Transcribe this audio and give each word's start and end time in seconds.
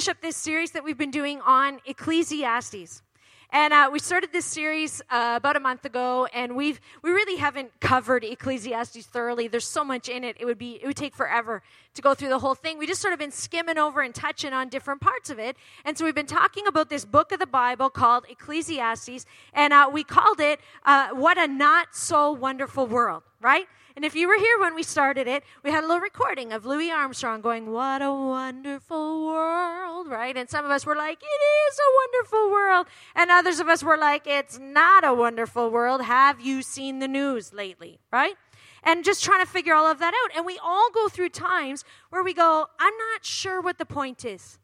finish 0.00 0.08
up 0.08 0.22
this 0.22 0.36
series 0.36 0.70
that 0.70 0.82
we've 0.82 0.96
been 0.96 1.10
doing 1.10 1.42
on 1.42 1.78
Ecclesiastes. 1.84 3.02
And 3.50 3.74
uh, 3.74 3.90
we 3.92 3.98
started 3.98 4.32
this 4.32 4.46
series 4.46 5.02
uh, 5.10 5.34
about 5.36 5.56
a 5.56 5.60
month 5.60 5.84
ago, 5.84 6.26
and 6.32 6.56
we've 6.56 6.80
we 7.02 7.10
really 7.10 7.36
haven't 7.36 7.78
covered 7.80 8.24
Ecclesiastes 8.24 9.04
thoroughly. 9.04 9.46
There's 9.46 9.66
so 9.66 9.84
much 9.84 10.08
in 10.08 10.24
it; 10.24 10.38
it 10.40 10.46
would 10.46 10.56
be 10.56 10.80
it 10.82 10.86
would 10.86 10.96
take 10.96 11.14
forever 11.14 11.62
to 11.92 12.00
go 12.00 12.14
through 12.14 12.30
the 12.30 12.38
whole 12.38 12.54
thing. 12.54 12.78
We 12.78 12.86
just 12.86 13.02
sort 13.02 13.12
of 13.12 13.18
been 13.18 13.30
skimming 13.30 13.76
over 13.76 14.00
and 14.00 14.14
touching 14.14 14.54
on 14.54 14.70
different 14.70 15.02
parts 15.02 15.28
of 15.28 15.38
it. 15.38 15.58
And 15.84 15.98
so 15.98 16.06
we've 16.06 16.14
been 16.14 16.24
talking 16.24 16.66
about 16.66 16.88
this 16.88 17.04
book 17.04 17.30
of 17.30 17.38
the 17.38 17.46
Bible 17.46 17.90
called 17.90 18.24
Ecclesiastes, 18.30 19.26
and 19.52 19.74
uh, 19.74 19.90
we 19.92 20.02
called 20.02 20.40
it 20.40 20.60
uh, 20.86 21.10
"What 21.10 21.36
a 21.36 21.46
Not 21.46 21.94
So 21.94 22.32
Wonderful 22.32 22.86
World." 22.86 23.22
Right? 23.38 23.66
And 24.00 24.06
if 24.06 24.14
you 24.14 24.28
were 24.28 24.38
here 24.38 24.58
when 24.58 24.74
we 24.74 24.82
started 24.82 25.28
it, 25.28 25.44
we 25.62 25.70
had 25.70 25.84
a 25.84 25.86
little 25.86 26.00
recording 26.00 26.54
of 26.54 26.64
Louis 26.64 26.90
Armstrong 26.90 27.42
going, 27.42 27.70
What 27.70 28.00
a 28.00 28.10
wonderful 28.10 29.26
world, 29.26 30.08
right? 30.08 30.34
And 30.34 30.48
some 30.48 30.64
of 30.64 30.70
us 30.70 30.86
were 30.86 30.96
like, 30.96 31.18
It 31.22 31.26
is 31.26 31.78
a 31.78 31.92
wonderful 32.00 32.50
world. 32.50 32.86
And 33.14 33.30
others 33.30 33.60
of 33.60 33.68
us 33.68 33.82
were 33.84 33.98
like, 33.98 34.22
It's 34.26 34.58
not 34.58 35.04
a 35.04 35.12
wonderful 35.12 35.68
world. 35.68 36.00
Have 36.00 36.40
you 36.40 36.62
seen 36.62 37.00
the 37.00 37.08
news 37.08 37.52
lately, 37.52 38.00
right? 38.10 38.36
And 38.82 39.04
just 39.04 39.22
trying 39.22 39.44
to 39.44 39.52
figure 39.52 39.74
all 39.74 39.86
of 39.86 39.98
that 39.98 40.14
out. 40.14 40.34
And 40.34 40.46
we 40.46 40.58
all 40.64 40.88
go 40.94 41.10
through 41.10 41.28
times 41.28 41.84
where 42.08 42.24
we 42.24 42.32
go, 42.32 42.68
I'm 42.78 42.96
not 43.12 43.26
sure 43.26 43.60
what 43.60 43.76
the 43.76 43.84
point 43.84 44.24
is. 44.24 44.58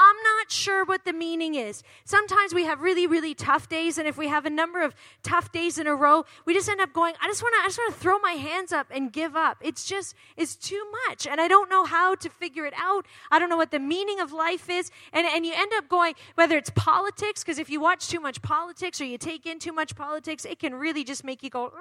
I'm 0.00 0.16
not 0.22 0.50
sure 0.50 0.84
what 0.84 1.04
the 1.04 1.12
meaning 1.12 1.56
is. 1.56 1.82
Sometimes 2.04 2.54
we 2.54 2.64
have 2.64 2.80
really, 2.80 3.08
really 3.08 3.34
tough 3.34 3.68
days, 3.68 3.98
and 3.98 4.06
if 4.06 4.16
we 4.16 4.28
have 4.28 4.46
a 4.46 4.50
number 4.50 4.80
of 4.80 4.94
tough 5.24 5.50
days 5.50 5.76
in 5.76 5.88
a 5.88 5.94
row, 5.94 6.24
we 6.44 6.54
just 6.54 6.68
end 6.68 6.80
up 6.80 6.92
going, 6.92 7.14
I 7.20 7.26
just 7.26 7.42
want 7.42 7.56
to, 7.56 7.64
I 7.64 7.66
just 7.66 7.78
want 7.78 7.94
to 7.94 8.00
throw 8.00 8.18
my 8.20 8.32
hands 8.32 8.72
up 8.72 8.86
and 8.92 9.12
give 9.12 9.34
up. 9.34 9.58
It's 9.60 9.84
just, 9.84 10.14
it's 10.36 10.54
too 10.54 10.82
much, 11.08 11.26
and 11.26 11.40
I 11.40 11.48
don't 11.48 11.68
know 11.68 11.84
how 11.84 12.14
to 12.14 12.30
figure 12.30 12.64
it 12.64 12.74
out. 12.76 13.06
I 13.32 13.40
don't 13.40 13.50
know 13.50 13.56
what 13.56 13.72
the 13.72 13.80
meaning 13.80 14.20
of 14.20 14.32
life 14.32 14.70
is, 14.70 14.92
and, 15.12 15.26
and 15.26 15.44
you 15.44 15.52
end 15.54 15.72
up 15.76 15.88
going, 15.88 16.14
whether 16.36 16.56
it's 16.56 16.70
politics, 16.70 17.42
because 17.42 17.58
if 17.58 17.68
you 17.68 17.80
watch 17.80 18.08
too 18.08 18.20
much 18.20 18.40
politics 18.40 19.00
or 19.00 19.04
you 19.04 19.18
take 19.18 19.46
in 19.46 19.58
too 19.58 19.72
much 19.72 19.96
politics, 19.96 20.44
it 20.44 20.60
can 20.60 20.76
really 20.76 21.02
just 21.02 21.24
make 21.24 21.42
you 21.42 21.50
go, 21.50 21.72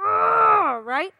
right? 0.83 1.13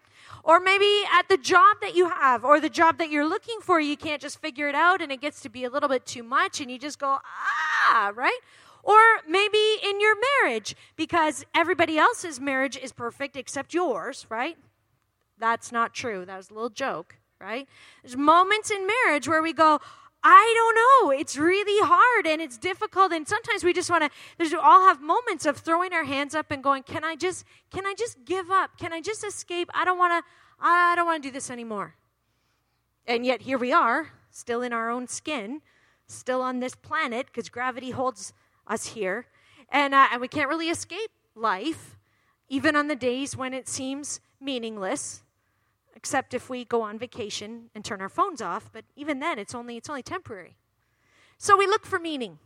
Or 0.48 0.62
maybe 0.62 1.04
at 1.12 1.28
the 1.28 1.36
job 1.36 1.82
that 1.82 1.94
you 1.94 2.08
have 2.08 2.46
or 2.46 2.62
the 2.62 2.70
job 2.70 3.00
that 3.00 3.12
you're 3.12 3.28
looking 3.28 3.60
for, 3.60 3.82
you 3.82 3.98
can't 3.98 4.22
just 4.22 4.40
figure 4.40 4.70
it 4.70 4.76
out 4.76 5.02
and 5.02 5.12
it 5.12 5.20
gets 5.20 5.42
to 5.42 5.50
be 5.50 5.66
a 5.66 5.70
little 5.70 5.90
bit 5.90 6.06
too 6.06 6.24
much 6.24 6.62
and 6.62 6.72
you 6.72 6.80
just 6.80 7.00
go, 7.00 7.18
ah, 7.22 8.14
right? 8.16 8.40
Or 8.82 8.98
maybe 9.28 9.58
in 9.84 10.00
your 10.00 10.16
marriage 10.42 10.74
because 10.96 11.46
everybody 11.54 11.98
else's 11.98 12.40
marriage 12.40 12.78
is 12.78 12.94
perfect 12.94 13.36
except 13.36 13.74
yours, 13.74 14.26
right? 14.30 14.58
That's 15.38 15.74
not 15.74 15.94
true. 15.94 16.24
That 16.24 16.38
was 16.38 16.50
a 16.50 16.54
little 16.54 16.70
joke, 16.70 17.18
right? 17.42 17.68
There's 18.02 18.16
moments 18.16 18.72
in 18.72 18.88
marriage 18.88 19.28
where 19.28 19.44
we 19.44 19.52
go, 19.52 19.82
I 20.24 20.54
don't 20.58 20.76
know. 20.76 21.20
It's 21.20 21.38
really 21.38 21.86
hard 21.88 22.28
and 22.28 22.42
it's 22.42 22.58
difficult 22.58 23.14
and 23.14 23.28
sometimes 23.28 23.64
we 23.64 23.72
just 23.72 23.90
want 23.90 24.04
to 24.04 24.10
there's 24.38 24.54
all 24.54 24.86
have 24.88 25.02
moments 25.02 25.46
of 25.46 25.58
throwing 25.58 25.94
our 25.94 26.04
hands 26.04 26.36
up 26.36 26.52
and 26.52 26.64
going, 26.64 26.84
"Can 26.84 27.04
I 27.04 27.16
just 27.16 27.46
can 27.72 27.86
I 27.86 27.94
just 27.94 28.26
give 28.26 28.50
up? 28.52 28.78
Can 28.78 28.92
I 28.92 29.02
just 29.02 29.24
escape? 29.24 29.70
I 29.74 29.86
don't 29.86 29.98
want 29.98 30.24
to 30.24 30.30
I 30.60 30.96
don't 30.96 31.06
want 31.06 31.22
to 31.24 31.30
do 31.30 31.32
this 31.32 31.50
anymore." 31.50 31.96
And 33.06 33.26
yet 33.26 33.44
here 33.44 33.58
we 33.58 33.72
are, 33.72 34.12
still 34.32 34.62
in 34.62 34.74
our 34.74 34.90
own 34.90 35.08
skin, 35.08 35.62
still 36.08 36.42
on 36.42 36.60
this 36.60 36.76
planet 36.76 37.28
because 37.28 37.48
gravity 37.48 37.92
holds 37.92 38.34
us 38.68 38.88
here. 38.88 39.28
And 39.70 39.94
uh, 39.94 40.08
and 40.12 40.22
we 40.22 40.28
can't 40.28 40.50
really 40.50 40.70
escape 40.70 41.12
life 41.36 41.98
even 42.50 42.76
on 42.76 42.88
the 42.88 42.96
days 42.96 43.36
when 43.36 43.54
it 43.54 43.68
seems 43.68 44.20
meaningless 44.40 45.24
except 45.98 46.36
if 46.36 46.48
we 46.48 46.64
go 46.64 46.84
on 46.84 47.00
vacation 47.00 47.72
and 47.74 47.84
turn 47.84 48.02
our 48.02 48.08
phones 48.08 48.40
off, 48.40 48.70
but 48.72 48.86
even 48.96 49.20
then 49.20 49.40
it's 49.40 49.56
only 49.56 49.78
it's 49.78 49.90
only 49.90 50.04
temporary. 50.04 50.56
So 51.40 51.58
we 51.58 51.66
look 51.66 51.88
for 51.88 51.98
meaning, 51.98 52.38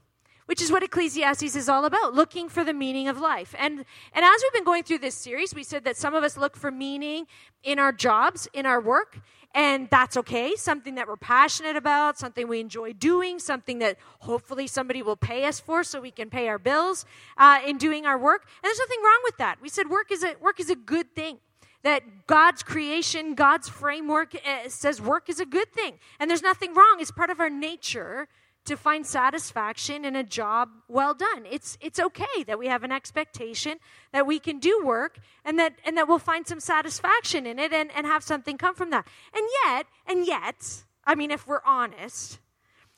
which 0.45 0.61
is 0.61 0.71
what 0.71 0.83
Ecclesiastes 0.83 1.55
is 1.55 1.67
all 1.67 1.83
about, 1.83 2.13
looking 2.13 2.47
for 2.47 2.63
the 2.63 2.73
meaning 2.73 3.09
of 3.09 3.19
life. 3.19 3.53
And 3.59 3.83
and 4.13 4.25
as 4.25 4.41
we've 4.41 4.53
been 4.53 4.63
going 4.63 4.83
through 4.83 4.99
this 4.99 5.16
series, 5.16 5.53
we 5.53 5.63
said 5.63 5.83
that 5.83 5.97
some 5.97 6.16
of 6.16 6.23
us 6.23 6.37
look 6.37 6.55
for 6.55 6.71
meaning 6.71 7.27
in 7.61 7.77
our 7.77 7.92
jobs, 7.92 8.48
in 8.53 8.65
our 8.65 8.80
work, 8.80 9.20
and 9.53 9.89
that's 9.92 10.15
okay. 10.15 10.55
Something 10.55 10.95
that 10.95 11.09
we're 11.09 11.17
passionate 11.17 11.76
about, 11.76 12.17
something 12.17 12.47
we 12.47 12.61
enjoy 12.61 12.93
doing, 12.93 13.37
something 13.37 13.80
that 13.80 13.97
hopefully 14.20 14.65
somebody 14.65 15.02
will 15.03 15.17
pay 15.17 15.43
us 15.43 15.59
for 15.59 15.83
so 15.83 15.99
we 15.99 16.11
can 16.11 16.30
pay 16.30 16.47
our 16.47 16.58
bills 16.58 17.05
uh, 17.37 17.59
in 17.67 17.77
doing 17.77 18.05
our 18.05 18.17
work. 18.17 18.43
And 18.43 18.70
there's 18.70 18.80
nothing 18.80 19.03
wrong 19.03 19.20
with 19.26 19.37
that. 19.37 19.61
We 19.61 19.67
said 19.67 19.89
work 19.89 20.09
is 20.09 20.23
a 20.23 20.36
work 20.39 20.61
is 20.61 20.70
a 20.70 20.77
good 20.77 21.14
thing 21.14 21.39
that 21.83 22.27
God's 22.27 22.64
creation, 22.64 23.33
God's 23.33 23.67
framework 23.67 24.36
uh, 24.36 24.69
says 24.69 25.02
work 25.02 25.30
is 25.30 25.39
a 25.39 25.45
good 25.45 25.71
thing. 25.73 25.95
And 26.19 26.30
there's 26.30 26.42
nothing 26.42 26.73
wrong. 26.73 26.97
It's 26.99 27.11
part 27.11 27.30
of 27.30 27.39
our 27.39 27.49
nature 27.49 28.27
to 28.65 28.77
find 28.77 29.05
satisfaction 29.05 30.05
in 30.05 30.15
a 30.15 30.23
job 30.23 30.70
well 30.87 31.14
done. 31.14 31.45
It's 31.49 31.77
it's 31.81 31.99
okay 31.99 32.43
that 32.45 32.59
we 32.59 32.67
have 32.67 32.83
an 32.83 32.91
expectation 32.91 33.80
that 34.11 34.27
we 34.27 34.39
can 34.39 34.59
do 34.59 34.81
work 34.83 35.20
and 35.43 35.58
that 35.58 35.73
and 35.83 35.97
that 35.97 36.08
we'll 36.08 36.20
find 36.20 36.47
some 36.47 36.59
satisfaction 36.59 37.47
in 37.47 37.58
it 37.58 37.73
and, 37.73 37.89
and 37.95 38.05
have 38.05 38.23
something 38.23 38.58
come 38.58 38.75
from 38.75 38.91
that. 38.91 39.08
And 39.33 39.45
yet, 39.65 39.87
and 40.05 40.27
yet, 40.27 40.83
I 41.05 41.15
mean 41.15 41.31
if 41.31 41.47
we're 41.47 41.64
honest, 41.65 42.39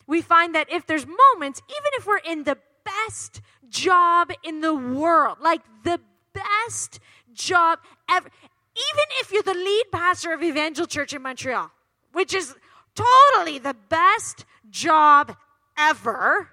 we 0.05 0.21
find 0.21 0.53
that 0.53 0.69
if 0.69 0.85
there's 0.85 1.05
moments, 1.05 1.61
even 1.69 1.91
if 1.93 2.05
we're 2.05 2.17
in 2.17 2.43
the 2.43 2.57
best 2.83 3.41
job 3.69 4.31
in 4.43 4.59
the 4.59 4.75
world, 4.75 5.37
like 5.41 5.61
the 5.83 6.01
best 6.33 6.99
job 7.33 7.79
ever, 8.09 8.29
even 8.75 9.05
if 9.19 9.31
you're 9.31 9.43
the 9.43 9.53
lead 9.53 9.85
pastor 9.91 10.33
of 10.33 10.41
Evangel 10.41 10.87
Church 10.87 11.13
in 11.13 11.21
Montreal, 11.21 11.71
which 12.11 12.33
is 12.33 12.55
totally 12.95 13.59
the 13.59 13.75
best 13.89 14.45
job 14.69 15.35
ever, 15.77 16.49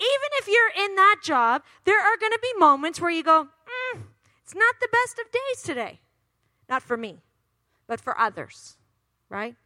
even 0.00 0.30
if 0.38 0.48
you're 0.48 0.86
in 0.86 0.94
that 0.96 1.16
job, 1.22 1.62
there 1.84 2.00
are 2.00 2.16
going 2.16 2.32
to 2.32 2.38
be 2.40 2.58
moments 2.58 3.00
where 3.00 3.10
you 3.10 3.22
go, 3.22 3.44
mm, 3.44 4.02
it's 4.42 4.54
not 4.54 4.74
the 4.80 4.88
best 4.90 5.18
of 5.18 5.30
days 5.30 5.62
today. 5.62 6.00
Not 6.68 6.82
for 6.82 6.96
me, 6.96 7.18
but 7.86 8.00
for 8.00 8.18
others, 8.18 8.76
right? 9.28 9.56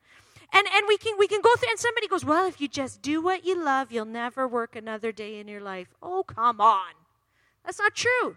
And, 0.52 0.66
and 0.74 0.86
we 0.86 0.98
can 0.98 1.16
we 1.18 1.26
can 1.26 1.40
go 1.40 1.50
through 1.56 1.70
and 1.70 1.78
somebody 1.78 2.06
goes, 2.08 2.24
Well, 2.24 2.46
if 2.46 2.60
you 2.60 2.68
just 2.68 3.00
do 3.00 3.22
what 3.22 3.44
you 3.44 3.62
love, 3.62 3.90
you'll 3.90 4.04
never 4.04 4.46
work 4.46 4.76
another 4.76 5.10
day 5.10 5.40
in 5.40 5.48
your 5.48 5.62
life. 5.62 5.88
Oh, 6.02 6.22
come 6.22 6.60
on. 6.60 6.92
That's 7.64 7.78
not 7.78 7.94
true 7.94 8.36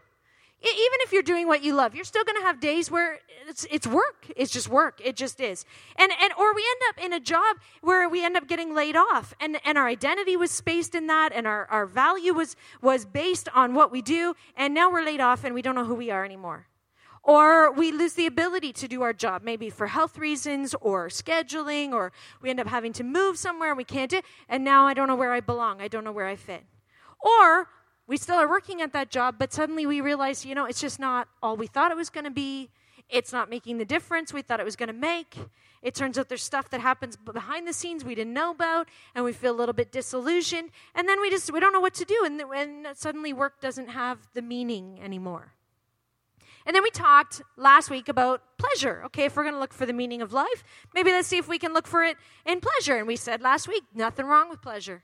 even 0.61 0.99
if 1.01 1.11
you're 1.11 1.23
doing 1.23 1.47
what 1.47 1.63
you 1.63 1.75
love, 1.75 1.95
you're 1.95 2.05
still 2.05 2.23
going 2.23 2.37
to 2.37 2.43
have 2.43 2.59
days 2.59 2.89
where 2.89 3.19
it's, 3.47 3.67
it's 3.69 3.85
work. 3.85 4.25
It's 4.35 4.51
just 4.51 4.67
work. 4.67 4.99
It 5.03 5.15
just 5.15 5.39
is. 5.39 5.65
And, 5.97 6.11
and, 6.21 6.33
or 6.39 6.55
we 6.55 6.61
end 6.61 6.81
up 6.89 7.05
in 7.05 7.13
a 7.13 7.19
job 7.19 7.57
where 7.81 8.09
we 8.09 8.25
end 8.25 8.35
up 8.35 8.47
getting 8.47 8.73
laid 8.73 8.95
off 8.95 9.33
and, 9.39 9.59
and 9.63 9.77
our 9.77 9.87
identity 9.87 10.35
was 10.35 10.51
spaced 10.51 10.95
in 10.95 11.07
that 11.07 11.31
and 11.33 11.45
our, 11.45 11.65
our 11.67 11.85
value 11.85 12.33
was, 12.33 12.55
was 12.81 13.05
based 13.05 13.47
on 13.53 13.73
what 13.73 13.91
we 13.91 14.01
do. 14.01 14.33
And 14.57 14.73
now 14.73 14.91
we're 14.91 15.05
laid 15.05 15.21
off 15.21 15.43
and 15.43 15.53
we 15.53 15.61
don't 15.61 15.75
know 15.75 15.85
who 15.85 15.95
we 15.95 16.09
are 16.09 16.25
anymore. 16.25 16.67
Or 17.21 17.71
we 17.71 17.91
lose 17.91 18.13
the 18.13 18.27
ability 18.27 18.71
to 18.73 18.87
do 18.87 19.01
our 19.01 19.13
job, 19.13 19.41
maybe 19.43 19.71
for 19.71 19.87
health 19.87 20.17
reasons 20.17 20.75
or 20.79 21.09
scheduling, 21.09 21.91
or 21.91 22.11
we 22.39 22.51
end 22.51 22.59
up 22.59 22.67
having 22.67 22.93
to 22.93 23.03
move 23.03 23.37
somewhere 23.37 23.69
and 23.69 23.77
we 23.77 23.83
can't 23.83 24.11
do 24.11 24.17
it. 24.17 24.25
And 24.47 24.63
now 24.63 24.85
I 24.85 24.93
don't 24.93 25.07
know 25.07 25.15
where 25.15 25.33
I 25.33 25.39
belong. 25.39 25.81
I 25.81 25.87
don't 25.87 26.03
know 26.03 26.11
where 26.11 26.27
I 26.27 26.35
fit. 26.35 26.63
Or 27.19 27.67
we 28.07 28.17
still 28.17 28.35
are 28.35 28.49
working 28.49 28.81
at 28.81 28.93
that 28.93 29.09
job, 29.09 29.35
but 29.39 29.51
suddenly 29.51 29.85
we 29.85 30.01
realize, 30.01 30.45
you 30.45 30.55
know, 30.55 30.65
it's 30.65 30.81
just 30.81 30.99
not 30.99 31.27
all 31.41 31.57
we 31.57 31.67
thought 31.67 31.91
it 31.91 31.97
was 31.97 32.09
going 32.09 32.25
to 32.25 32.31
be. 32.31 32.69
It's 33.09 33.31
not 33.31 33.49
making 33.49 33.77
the 33.77 33.85
difference 33.85 34.33
we 34.33 34.41
thought 34.41 34.59
it 34.59 34.65
was 34.65 34.75
going 34.75 34.87
to 34.87 34.93
make. 34.93 35.35
It 35.81 35.93
turns 35.93 36.17
out 36.17 36.29
there's 36.29 36.43
stuff 36.43 36.69
that 36.71 36.81
happens 36.81 37.15
behind 37.15 37.67
the 37.67 37.73
scenes 37.73 38.03
we 38.03 38.15
didn't 38.15 38.33
know 38.33 38.51
about, 38.51 38.87
and 39.13 39.23
we 39.23 39.33
feel 39.33 39.53
a 39.53 39.57
little 39.57 39.73
bit 39.73 39.91
disillusioned, 39.91 40.71
and 40.95 41.07
then 41.07 41.21
we 41.21 41.29
just 41.29 41.51
we 41.53 41.59
don't 41.59 41.73
know 41.73 41.79
what 41.79 41.93
to 41.95 42.05
do, 42.05 42.23
and, 42.25 42.41
and 42.41 42.87
suddenly 42.97 43.33
work 43.33 43.61
doesn't 43.61 43.89
have 43.89 44.27
the 44.33 44.41
meaning 44.41 44.99
anymore. 45.03 45.53
And 46.65 46.75
then 46.75 46.81
we 46.81 46.89
talked 46.89 47.43
last 47.57 47.91
week 47.91 48.09
about 48.09 48.41
pleasure. 48.57 49.03
Okay, 49.05 49.25
if 49.25 49.35
we're 49.35 49.43
going 49.43 49.53
to 49.53 49.59
look 49.59 49.73
for 49.73 49.85
the 49.85 49.93
meaning 49.93 50.23
of 50.23 50.33
life, 50.33 50.63
maybe 50.95 51.11
let's 51.11 51.27
see 51.27 51.37
if 51.37 51.47
we 51.47 51.59
can 51.59 51.73
look 51.73 51.85
for 51.85 52.03
it 52.03 52.17
in 52.45 52.59
pleasure. 52.59 52.95
And 52.97 53.05
we 53.05 53.15
said 53.15 53.41
last 53.41 53.67
week, 53.67 53.83
nothing 53.93 54.25
wrong 54.25 54.49
with 54.49 54.63
pleasure. 54.63 55.03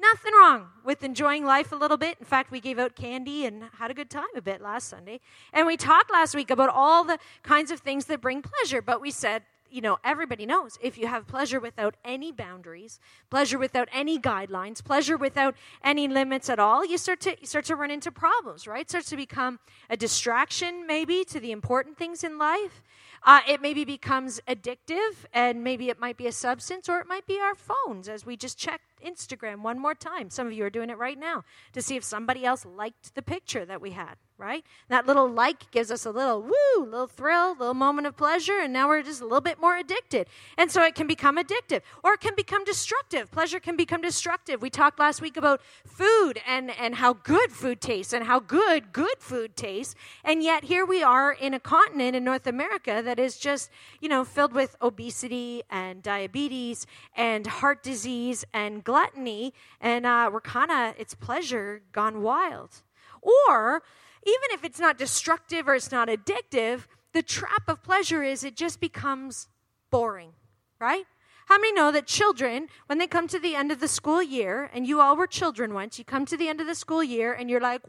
Nothing 0.00 0.32
wrong 0.34 0.68
with 0.84 1.02
enjoying 1.02 1.44
life 1.44 1.72
a 1.72 1.76
little 1.76 1.96
bit. 1.96 2.18
In 2.20 2.24
fact, 2.24 2.52
we 2.52 2.60
gave 2.60 2.78
out 2.78 2.94
candy 2.94 3.44
and 3.46 3.64
had 3.78 3.90
a 3.90 3.94
good 3.94 4.10
time 4.10 4.28
a 4.36 4.40
bit 4.40 4.60
last 4.60 4.88
Sunday. 4.88 5.20
And 5.52 5.66
we 5.66 5.76
talked 5.76 6.12
last 6.12 6.36
week 6.36 6.50
about 6.50 6.70
all 6.70 7.02
the 7.02 7.18
kinds 7.42 7.72
of 7.72 7.80
things 7.80 8.06
that 8.06 8.20
bring 8.20 8.40
pleasure, 8.40 8.80
but 8.80 9.00
we 9.00 9.10
said, 9.10 9.42
you 9.70 9.80
know, 9.80 9.98
everybody 10.04 10.46
knows 10.46 10.78
if 10.80 10.96
you 10.96 11.06
have 11.06 11.26
pleasure 11.26 11.60
without 11.60 11.96
any 12.04 12.32
boundaries, 12.32 13.00
pleasure 13.28 13.58
without 13.58 13.88
any 13.92 14.18
guidelines, 14.18 14.82
pleasure 14.82 15.16
without 15.16 15.54
any 15.82 16.08
limits 16.08 16.48
at 16.48 16.58
all, 16.58 16.86
you 16.86 16.96
start 16.96 17.20
to 17.20 17.36
you 17.40 17.46
start 17.46 17.64
to 17.66 17.76
run 17.76 17.90
into 17.90 18.10
problems, 18.10 18.66
right? 18.66 18.88
Starts 18.88 19.10
to 19.10 19.16
become 19.16 19.58
a 19.90 19.96
distraction 19.96 20.86
maybe 20.86 21.24
to 21.24 21.40
the 21.40 21.52
important 21.52 21.98
things 21.98 22.24
in 22.24 22.38
life. 22.38 22.82
Uh, 23.24 23.40
it 23.48 23.60
maybe 23.60 23.84
becomes 23.84 24.40
addictive, 24.48 25.26
and 25.34 25.64
maybe 25.64 25.90
it 25.90 25.98
might 25.98 26.16
be 26.16 26.28
a 26.28 26.32
substance, 26.32 26.88
or 26.88 27.00
it 27.00 27.06
might 27.06 27.26
be 27.26 27.38
our 27.40 27.54
phones 27.54 28.08
as 28.08 28.24
we 28.24 28.36
just 28.36 28.56
check 28.56 28.80
Instagram 29.02 29.62
one 29.62 29.78
more 29.78 29.94
time. 29.94 30.30
Some 30.30 30.46
of 30.46 30.52
you 30.52 30.64
are 30.64 30.70
doing 30.70 30.90
it 30.90 30.98
right 30.98 31.18
now 31.18 31.44
to 31.72 31.82
see 31.82 31.96
if 31.96 32.04
somebody 32.04 32.44
else 32.44 32.64
liked 32.64 33.14
the 33.14 33.22
picture 33.22 33.64
that 33.64 33.80
we 33.80 33.92
had, 33.92 34.16
right? 34.36 34.64
That 34.88 35.06
little 35.06 35.28
like 35.28 35.70
gives 35.70 35.90
us 35.90 36.06
a 36.06 36.10
little 36.10 36.42
woo, 36.42 36.84
little 36.84 37.06
thrill, 37.06 37.56
little 37.58 37.74
moment 37.74 38.06
of 38.06 38.16
pleasure, 38.16 38.58
and 38.60 38.72
now 38.72 38.88
we're 38.88 39.02
just 39.02 39.20
a 39.20 39.24
little 39.24 39.40
bit 39.40 39.60
more 39.60 39.76
addicted. 39.76 40.28
And 40.56 40.70
so 40.70 40.82
it 40.82 40.94
can 40.94 41.06
become 41.06 41.36
addictive 41.36 41.82
or 42.02 42.14
it 42.14 42.20
can 42.20 42.34
become 42.34 42.64
destructive. 42.64 43.30
Pleasure 43.30 43.60
can 43.60 43.76
become 43.76 44.00
destructive. 44.00 44.62
We 44.62 44.70
talked 44.70 44.98
last 44.98 45.20
week 45.20 45.36
about 45.36 45.60
food 45.86 46.40
and, 46.46 46.70
and 46.78 46.96
how 46.96 47.14
good 47.14 47.52
food 47.52 47.80
tastes 47.80 48.12
and 48.12 48.24
how 48.24 48.40
good 48.40 48.92
good 48.92 49.18
food 49.18 49.56
tastes. 49.56 49.94
And 50.24 50.42
yet 50.42 50.64
here 50.64 50.84
we 50.84 51.02
are 51.02 51.32
in 51.32 51.54
a 51.54 51.60
continent 51.60 52.16
in 52.16 52.24
North 52.24 52.46
America 52.46 53.02
that 53.04 53.18
is 53.18 53.38
just, 53.38 53.70
you 54.00 54.08
know, 54.08 54.24
filled 54.24 54.52
with 54.52 54.76
obesity 54.80 55.62
and 55.70 56.02
diabetes 56.02 56.86
and 57.16 57.46
heart 57.46 57.82
disease 57.82 58.44
and 58.52 58.84
gluttony, 58.88 59.52
and 59.80 60.06
uh, 60.06 60.30
we're 60.32 60.40
kind 60.40 60.70
of, 60.70 60.94
it's 60.98 61.14
pleasure 61.14 61.82
gone 61.92 62.22
wild. 62.22 62.82
Or, 63.20 63.82
even 64.22 64.48
if 64.52 64.64
it's 64.64 64.80
not 64.80 64.96
destructive 64.96 65.68
or 65.68 65.74
it's 65.74 65.92
not 65.92 66.08
addictive, 66.08 66.86
the 67.12 67.22
trap 67.22 67.68
of 67.68 67.82
pleasure 67.82 68.22
is 68.22 68.42
it 68.42 68.56
just 68.56 68.80
becomes 68.80 69.48
boring, 69.90 70.32
right? 70.80 71.04
How 71.46 71.58
many 71.58 71.72
know 71.72 71.92
that 71.92 72.06
children, 72.06 72.68
when 72.86 72.98
they 72.98 73.06
come 73.06 73.28
to 73.28 73.38
the 73.38 73.54
end 73.54 73.70
of 73.70 73.80
the 73.80 73.88
school 73.88 74.22
year, 74.22 74.70
and 74.72 74.86
you 74.86 75.00
all 75.02 75.16
were 75.16 75.26
children 75.26 75.74
once, 75.74 75.98
you 75.98 76.04
come 76.04 76.24
to 76.26 76.36
the 76.36 76.48
end 76.48 76.60
of 76.60 76.66
the 76.66 76.74
school 76.74 77.04
year 77.04 77.32
and 77.34 77.50
you're 77.50 77.60
like, 77.60 77.82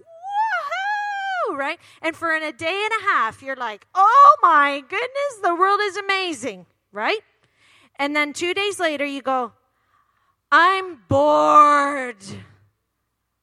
right? 1.53 1.79
And 2.01 2.15
for 2.15 2.33
in 2.35 2.43
a 2.43 2.51
day 2.51 2.87
and 2.91 3.01
a 3.01 3.11
half, 3.11 3.41
you're 3.41 3.55
like, 3.55 3.87
oh 3.95 4.35
my 4.41 4.81
goodness, 4.87 5.33
the 5.43 5.55
world 5.55 5.79
is 5.81 5.97
amazing, 5.97 6.65
right? 6.91 7.21
And 7.97 8.15
then 8.15 8.33
two 8.33 8.53
days 8.53 8.79
later, 8.79 9.05
you 9.05 9.21
go, 9.21 9.51
I'm 10.51 11.01
bored. 11.07 12.23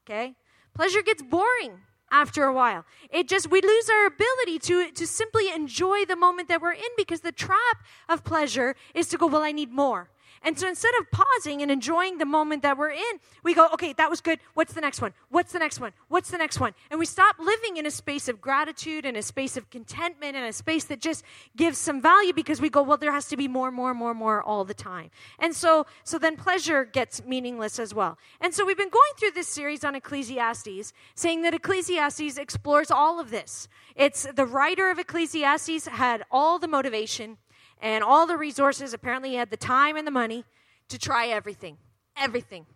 Okay? 0.04 0.34
Pleasure 0.74 1.02
gets 1.02 1.22
boring 1.22 1.80
after 2.10 2.44
a 2.44 2.52
while. 2.52 2.84
It 3.10 3.28
just 3.28 3.50
we 3.50 3.60
lose 3.60 3.88
our 3.90 4.06
ability 4.06 4.58
to 4.60 4.90
to 4.92 5.06
simply 5.06 5.50
enjoy 5.52 6.04
the 6.04 6.16
moment 6.16 6.48
that 6.48 6.60
we're 6.60 6.72
in 6.72 6.92
because 6.96 7.20
the 7.20 7.32
trap 7.32 7.78
of 8.08 8.24
pleasure 8.24 8.74
is 8.94 9.08
to 9.08 9.16
go, 9.16 9.26
well, 9.26 9.42
I 9.42 9.52
need 9.52 9.72
more. 9.72 10.10
And 10.46 10.56
so 10.56 10.68
instead 10.68 10.92
of 11.00 11.10
pausing 11.10 11.60
and 11.60 11.72
enjoying 11.72 12.18
the 12.18 12.24
moment 12.24 12.62
that 12.62 12.78
we're 12.78 12.90
in, 12.90 13.20
we 13.42 13.52
go, 13.52 13.68
okay, 13.72 13.92
that 13.94 14.08
was 14.08 14.20
good. 14.20 14.38
What's 14.54 14.74
the 14.74 14.80
next 14.80 15.02
one? 15.02 15.12
What's 15.28 15.50
the 15.50 15.58
next 15.58 15.80
one? 15.80 15.92
What's 16.06 16.30
the 16.30 16.38
next 16.38 16.60
one? 16.60 16.72
And 16.88 17.00
we 17.00 17.04
stop 17.04 17.40
living 17.40 17.78
in 17.78 17.84
a 17.84 17.90
space 17.90 18.28
of 18.28 18.40
gratitude 18.40 19.04
and 19.04 19.16
a 19.16 19.22
space 19.22 19.56
of 19.56 19.68
contentment 19.70 20.36
and 20.36 20.46
a 20.46 20.52
space 20.52 20.84
that 20.84 21.00
just 21.00 21.24
gives 21.56 21.78
some 21.78 22.00
value 22.00 22.32
because 22.32 22.60
we 22.60 22.70
go, 22.70 22.80
well, 22.80 22.96
there 22.96 23.10
has 23.10 23.26
to 23.26 23.36
be 23.36 23.48
more, 23.48 23.72
more, 23.72 23.92
more, 23.92 24.14
more 24.14 24.40
all 24.40 24.64
the 24.64 24.72
time. 24.72 25.10
And 25.40 25.52
so, 25.52 25.84
so 26.04 26.16
then 26.16 26.36
pleasure 26.36 26.84
gets 26.84 27.24
meaningless 27.24 27.80
as 27.80 27.92
well. 27.92 28.16
And 28.40 28.54
so 28.54 28.64
we've 28.64 28.76
been 28.76 28.88
going 28.88 29.12
through 29.18 29.32
this 29.32 29.48
series 29.48 29.82
on 29.82 29.96
Ecclesiastes, 29.96 30.92
saying 31.16 31.42
that 31.42 31.54
Ecclesiastes 31.54 32.38
explores 32.38 32.92
all 32.92 33.18
of 33.18 33.32
this. 33.32 33.66
It's 33.96 34.28
the 34.32 34.46
writer 34.46 34.90
of 34.90 35.00
Ecclesiastes 35.00 35.88
had 35.88 36.22
all 36.30 36.60
the 36.60 36.68
motivation 36.68 37.38
and 37.80 38.02
all 38.02 38.26
the 38.26 38.36
resources. 38.36 38.92
Apparently, 38.92 39.30
he 39.30 39.36
had 39.36 39.50
the 39.50 39.56
time 39.56 39.96
and 39.96 40.06
the 40.06 40.10
money 40.12 40.44
to 40.88 40.98
try 40.98 41.26
everything, 41.26 41.78
everything 42.16 42.66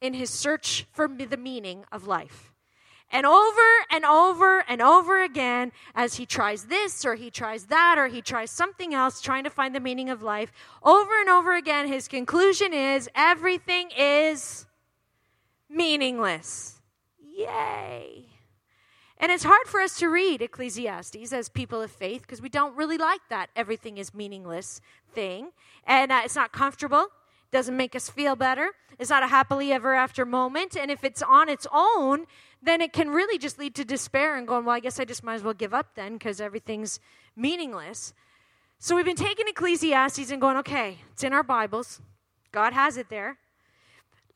in 0.00 0.14
his 0.14 0.30
search 0.30 0.86
for 0.92 1.08
the 1.08 1.36
meaning 1.36 1.84
of 1.90 2.06
life. 2.06 2.52
And 3.10 3.24
over 3.24 3.62
and 3.90 4.04
over 4.04 4.62
and 4.68 4.82
over 4.82 5.22
again, 5.22 5.72
as 5.94 6.16
he 6.16 6.26
tries 6.26 6.64
this 6.64 7.06
or 7.06 7.14
he 7.14 7.30
tries 7.30 7.66
that 7.66 7.96
or 7.96 8.08
he 8.08 8.20
tries 8.20 8.50
something 8.50 8.92
else, 8.92 9.22
trying 9.22 9.44
to 9.44 9.50
find 9.50 9.74
the 9.74 9.80
meaning 9.80 10.10
of 10.10 10.22
life, 10.22 10.52
over 10.82 11.18
and 11.18 11.30
over 11.30 11.56
again, 11.56 11.88
his 11.88 12.06
conclusion 12.06 12.74
is 12.74 13.08
everything 13.14 13.90
is 13.96 14.66
meaningless. 15.70 16.82
Yay. 17.18 18.26
And 19.20 19.32
it's 19.32 19.44
hard 19.44 19.66
for 19.66 19.80
us 19.80 19.98
to 19.98 20.08
read 20.08 20.42
Ecclesiastes 20.42 21.32
as 21.32 21.48
people 21.48 21.82
of 21.82 21.90
faith 21.90 22.22
because 22.22 22.40
we 22.40 22.48
don't 22.48 22.76
really 22.76 22.98
like 22.98 23.20
that 23.30 23.50
everything 23.56 23.98
is 23.98 24.14
meaningless 24.14 24.80
thing. 25.12 25.50
And 25.84 26.12
uh, 26.12 26.20
it's 26.24 26.36
not 26.36 26.52
comfortable, 26.52 27.02
it 27.02 27.50
doesn't 27.50 27.76
make 27.76 27.96
us 27.96 28.08
feel 28.08 28.36
better. 28.36 28.70
It's 28.98 29.10
not 29.10 29.22
a 29.22 29.26
happily 29.26 29.72
ever 29.72 29.94
after 29.94 30.24
moment. 30.24 30.76
And 30.76 30.90
if 30.90 31.02
it's 31.02 31.22
on 31.22 31.48
its 31.48 31.66
own, 31.72 32.26
then 32.62 32.80
it 32.80 32.92
can 32.92 33.10
really 33.10 33.38
just 33.38 33.58
lead 33.58 33.74
to 33.76 33.84
despair 33.84 34.36
and 34.36 34.46
going, 34.46 34.64
well, 34.64 34.76
I 34.76 34.80
guess 34.80 35.00
I 35.00 35.04
just 35.04 35.24
might 35.24 35.34
as 35.34 35.42
well 35.42 35.54
give 35.54 35.74
up 35.74 35.94
then 35.94 36.14
because 36.14 36.40
everything's 36.40 37.00
meaningless. 37.36 38.12
So 38.78 38.94
we've 38.94 39.04
been 39.04 39.16
taking 39.16 39.46
Ecclesiastes 39.48 40.30
and 40.30 40.40
going, 40.40 40.56
okay, 40.58 40.98
it's 41.12 41.24
in 41.24 41.32
our 41.32 41.42
Bibles. 41.42 42.00
God 42.52 42.72
has 42.72 42.96
it 42.96 43.08
there 43.08 43.38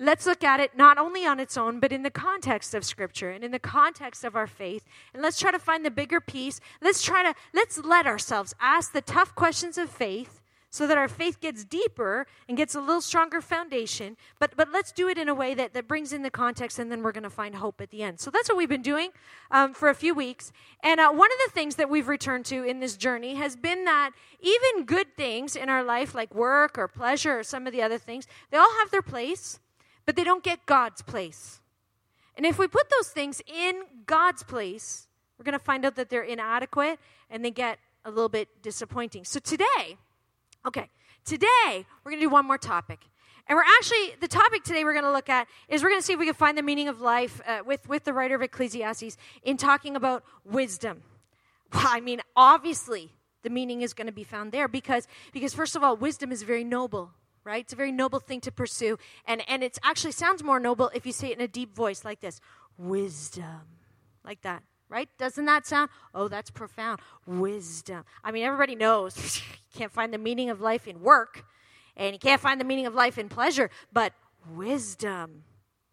let's 0.03 0.27
look 0.27 0.43
at 0.45 0.61
it 0.61 0.77
not 0.77 0.99
only 0.99 1.25
on 1.25 1.39
its 1.41 1.57
own, 1.57 1.81
but 1.81 1.93
in 1.93 2.03
the 2.03 2.11
context 2.11 2.75
of 2.75 2.85
Scripture 2.85 3.31
and 3.31 3.45
in 3.45 3.53
the 3.53 3.59
context 3.59 4.25
of 4.25 4.37
our 4.37 4.47
faith. 4.47 4.85
And 5.15 5.23
let's 5.23 5.39
try 5.39 5.51
to 5.51 5.59
find 5.59 5.85
the 5.85 5.91
bigger 5.91 6.21
piece. 6.21 6.61
Let's 6.81 7.03
try 7.03 7.23
to, 7.23 7.35
let's 7.55 7.79
let 7.79 8.07
ourselves 8.07 8.55
ask 8.61 8.93
the 8.93 9.01
tough 9.01 9.35
questions 9.35 9.79
of 9.79 9.89
faith 9.89 10.41
so 10.73 10.87
that 10.87 10.97
our 10.97 11.07
faith 11.07 11.39
gets 11.39 11.65
deeper 11.65 12.27
and 12.49 12.57
gets 12.57 12.75
a 12.75 12.81
little 12.81 13.03
stronger 13.03 13.43
foundation. 13.43 14.17
But, 14.39 14.57
but 14.57 14.73
let's 14.73 14.91
do 14.91 15.07
it 15.07 15.19
in 15.19 15.29
a 15.29 15.35
way 15.35 15.53
that, 15.53 15.75
that 15.75 15.87
brings 15.87 16.15
in 16.15 16.23
the 16.23 16.31
context, 16.31 16.79
and 16.79 16.91
then 16.91 17.03
we're 17.03 17.13
going 17.13 17.25
to 17.25 17.31
find 17.31 17.57
hope 17.57 17.83
at 17.83 17.91
the 17.91 18.03
end. 18.03 18.21
So 18.21 18.31
that's 18.31 18.49
what 18.49 18.57
we've 18.57 18.71
been 18.71 18.81
doing 18.81 19.11
um, 19.51 19.75
for 19.75 19.91
a 19.91 19.95
few 19.95 20.15
weeks. 20.15 20.51
And 20.83 20.99
uh, 20.99 21.11
one 21.11 21.31
of 21.31 21.39
the 21.47 21.53
things 21.53 21.77
that 21.77 21.91
we've 21.91 22.09
returned 22.09 22.47
to 22.47 22.65
in 22.65 22.81
this 22.81 22.97
journey 22.97 23.35
has 23.35 23.55
been 23.55 23.85
that 23.85 24.13
even 24.41 24.87
good 24.87 25.15
things 25.15 25.57
in 25.57 25.69
our 25.69 25.85
life, 25.85 26.15
like 26.15 26.35
work 26.35 26.79
or 26.79 26.89
pleasure 26.89 27.41
or 27.41 27.43
some 27.43 27.67
of 27.67 27.75
the 27.75 27.83
other 27.83 27.99
things, 27.99 28.27
they 28.51 28.57
all 28.57 28.73
have 28.79 28.91
their 28.91 29.03
place 29.03 29.61
but 30.07 30.17
they 30.17 30.25
don't 30.25 30.43
get 30.43 30.65
God's 30.67 31.03
place. 31.03 31.61
And 32.37 32.47
if 32.47 32.59
we 32.59 32.67
put 32.67 32.89
those 32.91 33.09
things 33.09 33.43
in 33.47 33.83
God's 34.07 34.43
place, 34.43 35.07
we're 35.39 35.45
going 35.45 35.59
to 35.59 35.65
find 35.65 35.85
out 35.85 35.97
that 35.97 36.09
they're 36.09 36.23
inadequate 36.23 36.99
and 37.31 37.45
they 37.45 37.51
get 37.51 37.79
a 38.05 38.11
little 38.11 38.29
bit 38.29 38.49
disappointing. 38.63 39.25
So 39.25 39.39
today, 39.39 39.97
okay, 40.67 40.89
today 41.25 41.87
we're 42.05 42.11
going 42.11 42.21
to 42.21 42.27
do 42.27 42.31
one 42.31 42.47
more 42.47 42.59
topic. 42.59 43.01
And 43.49 43.57
we're 43.57 43.65
actually, 43.65 44.15
the 44.21 44.29
topic 44.29 44.63
today 44.63 44.85
we're 44.85 44.93
going 44.93 45.05
to 45.05 45.13
look 45.13 45.29
at 45.29 45.49
is 45.69 45.83
we're 45.83 45.91
going 45.91 46.01
to 46.01 46.07
see 46.07 46.13
if 46.13 46.19
we 46.19 46.27
can 46.27 46.35
find 46.35 46.57
the 46.57 46.63
meaning 46.63 46.89
of 46.89 47.01
life 47.01 47.41
uh, 47.47 47.61
with, 47.67 47.89
with 47.89 48.05
the 48.05 48.13
writer 48.13 48.37
of 48.37 48.43
Ecclesiastes 48.43 49.17
in 49.43 49.57
talking 49.57 49.97
about 49.97 50.25
wisdom. 50.45 51.03
Well, 51.73 51.87
I 51.87 52.01
mean, 52.01 52.21
obviously, 52.37 53.11
the 53.43 53.51
meaning 53.51 53.83
is 53.83 53.95
going 53.95 54.07
to 54.07 54.13
be 54.13 54.25
found 54.25 54.53
there 54.53 54.69
because, 54.69 55.09
because 55.33 55.55
first 55.55 55.75
of 55.75 55.83
all, 55.83 55.97
wisdom 55.97 56.31
is 56.31 56.45
very 56.45 56.65
noble 56.65 57.11
right? 57.45 57.65
It's 57.65 57.73
a 57.73 57.77
very 57.77 57.93
noble 57.93 58.19
thing 58.19 58.41
to 58.43 58.53
pursue. 58.53 58.99
And, 59.27 59.43
and 59.49 59.63
it 59.63 59.79
actually 59.83 60.13
sounds 60.13 60.43
more 60.43 60.61
noble 60.61 60.91
if 60.95 61.07
you 61.07 61.13
say 61.13 61.29
it 61.29 61.39
in 61.39 61.41
a 61.41 61.49
deep 61.49 61.75
voice 61.75 62.05
like 62.05 62.21
this 62.21 62.41
wisdom, 62.79 63.63
like 64.25 64.43
that, 64.43 64.63
right? 64.89 65.09
Doesn't 65.19 65.45
that 65.47 65.67
sound? 65.67 65.91
Oh, 66.15 66.29
that's 66.29 66.51
profound. 66.51 67.01
Wisdom. 67.27 68.05
I 68.25 68.33
mean, 68.33 68.45
everybody 68.45 68.75
knows 68.75 69.17
you 69.75 69.79
can't 69.79 69.93
find 69.93 70.13
the 70.13 70.19
meaning 70.19 70.51
of 70.51 70.61
life 70.61 70.87
in 70.87 71.01
work, 71.01 71.45
and 71.97 72.13
you 72.15 72.19
can't 72.19 72.41
find 72.41 72.61
the 72.61 72.65
meaning 72.65 72.87
of 72.87 72.95
life 72.95 73.19
in 73.19 73.29
pleasure, 73.29 73.71
but 73.93 74.13
wisdom. 74.55 75.45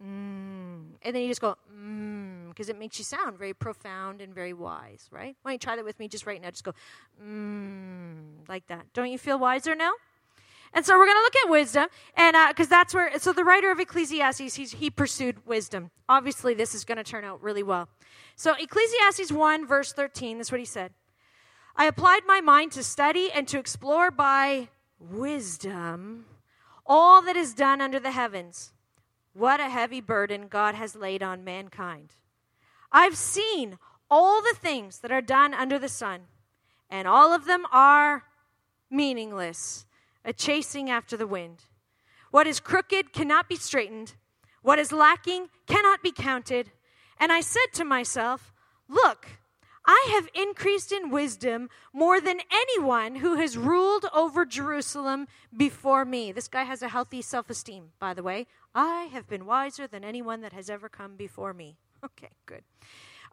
Mm. 0.01 0.95
And 1.01 1.15
then 1.15 1.21
you 1.21 1.27
just 1.27 1.41
go, 1.41 1.55
mm, 1.73 2.49
because 2.49 2.69
it 2.69 2.79
makes 2.79 2.97
you 2.99 3.05
sound 3.05 3.37
very 3.37 3.53
profound 3.53 4.21
and 4.21 4.33
very 4.33 4.53
wise, 4.53 5.07
right? 5.11 5.35
Why 5.41 5.51
don't 5.51 5.55
you 5.55 5.59
try 5.59 5.75
that 5.75 5.85
with 5.85 5.99
me 5.99 6.07
just 6.07 6.25
right 6.25 6.41
now? 6.41 6.49
Just 6.49 6.63
go, 6.63 6.73
mm, 7.23 8.47
like 8.47 8.67
that. 8.67 8.85
Don't 8.93 9.11
you 9.11 9.17
feel 9.17 9.37
wiser 9.37 9.75
now? 9.75 9.91
And 10.73 10.85
so 10.85 10.97
we're 10.97 11.05
going 11.05 11.17
to 11.17 11.21
look 11.21 11.35
at 11.45 11.49
wisdom, 11.49 11.87
and 12.15 12.35
because 12.49 12.67
uh, 12.67 12.69
that's 12.69 12.93
where, 12.93 13.17
so 13.17 13.33
the 13.33 13.43
writer 13.43 13.71
of 13.71 13.79
Ecclesiastes, 13.79 14.71
he 14.71 14.89
pursued 14.89 15.45
wisdom. 15.45 15.89
Obviously, 16.07 16.53
this 16.53 16.75
is 16.75 16.85
going 16.85 16.97
to 16.97 17.03
turn 17.03 17.23
out 17.23 17.41
really 17.41 17.63
well. 17.63 17.89
So, 18.35 18.53
Ecclesiastes 18.53 19.31
1, 19.31 19.67
verse 19.67 19.93
13, 19.93 20.37
that's 20.37 20.51
what 20.51 20.59
he 20.59 20.65
said. 20.65 20.91
I 21.75 21.85
applied 21.85 22.21
my 22.27 22.39
mind 22.39 22.71
to 22.73 22.83
study 22.83 23.29
and 23.33 23.47
to 23.47 23.57
explore 23.57 24.11
by 24.11 24.69
wisdom 24.99 26.25
all 26.85 27.21
that 27.21 27.35
is 27.35 27.53
done 27.53 27.81
under 27.81 27.99
the 27.99 28.11
heavens. 28.11 28.73
What 29.33 29.59
a 29.59 29.69
heavy 29.69 30.01
burden 30.01 30.47
God 30.49 30.75
has 30.75 30.95
laid 30.95 31.23
on 31.23 31.43
mankind. 31.43 32.13
I've 32.91 33.15
seen 33.15 33.77
all 34.09 34.41
the 34.41 34.55
things 34.59 34.99
that 34.99 35.11
are 35.11 35.21
done 35.21 35.53
under 35.53 35.79
the 35.79 35.87
sun, 35.87 36.21
and 36.89 37.07
all 37.07 37.33
of 37.33 37.45
them 37.45 37.65
are 37.71 38.23
meaningless 38.89 39.85
a 40.23 40.33
chasing 40.33 40.89
after 40.89 41.15
the 41.17 41.27
wind. 41.27 41.65
What 42.31 42.47
is 42.47 42.59
crooked 42.59 43.13
cannot 43.13 43.49
be 43.49 43.55
straightened, 43.55 44.15
what 44.61 44.79
is 44.79 44.91
lacking 44.91 45.47
cannot 45.67 46.03
be 46.03 46.11
counted. 46.11 46.71
And 47.19 47.31
I 47.31 47.41
said 47.41 47.73
to 47.73 47.83
myself, 47.83 48.53
Look, 48.87 49.27
I 49.85 50.07
have 50.11 50.29
increased 50.33 50.91
in 50.91 51.09
wisdom 51.09 51.69
more 51.93 52.21
than 52.21 52.41
anyone 52.51 53.15
who 53.15 53.35
has 53.35 53.57
ruled 53.57 54.05
over 54.13 54.45
Jerusalem 54.45 55.27
before 55.55 56.05
me. 56.05 56.31
This 56.31 56.47
guy 56.47 56.63
has 56.63 56.81
a 56.81 56.89
healthy 56.89 57.21
self 57.21 57.49
esteem, 57.49 57.91
by 57.99 58.13
the 58.13 58.23
way. 58.23 58.47
I 58.75 59.09
have 59.11 59.27
been 59.27 59.45
wiser 59.45 59.87
than 59.87 60.03
anyone 60.03 60.41
that 60.41 60.53
has 60.53 60.69
ever 60.69 60.89
come 60.89 61.15
before 61.15 61.53
me. 61.53 61.77
Okay, 62.01 62.29
good. 62.45 62.63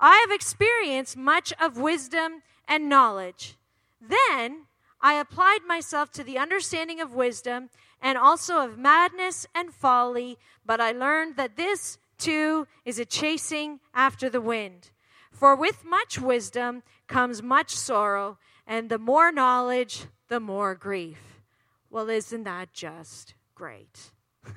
I 0.01 0.17
have 0.27 0.35
experienced 0.35 1.17
much 1.17 1.53
of 1.61 1.79
wisdom 1.79 2.43
and 2.67 2.89
knowledge. 2.89 3.55
Then 4.01 4.67
I 5.01 5.15
applied 5.15 5.61
myself 5.67 6.11
to 6.13 6.25
the 6.25 6.39
understanding 6.39 7.01
of 7.01 7.15
wisdom 7.15 7.71
and 8.01 8.17
also 8.19 8.65
of 8.65 8.79
madness 8.79 9.47
and 9.55 9.73
folly, 9.73 10.39
but 10.65 10.81
I 10.81 10.93
learned 10.93 11.37
that 11.37 11.57
this 11.57 11.99
too 12.19 12.67
is 12.85 12.99
a 12.99 13.05
chasing 13.05 13.81
after 13.95 14.29
the 14.29 14.41
wind. 14.41 14.91
For 15.31 15.55
with 15.55 15.85
much 15.85 16.19
wisdom 16.19 16.83
comes 17.09 17.43
much 17.43 17.71
sorrow, 17.75 18.39
and 18.67 18.89
the 18.89 18.99
more 18.99 19.31
knowledge, 19.31 20.07
the 20.29 20.41
more 20.41 20.75
grief. 20.75 21.43
Well, 21.91 22.09
isn't 22.09 22.45
that 22.45 22.73
just 22.73 23.35
great? 23.55 24.13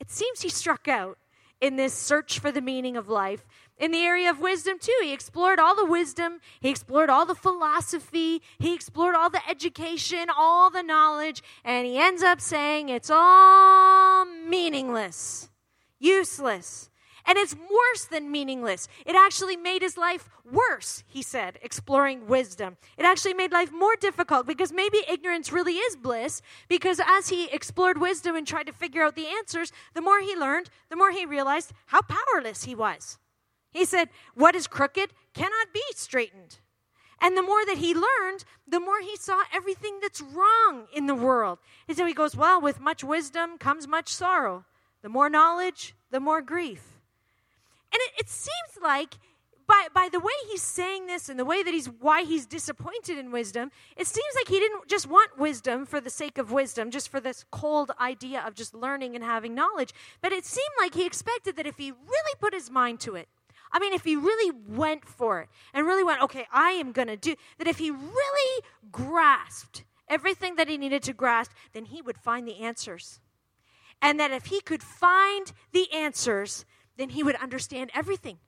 it 0.00 0.10
seems 0.10 0.42
he 0.42 0.48
struck 0.48 0.88
out 0.88 1.18
in 1.60 1.76
this 1.76 1.94
search 1.94 2.38
for 2.38 2.52
the 2.52 2.60
meaning 2.60 2.96
of 2.96 3.08
life. 3.08 3.46
In 3.76 3.90
the 3.90 4.04
area 4.04 4.30
of 4.30 4.38
wisdom, 4.38 4.78
too, 4.78 4.96
he 5.02 5.12
explored 5.12 5.58
all 5.58 5.74
the 5.74 5.84
wisdom, 5.84 6.40
he 6.60 6.68
explored 6.68 7.10
all 7.10 7.26
the 7.26 7.34
philosophy, 7.34 8.40
he 8.58 8.72
explored 8.72 9.16
all 9.16 9.30
the 9.30 9.42
education, 9.48 10.28
all 10.36 10.70
the 10.70 10.82
knowledge, 10.82 11.42
and 11.64 11.84
he 11.84 11.98
ends 11.98 12.22
up 12.22 12.40
saying 12.40 12.88
it's 12.88 13.10
all 13.12 14.24
meaningless, 14.24 15.50
useless. 15.98 16.88
And 17.26 17.38
it's 17.38 17.54
worse 17.54 18.04
than 18.04 18.30
meaningless. 18.30 18.86
It 19.06 19.16
actually 19.16 19.56
made 19.56 19.80
his 19.80 19.96
life 19.96 20.28
worse, 20.44 21.04
he 21.06 21.22
said, 21.22 21.58
exploring 21.62 22.26
wisdom. 22.26 22.76
It 22.98 23.06
actually 23.06 23.32
made 23.32 23.50
life 23.50 23.72
more 23.72 23.96
difficult 23.96 24.46
because 24.46 24.72
maybe 24.72 24.98
ignorance 25.08 25.50
really 25.50 25.76
is 25.76 25.96
bliss. 25.96 26.42
Because 26.68 27.00
as 27.04 27.30
he 27.30 27.46
explored 27.46 27.98
wisdom 27.98 28.36
and 28.36 28.46
tried 28.46 28.66
to 28.66 28.74
figure 28.74 29.02
out 29.02 29.16
the 29.16 29.26
answers, 29.26 29.72
the 29.94 30.02
more 30.02 30.20
he 30.20 30.36
learned, 30.36 30.68
the 30.90 30.96
more 30.96 31.12
he 31.12 31.24
realized 31.24 31.72
how 31.86 32.02
powerless 32.02 32.64
he 32.64 32.74
was. 32.74 33.18
He 33.74 33.84
said, 33.84 34.08
What 34.34 34.54
is 34.54 34.66
crooked 34.66 35.12
cannot 35.34 35.74
be 35.74 35.82
straightened. 35.94 36.60
And 37.20 37.36
the 37.36 37.42
more 37.42 37.66
that 37.66 37.78
he 37.78 37.94
learned, 37.94 38.44
the 38.66 38.80
more 38.80 39.00
he 39.00 39.16
saw 39.16 39.42
everything 39.52 39.98
that's 40.00 40.22
wrong 40.22 40.86
in 40.94 41.06
the 41.06 41.14
world. 41.14 41.58
And 41.88 41.96
so 41.96 42.06
he 42.06 42.14
goes, 42.14 42.36
Well, 42.36 42.60
with 42.60 42.80
much 42.80 43.04
wisdom 43.04 43.58
comes 43.58 43.86
much 43.86 44.08
sorrow. 44.08 44.64
The 45.02 45.08
more 45.10 45.28
knowledge, 45.28 45.94
the 46.10 46.20
more 46.20 46.40
grief. 46.40 47.00
And 47.92 48.00
it, 48.00 48.20
it 48.20 48.28
seems 48.28 48.82
like 48.82 49.16
by, 49.66 49.86
by 49.94 50.08
the 50.10 50.20
way 50.20 50.32
he's 50.50 50.62
saying 50.62 51.06
this 51.06 51.28
and 51.28 51.38
the 51.38 51.44
way 51.44 51.62
that 51.62 51.72
he's 51.72 51.86
why 51.86 52.22
he's 52.22 52.46
disappointed 52.46 53.18
in 53.18 53.30
wisdom, 53.30 53.70
it 53.96 54.06
seems 54.06 54.34
like 54.36 54.48
he 54.48 54.58
didn't 54.60 54.88
just 54.88 55.06
want 55.06 55.38
wisdom 55.38 55.86
for 55.86 56.00
the 56.00 56.10
sake 56.10 56.38
of 56.38 56.52
wisdom, 56.52 56.90
just 56.90 57.08
for 57.08 57.20
this 57.20 57.44
cold 57.50 57.90
idea 57.98 58.42
of 58.46 58.54
just 58.54 58.74
learning 58.74 59.14
and 59.14 59.24
having 59.24 59.54
knowledge. 59.54 59.92
But 60.20 60.32
it 60.32 60.44
seemed 60.44 60.74
like 60.78 60.94
he 60.94 61.06
expected 61.06 61.56
that 61.56 61.66
if 61.66 61.78
he 61.78 61.90
really 61.90 62.34
put 62.40 62.52
his 62.52 62.70
mind 62.70 63.00
to 63.00 63.14
it, 63.14 63.28
I 63.74 63.80
mean, 63.80 63.92
if 63.92 64.04
he 64.04 64.14
really 64.14 64.56
went 64.68 65.04
for 65.04 65.40
it 65.40 65.48
and 65.74 65.84
really 65.84 66.04
went, 66.04 66.22
okay, 66.22 66.46
I 66.52 66.70
am 66.70 66.92
going 66.92 67.08
to 67.08 67.16
do 67.16 67.34
that, 67.58 67.66
if 67.66 67.78
he 67.78 67.90
really 67.90 68.62
grasped 68.92 69.82
everything 70.08 70.54
that 70.54 70.68
he 70.68 70.78
needed 70.78 71.02
to 71.02 71.12
grasp, 71.12 71.50
then 71.72 71.86
he 71.86 72.00
would 72.00 72.16
find 72.16 72.46
the 72.46 72.60
answers. 72.60 73.18
And 74.00 74.20
that 74.20 74.30
if 74.30 74.46
he 74.46 74.60
could 74.60 74.82
find 74.82 75.52
the 75.72 75.92
answers, 75.92 76.64
then 76.96 77.08
he 77.10 77.24
would 77.24 77.34
understand 77.34 77.90
everything. 77.92 78.38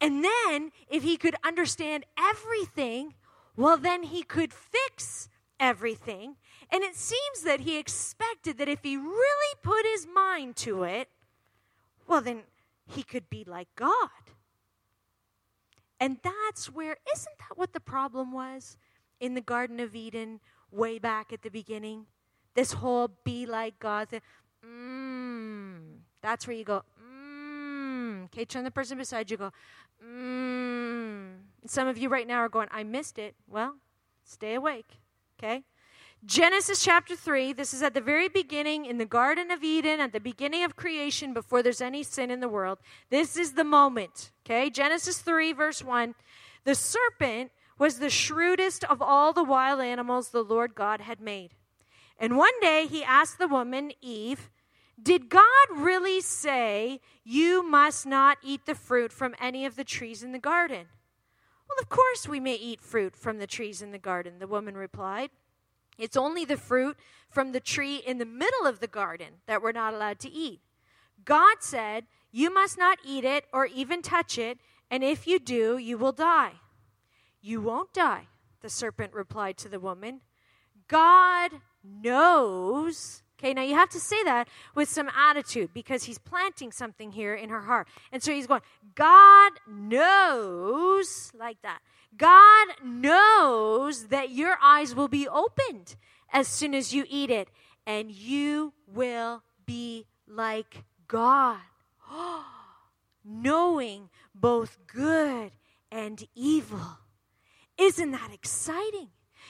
And 0.00 0.24
then, 0.24 0.72
if 0.90 1.04
he 1.04 1.16
could 1.16 1.36
understand 1.44 2.04
everything, 2.18 3.14
well, 3.56 3.76
then 3.76 4.02
he 4.02 4.24
could 4.24 4.52
fix 4.52 5.28
everything. 5.60 6.34
And 6.68 6.82
it 6.82 6.96
seems 6.96 7.42
that 7.44 7.60
he 7.60 7.78
expected 7.78 8.58
that 8.58 8.68
if 8.68 8.82
he 8.82 8.96
really 8.96 9.54
put 9.62 9.86
his 9.86 10.08
mind 10.12 10.56
to 10.56 10.82
it, 10.82 11.08
well, 12.08 12.20
then 12.20 12.42
he 12.86 13.04
could 13.04 13.30
be 13.30 13.44
like 13.46 13.68
God. 13.76 14.08
And 16.02 16.18
that's 16.24 16.66
where, 16.66 16.96
isn't 17.14 17.38
that 17.38 17.56
what 17.56 17.72
the 17.72 17.78
problem 17.78 18.32
was 18.32 18.76
in 19.20 19.34
the 19.34 19.40
Garden 19.40 19.78
of 19.78 19.94
Eden 19.94 20.40
way 20.72 20.98
back 20.98 21.32
at 21.32 21.42
the 21.42 21.48
beginning? 21.48 22.06
This 22.54 22.72
whole 22.72 23.12
be 23.22 23.46
like 23.46 23.78
God 23.78 24.08
thing. 24.08 24.20
Mm, 24.66 26.00
that's 26.20 26.48
where 26.48 26.56
you 26.56 26.64
go, 26.64 26.82
Okay, 28.24 28.44
turn 28.44 28.64
the 28.64 28.70
person 28.70 28.98
beside 28.98 29.30
you, 29.30 29.36
go, 29.36 29.52
mmm. 30.04 31.34
Some 31.66 31.86
of 31.86 31.98
you 31.98 32.08
right 32.08 32.26
now 32.26 32.38
are 32.38 32.48
going, 32.48 32.68
I 32.72 32.82
missed 32.82 33.18
it. 33.18 33.36
Well, 33.48 33.76
stay 34.24 34.54
awake. 34.54 34.98
Okay? 35.38 35.62
Genesis 36.24 36.84
chapter 36.84 37.16
3, 37.16 37.52
this 37.52 37.74
is 37.74 37.82
at 37.82 37.94
the 37.94 38.00
very 38.00 38.28
beginning 38.28 38.86
in 38.86 38.98
the 38.98 39.04
Garden 39.04 39.50
of 39.50 39.64
Eden, 39.64 39.98
at 39.98 40.12
the 40.12 40.20
beginning 40.20 40.62
of 40.62 40.76
creation, 40.76 41.34
before 41.34 41.64
there's 41.64 41.80
any 41.80 42.04
sin 42.04 42.30
in 42.30 42.38
the 42.38 42.48
world. 42.48 42.78
This 43.10 43.36
is 43.36 43.54
the 43.54 43.64
moment. 43.64 44.30
Okay? 44.46 44.70
Genesis 44.70 45.18
3, 45.18 45.52
verse 45.52 45.82
1. 45.82 46.14
The 46.62 46.76
serpent 46.76 47.50
was 47.76 47.98
the 47.98 48.08
shrewdest 48.08 48.84
of 48.84 49.02
all 49.02 49.32
the 49.32 49.42
wild 49.42 49.80
animals 49.80 50.28
the 50.28 50.44
Lord 50.44 50.76
God 50.76 51.00
had 51.00 51.20
made. 51.20 51.54
And 52.20 52.36
one 52.36 52.58
day 52.60 52.86
he 52.88 53.02
asked 53.02 53.40
the 53.40 53.48
woman, 53.48 53.90
Eve, 54.00 54.48
did 55.02 55.28
God 55.28 55.42
really 55.74 56.20
say, 56.20 57.00
You 57.24 57.68
must 57.68 58.06
not 58.06 58.38
eat 58.44 58.64
the 58.64 58.76
fruit 58.76 59.12
from 59.12 59.34
any 59.40 59.66
of 59.66 59.74
the 59.74 59.82
trees 59.82 60.22
in 60.22 60.30
the 60.30 60.38
garden? 60.38 60.86
Well, 61.68 61.78
of 61.80 61.88
course 61.88 62.28
we 62.28 62.38
may 62.38 62.54
eat 62.54 62.80
fruit 62.80 63.16
from 63.16 63.38
the 63.38 63.48
trees 63.48 63.82
in 63.82 63.90
the 63.90 63.98
garden, 63.98 64.38
the 64.38 64.46
woman 64.46 64.76
replied. 64.76 65.30
It's 66.02 66.16
only 66.16 66.44
the 66.44 66.56
fruit 66.56 66.98
from 67.30 67.52
the 67.52 67.60
tree 67.60 68.02
in 68.04 68.18
the 68.18 68.26
middle 68.26 68.66
of 68.66 68.80
the 68.80 68.88
garden 68.88 69.34
that 69.46 69.62
we're 69.62 69.70
not 69.70 69.94
allowed 69.94 70.18
to 70.20 70.30
eat. 70.30 70.60
God 71.24 71.58
said, 71.60 72.06
You 72.32 72.52
must 72.52 72.76
not 72.76 72.98
eat 73.04 73.24
it 73.24 73.44
or 73.52 73.66
even 73.66 74.02
touch 74.02 74.36
it, 74.36 74.58
and 74.90 75.04
if 75.04 75.28
you 75.28 75.38
do, 75.38 75.78
you 75.78 75.96
will 75.96 76.10
die. 76.10 76.54
You 77.40 77.60
won't 77.60 77.92
die, 77.92 78.26
the 78.62 78.68
serpent 78.68 79.14
replied 79.14 79.56
to 79.58 79.68
the 79.68 79.78
woman. 79.78 80.22
God 80.88 81.52
knows 81.84 83.22
Okay, 83.42 83.54
now 83.54 83.62
you 83.62 83.74
have 83.74 83.88
to 83.90 83.98
say 83.98 84.22
that 84.22 84.46
with 84.76 84.88
some 84.88 85.08
attitude 85.08 85.70
because 85.74 86.04
he's 86.04 86.18
planting 86.18 86.70
something 86.70 87.10
here 87.10 87.34
in 87.34 87.48
her 87.48 87.62
heart. 87.62 87.88
And 88.12 88.22
so 88.22 88.30
he's 88.30 88.46
going, 88.46 88.60
God 88.94 89.52
knows, 89.66 91.32
like 91.36 91.60
that. 91.62 91.80
God 92.16 92.68
knows 92.84 94.08
that 94.08 94.30
your 94.30 94.56
eyes 94.62 94.94
will 94.94 95.08
be 95.08 95.26
opened 95.26 95.96
as 96.32 96.48
soon 96.48 96.74
as 96.74 96.94
you 96.94 97.04
eat 97.08 97.30
it, 97.30 97.48
and 97.86 98.10
you 98.10 98.72
will 98.86 99.42
be 99.66 100.06
like 100.26 100.84
God, 101.08 101.60
knowing 103.24 104.08
both 104.34 104.78
good 104.86 105.52
and 105.90 106.26
evil. 106.34 106.98
Isn't 107.78 108.12
that 108.12 108.30
exciting? 108.32 109.08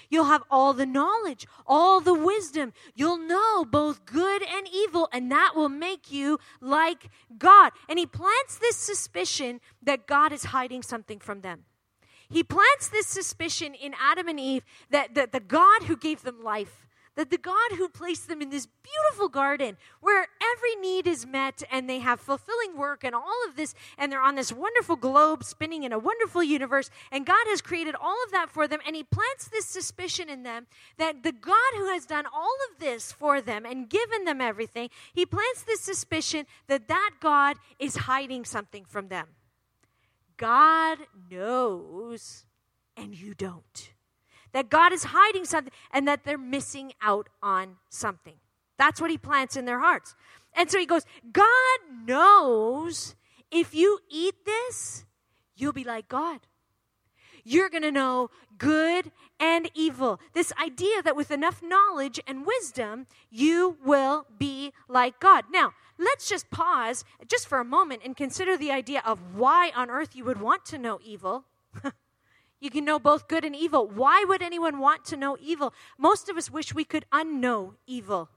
You'll 0.09 0.25
have 0.25 0.43
all 0.51 0.73
the 0.73 0.87
knowledge, 0.87 1.47
all 1.67 2.01
the 2.01 2.15
wisdom. 2.15 2.73
You'll 2.95 3.19
know 3.19 3.65
both 3.65 4.05
good 4.05 4.43
and 4.43 4.67
evil, 4.73 5.09
and 5.13 5.31
that 5.31 5.53
will 5.55 5.69
make 5.69 6.11
you 6.11 6.39
like 6.61 7.09
God. 7.39 7.73
And 7.89 7.99
he 7.99 8.07
plants 8.07 8.59
this 8.59 8.77
suspicion 8.77 9.61
that 9.83 10.07
God 10.07 10.33
is 10.33 10.45
hiding 10.45 10.83
something 10.83 11.19
from 11.19 11.41
them. 11.41 11.65
He 12.33 12.43
plants 12.43 12.89
this 12.89 13.07
suspicion 13.07 13.75
in 13.75 13.95
Adam 14.01 14.27
and 14.27 14.41
Eve 14.41 14.65
that, 14.91 15.15
that 15.15 15.33
the 15.33 15.41
God 15.41 15.83
who 15.83 15.99
gave 15.99 16.23
them 16.23 16.43
life, 16.43 16.87
that 17.15 17.31
the 17.31 17.37
God 17.37 17.73
who 17.77 17.91
placed 17.91 18.27
them 18.27 18.41
in 18.41 18.49
this 18.49 18.67
beautiful 18.67 19.29
garden 19.29 19.77
where 20.01 20.27
every 20.43 20.75
need 20.77 21.07
is 21.07 21.27
met 21.27 21.63
and 21.71 21.91
they 21.91 21.99
have 21.99 22.21
fulfilling 22.21 22.75
work 22.75 23.05
and 23.05 23.15
all 23.15 23.37
of 23.47 23.55
this, 23.55 23.75
and 23.99 24.11
they're 24.11 24.23
on 24.23 24.35
this 24.35 24.51
wonderful 24.51 24.97
globe 24.97 25.45
spinning 25.45 25.83
in 25.83 25.93
a 25.93 25.99
wonderful 25.99 26.43
universe, 26.43 26.89
and 27.11 27.27
God 27.27 27.45
has 27.49 27.61
created 27.61 27.95
all 27.95 28.17
of 28.25 28.33
that 28.33 28.49
for 28.49 28.67
them, 28.67 28.81
and 28.87 28.97
He 28.97 29.03
plants 29.03 29.49
this 29.49 29.67
suspicion 29.67 30.31
in 30.31 30.43
them 30.43 30.67
that 30.97 31.23
the 31.23 31.33
God 31.33 31.73
who 31.77 31.93
has 31.93 32.07
done 32.07 32.25
all 32.33 32.57
of 32.71 32.81
this 32.81 33.13
for 33.13 33.43
them 33.43 33.67
and 33.67 33.91
given 33.91 34.25
them 34.25 34.41
everything, 34.41 34.89
He 35.13 35.27
plants 35.27 35.65
this 35.65 35.83
suspicion 35.83 36.47
that 36.67 36.89
that 36.89 37.11
God 37.21 37.59
is 37.79 37.97
hiding 37.97 38.47
something 38.47 38.87
from 38.87 39.09
them. 39.09 39.27
God 40.43 40.99
knows, 41.31 42.45
and 42.97 43.15
you 43.15 43.35
don't 43.35 43.93
that 44.53 44.71
God 44.71 44.93
is 44.93 45.05
hiding 45.05 45.45
something 45.45 45.73
and 45.91 46.07
that 46.07 46.25
they're 46.25 46.39
missing 46.39 46.93
out 47.03 47.29
on 47.43 47.77
something. 47.89 48.35
That's 48.79 49.01
what 49.01 49.11
he 49.11 49.19
plants 49.19 49.57
in 49.57 49.65
their 49.65 49.81
hearts. 49.81 50.15
And 50.55 50.71
so 50.71 50.79
he 50.79 50.87
goes, 50.87 51.05
God 51.33 51.79
knows 52.07 53.15
if 53.51 53.75
you 53.75 53.99
eat 54.11 54.35
this, 54.45 55.05
you'll 55.57 55.73
be 55.73 55.85
like 55.85 56.09
God. 56.09 56.41
You're 57.45 57.71
going 57.71 57.83
to 57.83 57.91
know 57.91 58.31
good 58.57 59.11
and 59.41 59.69
evil. 59.75 60.21
This 60.33 60.53
idea 60.63 61.03
that 61.03 61.17
with 61.17 61.31
enough 61.31 61.61
knowledge 61.63 62.21
and 62.27 62.47
wisdom, 62.47 63.07
you 63.31 63.77
will 63.85 64.27
be 64.39 64.73
like 64.89 65.19
God. 65.19 65.47
Now, 65.51 65.73
let's 66.05 66.29
just 66.29 66.51
pause 66.51 67.05
just 67.29 67.47
for 67.47 67.59
a 67.59 67.65
moment 67.65 68.03
and 68.05 68.17
consider 68.17 68.57
the 68.57 68.71
idea 68.71 69.03
of 69.05 69.35
why 69.35 69.73
on 69.75 69.91
earth 69.91 70.15
you 70.15 70.25
would 70.25 70.41
want 70.41 70.65
to 70.67 70.79
know 70.79 70.99
evil. 71.05 71.45
You 72.63 72.71
can 72.71 72.85
know 72.85 73.01
both 73.01 73.27
good 73.27 73.45
and 73.45 73.57
evil. 73.57 73.89
Why 73.89 74.25
would 74.25 74.41
anyone 74.41 74.79
want 74.79 75.05
to 75.07 75.17
know 75.17 75.37
evil? 75.41 75.75
Most 75.99 76.29
of 76.29 76.37
us 76.37 76.49
wish 76.49 76.73
we 76.73 76.85
could 76.85 77.05
unknow 77.11 77.75
evil. 77.89 78.29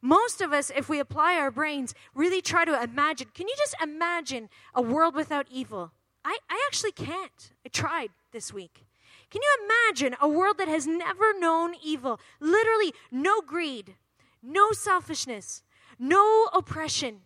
Most 0.00 0.40
of 0.40 0.52
us, 0.52 0.70
if 0.70 0.88
we 0.88 1.00
apply 1.00 1.34
our 1.34 1.50
brains, 1.50 1.92
really 2.14 2.40
try 2.40 2.64
to 2.64 2.80
imagine. 2.80 3.26
Can 3.34 3.48
you 3.48 3.54
just 3.58 3.74
imagine 3.82 4.50
a 4.72 4.80
world 4.80 5.16
without 5.16 5.48
evil? 5.50 5.90
I, 6.24 6.38
I 6.48 6.64
actually 6.68 6.92
can't. 6.92 7.50
I 7.64 7.68
tried 7.68 8.10
this 8.30 8.52
week. 8.52 8.86
Can 9.30 9.42
you 9.42 9.64
imagine 9.64 10.16
a 10.20 10.28
world 10.28 10.58
that 10.58 10.68
has 10.68 10.86
never 10.86 11.36
known 11.36 11.74
evil? 11.82 12.20
Literally, 12.38 12.94
no 13.10 13.40
greed, 13.40 13.96
no 14.44 14.70
selfishness, 14.70 15.64
no 15.98 16.48
oppression, 16.52 17.20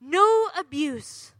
no 0.00 0.48
abuse, 0.58 1.32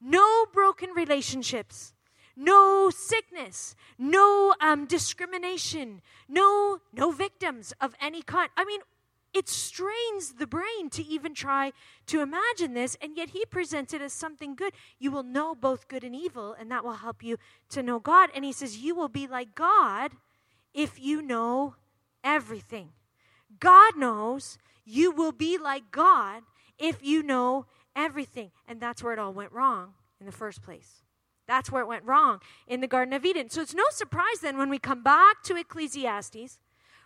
no 0.00 0.46
broken 0.52 0.90
relationships, 0.90 1.94
no 2.36 2.90
sickness, 2.90 3.76
no 3.98 4.54
um, 4.60 4.86
discrimination, 4.86 6.02
no 6.28 6.78
no 6.92 7.10
victims 7.10 7.72
of 7.80 7.94
any 8.00 8.22
kind. 8.22 8.50
I 8.56 8.64
mean, 8.64 8.80
it 9.34 9.48
strains 9.48 10.34
the 10.34 10.46
brain 10.46 10.90
to 10.90 11.04
even 11.04 11.34
try 11.34 11.72
to 12.06 12.20
imagine 12.20 12.74
this, 12.74 12.96
and 13.02 13.16
yet 13.16 13.30
he 13.30 13.44
presents 13.44 13.92
it 13.92 14.00
as 14.00 14.12
something 14.12 14.54
good. 14.54 14.72
You 15.00 15.10
will 15.10 15.24
know 15.24 15.56
both 15.56 15.88
good 15.88 16.04
and 16.04 16.14
evil, 16.14 16.54
and 16.58 16.70
that 16.70 16.84
will 16.84 16.92
help 16.92 17.22
you 17.22 17.36
to 17.70 17.82
know 17.82 17.98
God. 17.98 18.30
And 18.34 18.44
he 18.44 18.52
says, 18.52 18.78
You 18.78 18.94
will 18.94 19.08
be 19.08 19.26
like 19.26 19.54
God 19.56 20.12
if 20.72 21.00
you 21.00 21.20
know 21.20 21.74
everything. 22.22 22.90
God 23.58 23.96
knows 23.96 24.56
you 24.84 25.10
will 25.10 25.32
be 25.32 25.58
like 25.58 25.90
God 25.90 26.42
if 26.78 27.02
you 27.02 27.22
know 27.22 27.66
everything. 27.96 28.50
And 28.66 28.80
that's 28.80 29.02
where 29.02 29.12
it 29.12 29.18
all 29.18 29.32
went 29.32 29.52
wrong 29.52 29.94
in 30.20 30.26
the 30.26 30.32
first 30.32 30.62
place. 30.62 31.02
That's 31.46 31.70
where 31.70 31.82
it 31.82 31.88
went 31.88 32.04
wrong 32.04 32.40
in 32.66 32.80
the 32.80 32.86
Garden 32.86 33.12
of 33.12 33.24
Eden. 33.24 33.50
So 33.50 33.60
it's 33.60 33.74
no 33.74 33.84
surprise 33.90 34.40
then 34.40 34.56
when 34.56 34.70
we 34.70 34.78
come 34.78 35.02
back 35.02 35.42
to 35.44 35.56
Ecclesiastes, 35.56 36.58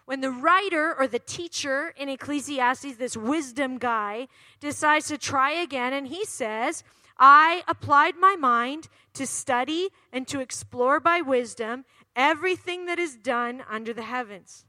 when 0.05 0.21
the 0.21 0.31
writer 0.31 0.95
or 0.97 1.07
the 1.07 1.19
teacher 1.19 1.93
in 1.97 2.09
Ecclesiastes, 2.09 2.97
this 2.97 3.17
wisdom 3.17 3.79
guy, 3.79 4.29
decides 4.61 5.09
to 5.09 5.19
try 5.19 5.53
again 5.53 5.93
and 5.93 6.09
he 6.09 6.25
says, 6.25 6.83
I 7.19 7.63
applied 7.67 8.15
my 8.17 8.37
mind 8.37 8.89
to 9.15 9.27
study 9.27 9.89
and 10.13 10.27
to 10.29 10.41
explore 10.41 11.01
by 11.01 11.21
wisdom 11.21 11.85
everything 12.15 12.87
that 12.87 12.99
is 12.99 13.17
done 13.17 13.65
under 13.69 13.93
the 13.93 14.03
heavens. 14.03 14.65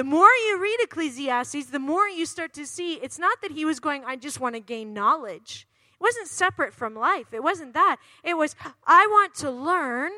The 0.00 0.04
more 0.04 0.30
you 0.46 0.58
read 0.58 0.78
Ecclesiastes, 0.80 1.66
the 1.66 1.78
more 1.78 2.08
you 2.08 2.24
start 2.24 2.54
to 2.54 2.64
see 2.64 2.94
it's 2.94 3.18
not 3.18 3.42
that 3.42 3.50
he 3.50 3.66
was 3.66 3.80
going, 3.80 4.02
I 4.06 4.16
just 4.16 4.40
want 4.40 4.54
to 4.54 4.60
gain 4.62 4.94
knowledge. 4.94 5.68
It 5.92 6.02
wasn't 6.02 6.28
separate 6.28 6.72
from 6.72 6.94
life. 6.94 7.26
It 7.32 7.42
wasn't 7.42 7.74
that. 7.74 7.98
It 8.24 8.32
was, 8.32 8.56
I 8.86 9.06
want 9.08 9.34
to 9.34 9.50
learn 9.50 10.10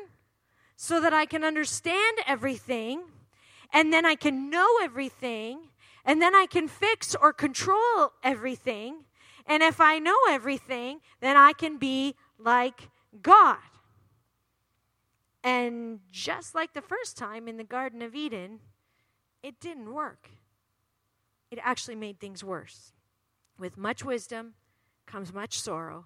so 0.77 1.01
that 1.01 1.11
I 1.11 1.25
can 1.25 1.43
understand 1.43 2.19
everything, 2.25 3.01
and 3.73 3.91
then 3.91 4.05
I 4.05 4.15
can 4.15 4.49
know 4.49 4.69
everything, 4.81 5.67
and 6.05 6.21
then 6.21 6.33
I 6.33 6.45
can 6.45 6.69
fix 6.69 7.13
or 7.13 7.33
control 7.33 8.13
everything. 8.23 9.03
And 9.45 9.61
if 9.61 9.81
I 9.81 9.99
know 9.99 10.15
everything, 10.29 11.01
then 11.19 11.35
I 11.35 11.51
can 11.51 11.75
be 11.75 12.15
like 12.39 12.89
God. 13.21 13.57
And 15.43 15.99
just 16.09 16.55
like 16.55 16.73
the 16.73 16.81
first 16.81 17.17
time 17.17 17.49
in 17.49 17.57
the 17.57 17.65
Garden 17.65 18.01
of 18.01 18.15
Eden, 18.15 18.61
it 19.43 19.59
didn't 19.59 19.93
work. 19.93 20.29
It 21.51 21.59
actually 21.61 21.95
made 21.95 22.19
things 22.19 22.43
worse. 22.43 22.93
With 23.59 23.77
much 23.77 24.03
wisdom, 24.03 24.53
comes 25.05 25.33
much 25.33 25.59
sorrow, 25.59 26.05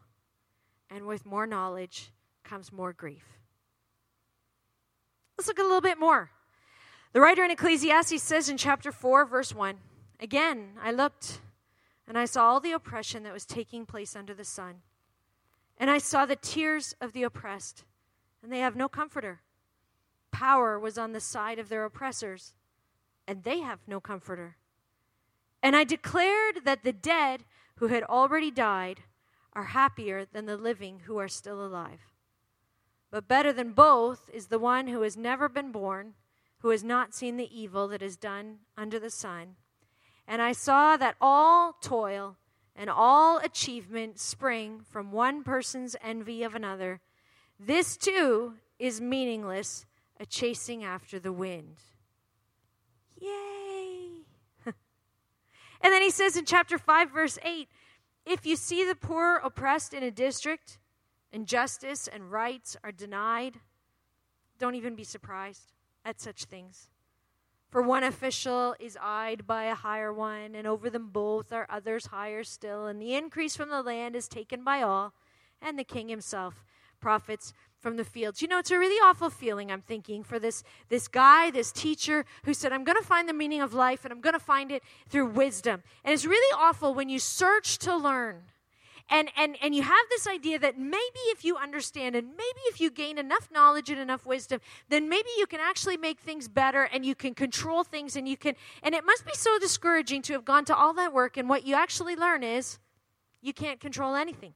and 0.89 1.06
with 1.06 1.25
more 1.25 1.48
knowledge 1.48 2.12
comes 2.44 2.74
more 2.74 2.91
grief. 2.91 3.39
Let's 5.38 5.48
look 5.48 5.60
a 5.60 5.63
little 5.63 5.82
bit 5.82 6.00
more. 6.00 6.32
The 7.13 7.22
writer 7.22 7.44
in 7.44 7.51
Ecclesiastes 7.51 8.22
says 8.22 8.50
in 8.50 8.58
chapter 8.58 8.91
4, 8.91 9.25
verse 9.25 9.53
1 9.53 9.77
Again, 10.20 10.72
I 10.82 10.91
looked, 10.91 11.39
and 12.08 12.17
I 12.17 12.25
saw 12.25 12.48
all 12.48 12.60
the 12.60 12.72
oppression 12.72 13.24
that 13.24 13.34
was 13.34 13.46
taking 13.46 13.86
place 13.86 14.15
under 14.15 14.34
the 14.34 14.44
sun. 14.44 14.82
And 15.77 15.91
I 15.91 16.00
saw 16.00 16.25
the 16.25 16.36
tears 16.36 16.96
of 17.00 17.13
the 17.13 17.24
oppressed, 17.24 17.86
and 18.41 18.51
they 18.51 18.60
have 18.60 18.75
no 18.75 18.89
comforter. 18.89 19.41
Power 20.32 20.79
was 20.79 20.98
on 20.98 21.12
the 21.12 21.20
side 21.20 21.60
of 21.60 21.70
their 21.70 21.86
oppressors, 21.86 22.53
and 23.27 23.43
they 23.43 23.60
have 23.60 23.79
no 23.88 24.00
comforter. 24.00 24.57
And 25.62 25.75
I 25.75 25.84
declared 25.84 26.63
that 26.63 26.84
the 26.84 26.93
dead 26.93 27.43
who 27.75 27.88
had 27.88 28.03
already 28.03 28.51
died 28.51 29.01
are 29.53 29.65
happier 29.65 30.25
than 30.25 30.46
the 30.46 30.57
living 30.57 31.01
who 31.05 31.17
are 31.17 31.27
still 31.27 31.65
alive. 31.65 32.00
But 33.10 33.27
better 33.27 33.51
than 33.51 33.72
both 33.72 34.29
is 34.34 34.48
the 34.48 34.60
one 34.60 34.88
who 34.88 35.01
has 35.01 35.17
never 35.17 35.50
been 35.50 35.72
born, 35.72 36.13
who 36.60 36.69
has 36.69 36.84
not 36.84 37.13
seen 37.13 37.38
the 37.38 37.60
evil 37.60 37.88
that 37.89 38.01
is 38.01 38.17
done 38.17 38.60
under 38.77 39.00
the 39.00 39.10
sun. 39.10 39.55
And 40.27 40.41
I 40.41 40.51
saw 40.51 40.98
that 40.98 41.15
all 41.22 41.74
toil 41.81 42.38
and 42.75 42.89
all 42.89 43.39
achievement 43.39 44.19
spring 44.19 44.81
from 44.88 45.12
one 45.12 45.43
person's 45.43 45.96
envy 46.03 46.43
of 46.43 46.53
another. 46.53 47.01
This 47.60 47.98
too 47.98 48.53
is 48.77 49.02
meaningless, 49.02 49.86
a 50.19 50.25
chasing 50.25 50.84
after 50.84 51.19
the 51.19 51.34
wind. 51.34 51.78
Yay! 53.19 54.23
And 55.80 55.93
then 55.93 56.01
he 56.01 56.10
says 56.10 56.36
in 56.36 56.45
chapter 56.45 56.77
5, 56.77 57.12
verse 57.12 57.38
8 57.43 57.69
if 58.25 58.45
you 58.45 58.58
see 58.58 58.84
the 58.84 58.95
poor 58.95 59.38
oppressed 59.38 59.93
in 59.93 60.03
a 60.03 60.12
district 60.12 60.80
and 61.32 61.47
justice 61.47 62.10
and 62.10 62.30
rights 62.30 62.75
are 62.84 62.91
denied, 62.91 63.62
don't 64.60 64.75
even 64.75 64.95
be 64.95 65.06
surprised 65.06 65.71
at 66.03 66.19
such 66.19 66.43
things. 66.43 66.89
For 67.69 67.82
one 67.82 68.03
official 68.03 68.75
is 68.80 68.97
eyed 69.01 69.47
by 69.47 69.63
a 69.65 69.75
higher 69.75 70.12
one, 70.12 70.56
and 70.56 70.67
over 70.67 70.89
them 70.89 71.10
both 71.10 71.53
are 71.53 71.67
others 71.69 72.08
higher 72.08 72.43
still, 72.43 72.86
and 72.86 73.01
the 73.01 73.15
increase 73.15 73.56
from 73.56 73.69
the 73.69 73.82
land 73.82 74.15
is 74.15 74.27
taken 74.27 74.63
by 74.63 74.82
all, 74.82 75.13
and 75.62 75.80
the 75.80 75.84
king 75.86 76.10
himself 76.10 76.65
profits 76.99 77.53
from 77.88 77.95
the 77.95 78.04
fields. 78.04 78.41
You 78.41 78.50
know, 78.50 78.60
it's 78.60 78.71
a 78.71 78.78
really 78.78 79.00
awful 79.02 79.30
feeling, 79.30 79.71
I'm 79.71 79.82
thinking, 79.82 80.21
for 80.21 80.39
this, 80.39 80.62
this 80.89 81.08
guy, 81.08 81.52
this 81.52 81.71
teacher 81.71 82.26
who 82.43 82.54
said, 82.54 82.73
I'm 82.73 82.84
going 82.84 82.97
to 82.97 83.08
find 83.08 83.30
the 83.30 83.34
meaning 83.34 83.62
of 83.62 83.73
life 83.73 84.04
and 84.04 84.12
I'm 84.12 84.19
going 84.19 84.34
to 84.34 84.39
find 84.39 84.73
it 84.73 84.84
through 85.08 85.28
wisdom. 85.28 85.84
And 86.04 86.13
it's 86.13 86.26
really 86.26 86.54
awful 86.60 86.93
when 86.93 87.08
you 87.08 87.17
search 87.17 87.78
to 87.78 87.95
learn. 87.95 88.41
And, 89.10 89.30
and, 89.38 89.56
and 89.62 89.73
you 89.73 89.84
have 89.84 90.06
this 90.10 90.28
idea 90.28 90.60
that 90.60 90.78
maybe 90.78 91.19
if 91.28 91.45
you 91.45 91.56
understand 91.56 92.17
and 92.17 92.28
maybe 92.28 92.60
if 92.65 92.82
you 92.82 92.91
gain 92.91 93.17
enough 93.17 93.47
knowledge 93.54 93.89
and 93.89 94.02
enough 94.02 94.26
wisdom, 94.26 94.60
then 94.89 95.08
maybe 95.08 95.30
you 95.38 95.47
can 95.47 95.62
actually 95.62 95.95
make 95.95 96.19
things 96.19 96.50
better 96.50 96.89
and 96.91 97.06
you 97.06 97.15
can 97.15 97.34
control 97.34 97.86
things 97.86 98.17
and 98.17 98.28
you 98.28 98.36
can. 98.36 98.56
And 98.84 98.95
it 98.95 99.06
must 99.06 99.26
be 99.26 99.34
so 99.34 99.58
discouraging 99.60 100.23
to 100.23 100.34
have 100.34 100.43
gone 100.43 100.65
to 100.65 100.76
all 100.76 100.93
that 100.95 101.13
work 101.13 101.38
and 101.38 101.47
what 101.47 101.65
you 101.65 101.76
actually 101.76 102.17
learn 102.17 102.43
is 102.43 102.80
you 103.41 103.54
can't 103.54 103.80
control 103.80 104.13
anything. 104.13 104.56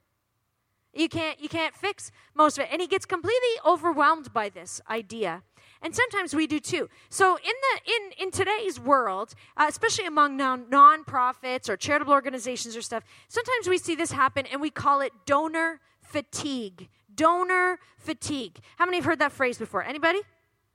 You 0.94 1.08
can't 1.08 1.40
you 1.40 1.48
can't 1.48 1.74
fix 1.74 2.10
most 2.34 2.58
of 2.58 2.64
it. 2.64 2.68
And 2.70 2.80
he 2.80 2.86
gets 2.86 3.06
completely 3.06 3.54
overwhelmed 3.64 4.32
by 4.32 4.48
this 4.48 4.80
idea. 4.90 5.42
And 5.80 5.94
sometimes 5.96 6.34
we 6.34 6.46
do 6.46 6.60
too. 6.60 6.88
So 7.08 7.36
in 7.36 7.42
the 7.42 7.92
in 7.92 8.26
in 8.26 8.30
today's 8.30 8.78
world, 8.78 9.34
uh, 9.56 9.66
especially 9.68 10.06
among 10.06 10.36
non 10.36 10.64
nonprofits 10.66 11.68
or 11.68 11.76
charitable 11.76 12.12
organizations 12.12 12.76
or 12.76 12.82
stuff, 12.82 13.04
sometimes 13.28 13.68
we 13.68 13.78
see 13.78 13.94
this 13.94 14.12
happen 14.12 14.46
and 14.46 14.60
we 14.60 14.70
call 14.70 15.00
it 15.00 15.12
donor 15.26 15.80
fatigue. 16.00 16.88
Donor 17.14 17.78
fatigue. 17.98 18.60
How 18.76 18.84
many 18.86 18.98
have 18.98 19.04
heard 19.04 19.18
that 19.18 19.32
phrase 19.32 19.58
before? 19.58 19.82
Anybody? 19.82 20.20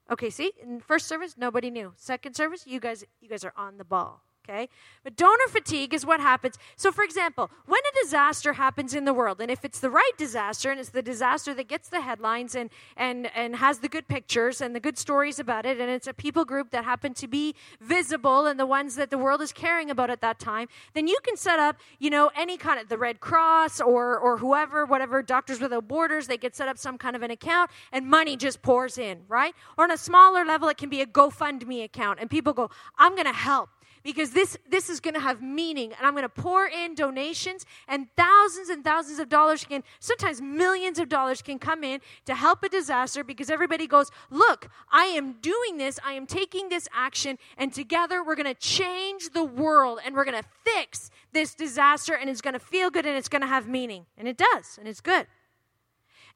Okay, 0.09 0.29
see? 0.29 0.51
In 0.61 0.79
first 0.79 1.07
service, 1.07 1.35
nobody 1.37 1.69
knew. 1.69 1.93
Second 1.95 2.35
service, 2.35 2.65
you 2.65 2.79
guys 2.79 3.03
you 3.21 3.29
guys 3.29 3.43
are 3.43 3.53
on 3.55 3.77
the 3.77 3.85
ball 3.85 4.26
okay? 4.47 4.69
But 5.03 5.15
donor 5.15 5.47
fatigue 5.49 5.93
is 5.93 6.05
what 6.05 6.19
happens. 6.19 6.57
So, 6.75 6.91
for 6.91 7.03
example, 7.03 7.49
when 7.65 7.79
a 7.79 8.03
disaster 8.03 8.53
happens 8.53 8.93
in 8.93 9.05
the 9.05 9.13
world, 9.13 9.41
and 9.41 9.51
if 9.51 9.63
it's 9.65 9.79
the 9.79 9.89
right 9.89 10.11
disaster, 10.17 10.71
and 10.71 10.79
it's 10.79 10.89
the 10.89 11.01
disaster 11.01 11.53
that 11.53 11.67
gets 11.67 11.89
the 11.89 12.01
headlines 12.01 12.55
and, 12.55 12.69
and, 12.95 13.29
and 13.35 13.57
has 13.57 13.79
the 13.79 13.89
good 13.89 14.07
pictures 14.07 14.61
and 14.61 14.75
the 14.75 14.79
good 14.79 14.97
stories 14.97 15.39
about 15.39 15.65
it, 15.65 15.79
and 15.79 15.89
it's 15.89 16.07
a 16.07 16.13
people 16.13 16.45
group 16.45 16.71
that 16.71 16.83
happen 16.83 17.13
to 17.15 17.27
be 17.27 17.55
visible 17.81 18.45
and 18.45 18.59
the 18.59 18.65
ones 18.65 18.95
that 18.95 19.09
the 19.09 19.17
world 19.17 19.41
is 19.41 19.51
caring 19.51 19.89
about 19.89 20.09
at 20.09 20.21
that 20.21 20.39
time, 20.39 20.67
then 20.93 21.07
you 21.07 21.17
can 21.23 21.37
set 21.37 21.59
up, 21.59 21.77
you 21.99 22.09
know, 22.09 22.31
any 22.35 22.57
kind 22.57 22.79
of 22.79 22.89
the 22.89 22.97
Red 22.97 23.19
Cross 23.19 23.81
or, 23.81 24.17
or 24.17 24.37
whoever, 24.37 24.85
whatever, 24.85 25.21
Doctors 25.21 25.59
Without 25.59 25.87
Borders, 25.87 26.27
they 26.27 26.37
could 26.37 26.55
set 26.55 26.67
up 26.67 26.77
some 26.77 26.97
kind 26.97 27.15
of 27.15 27.21
an 27.21 27.31
account 27.31 27.71
and 27.91 28.07
money 28.07 28.35
just 28.37 28.61
pours 28.61 28.97
in, 28.97 29.21
right? 29.27 29.53
Or 29.77 29.85
on 29.85 29.91
a 29.91 29.97
smaller 29.97 30.45
level, 30.45 30.69
it 30.69 30.77
can 30.77 30.89
be 30.89 31.01
a 31.01 31.05
GoFundMe 31.05 31.83
account, 31.83 32.19
and 32.19 32.29
people 32.29 32.53
go, 32.53 32.69
I'm 32.97 33.13
going 33.13 33.25
to 33.25 33.33
help 33.33 33.69
because 34.07 34.31
this 34.31 34.57
this 34.69 34.89
is 34.89 34.99
going 34.99 35.13
to 35.13 35.19
have 35.19 35.41
meaning 35.41 35.91
and 35.97 36.07
i'm 36.07 36.13
going 36.13 36.23
to 36.23 36.29
pour 36.29 36.65
in 36.65 36.95
donations 36.95 37.65
and 37.87 38.07
thousands 38.15 38.69
and 38.69 38.83
thousands 38.83 39.19
of 39.19 39.27
dollars 39.27 39.63
can 39.65 39.83
sometimes 39.99 40.41
millions 40.41 40.97
of 40.97 41.09
dollars 41.09 41.41
can 41.41 41.59
come 41.59 41.83
in 41.83 41.99
to 42.25 42.33
help 42.33 42.63
a 42.63 42.69
disaster 42.69 43.21
because 43.23 43.49
everybody 43.49 43.85
goes 43.85 44.09
look 44.29 44.69
i 44.91 45.05
am 45.05 45.33
doing 45.41 45.77
this 45.77 45.99
i 46.05 46.13
am 46.13 46.25
taking 46.25 46.69
this 46.69 46.87
action 46.93 47.37
and 47.57 47.73
together 47.73 48.23
we're 48.23 48.35
going 48.35 48.45
to 48.55 48.61
change 48.61 49.29
the 49.33 49.43
world 49.43 49.99
and 50.05 50.15
we're 50.15 50.25
going 50.25 50.41
to 50.41 50.49
fix 50.63 51.11
this 51.33 51.53
disaster 51.53 52.13
and 52.15 52.29
it's 52.29 52.41
going 52.41 52.53
to 52.53 52.59
feel 52.59 52.89
good 52.89 53.05
and 53.05 53.15
it's 53.15 53.29
going 53.29 53.41
to 53.41 53.47
have 53.47 53.67
meaning. 53.67 54.05
And 54.17 54.27
it 54.27 54.37
does 54.37 54.77
and 54.77 54.87
it's 54.87 55.01
good. 55.01 55.27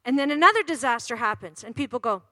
And 0.06 0.18
then 0.18 0.32
another 0.32 0.64
disaster 0.64 1.16
happens 1.18 1.64
and 1.64 1.76
people 1.76 2.00
go 2.00 2.24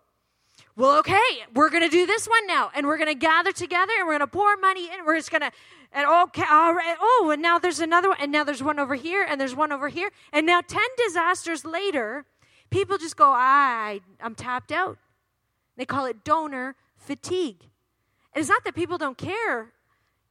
well, 0.80 0.98
okay, 1.00 1.20
we're 1.54 1.70
going 1.70 1.84
to 1.84 1.90
do 1.90 2.06
this 2.06 2.26
one 2.26 2.48
now, 2.48 2.72
and 2.74 2.88
we're 2.88 2.98
going 2.98 3.10
to 3.10 3.14
gather 3.14 3.52
together, 3.52 3.92
and 3.98 4.08
we're 4.08 4.18
going 4.18 4.22
to 4.22 4.28
pour 4.28 4.56
money 4.56 4.86
in. 4.86 5.06
We're 5.06 5.18
just 5.18 5.30
going 5.30 5.42
to, 5.42 5.52
and 5.92 6.08
okay, 6.08 6.46
all 6.50 6.74
right. 6.74 6.96
Oh, 7.02 7.32
and 7.34 7.42
now 7.42 7.60
there's 7.60 7.82
another 7.82 8.08
one, 8.08 8.18
and 8.22 8.32
now 8.32 8.46
there's 8.46 8.64
one 8.64 8.80
over 8.80 8.96
here, 8.96 9.26
and 9.28 9.42
there's 9.42 9.54
one 9.54 9.74
over 9.74 9.90
here, 9.90 10.10
and 10.32 10.46
now 10.46 10.62
ten 10.62 10.88
disasters 11.06 11.66
later, 11.66 12.24
people 12.70 12.98
just 12.98 13.18
go, 13.18 13.30
I, 13.30 14.00
I'm 14.22 14.36
tapped 14.36 14.72
out. 14.72 14.98
They 15.76 15.84
call 15.84 16.06
it 16.06 16.24
donor 16.24 16.76
fatigue. 16.96 17.66
And 18.34 18.40
it's 18.42 18.50
not 18.50 18.64
that 18.64 18.74
people 18.74 18.98
don't 18.98 19.18
care, 19.18 19.74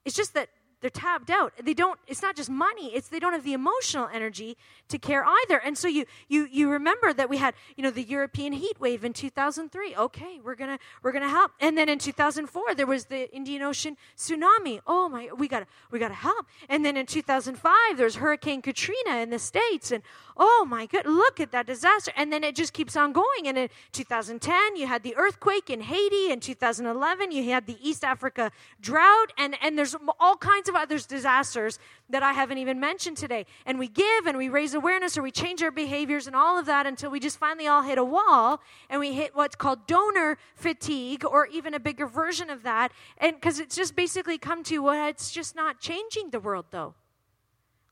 it's 0.06 0.16
just 0.16 0.32
that 0.32 0.48
they're 0.80 0.90
tapped 0.90 1.30
out. 1.30 1.52
They 1.62 1.74
don't 1.74 1.98
it's 2.06 2.22
not 2.22 2.36
just 2.36 2.50
money 2.50 2.94
it's 2.94 3.08
they 3.08 3.18
don't 3.18 3.32
have 3.32 3.44
the 3.44 3.52
emotional 3.52 4.08
energy 4.12 4.56
to 4.88 4.98
care 4.98 5.24
either. 5.24 5.58
And 5.58 5.76
so 5.76 5.88
you 5.88 6.04
you 6.28 6.48
you 6.50 6.70
remember 6.70 7.12
that 7.12 7.28
we 7.28 7.38
had 7.38 7.54
you 7.76 7.82
know 7.82 7.90
the 7.90 8.02
european 8.02 8.52
heat 8.52 8.80
wave 8.80 9.04
in 9.04 9.12
2003 9.12 9.96
okay 9.96 10.40
we're 10.42 10.54
gonna 10.54 10.78
we're 11.02 11.12
gonna 11.12 11.28
help. 11.28 11.52
And 11.60 11.76
then 11.76 11.88
in 11.88 11.98
2004 11.98 12.74
there 12.74 12.86
was 12.86 13.06
the 13.06 13.34
indian 13.34 13.62
ocean 13.62 13.96
tsunami. 14.16 14.80
Oh 14.86 15.08
my 15.08 15.30
we 15.36 15.48
gotta 15.48 15.66
we 15.90 15.98
gotta 15.98 16.14
help. 16.14 16.46
And 16.68 16.84
then 16.84 16.96
in 16.96 17.06
2005 17.06 17.96
there's 17.96 18.16
hurricane 18.16 18.62
katrina 18.62 19.16
in 19.18 19.30
the 19.30 19.38
states 19.38 19.90
and 19.90 20.02
oh 20.38 20.66
my 20.68 20.86
good 20.86 21.06
look 21.06 21.40
at 21.40 21.50
that 21.52 21.66
disaster. 21.66 22.12
And 22.16 22.32
then 22.32 22.44
it 22.44 22.54
just 22.54 22.72
keeps 22.72 22.96
on 22.96 23.12
going. 23.12 23.46
And 23.46 23.58
in 23.58 23.68
2010 23.92 24.76
you 24.76 24.86
had 24.86 25.02
the 25.02 25.16
earthquake 25.16 25.68
in 25.68 25.80
haiti. 25.80 26.30
In 26.30 26.40
2011 26.40 27.32
you 27.32 27.50
had 27.50 27.66
the 27.66 27.76
east 27.82 28.04
africa 28.04 28.52
drought. 28.80 29.32
And 29.36 29.56
and 29.62 29.76
there's 29.76 29.96
all 30.20 30.36
kinds 30.36 30.68
of 30.68 30.74
other 30.74 30.98
disasters 30.98 31.78
that 32.10 32.22
i 32.22 32.32
haven't 32.32 32.58
even 32.58 32.78
mentioned 32.78 33.16
today. 33.16 33.46
And 33.66 33.78
we 33.78 33.88
give 33.88 34.26
and 34.26 34.38
we 34.38 34.48
raise 34.48 34.74
awareness 34.74 35.18
or 35.18 35.22
we 35.22 35.30
change 35.30 35.62
our 35.62 35.70
behaviors 35.70 36.26
and 36.26 36.36
all 36.36 36.58
of 36.58 36.66
that 36.66 36.86
until 36.86 37.10
we 37.10 37.20
just 37.20 37.38
finally 37.38 37.66
all 37.66 37.82
hit 37.82 37.98
a 37.98 38.04
wall 38.04 38.60
and 38.88 39.00
we 39.00 39.12
hit 39.12 39.34
what's 39.34 39.56
called 39.56 39.86
donor 39.86 40.38
fatigue 40.54 41.24
or 41.24 41.46
even 41.46 41.74
a 41.74 41.80
bigger 41.80 42.06
version 42.06 42.50
of 42.50 42.62
that. 42.62 42.92
And 43.18 43.34
because 43.34 43.58
it's 43.58 43.74
just 43.74 43.96
basically 43.96 44.38
come 44.38 44.62
to 44.64 44.78
well 44.82 45.08
it's 45.08 45.30
just 45.32 45.56
not 45.56 45.80
changing 45.80 46.30
the 46.30 46.40
world 46.40 46.66
though. 46.70 46.94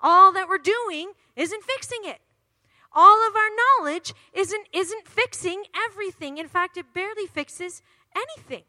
All 0.01 0.31
that 0.33 0.47
we're 0.47 0.59
doing 0.59 1.13
isn't 1.35 1.65
fixing 1.65 2.01
it 2.05 2.21
all 2.97 3.29
of 3.29 3.37
our 3.37 3.51
knowledge 3.85 4.15
isn't, 4.33 4.67
isn't 4.73 5.07
fixing 5.07 5.65
everything. 5.89 6.39
In 6.39 6.49
fact, 6.49 6.79
it 6.79 6.95
barely 6.95 7.27
fixes 7.27 7.83
anything. 8.17 8.65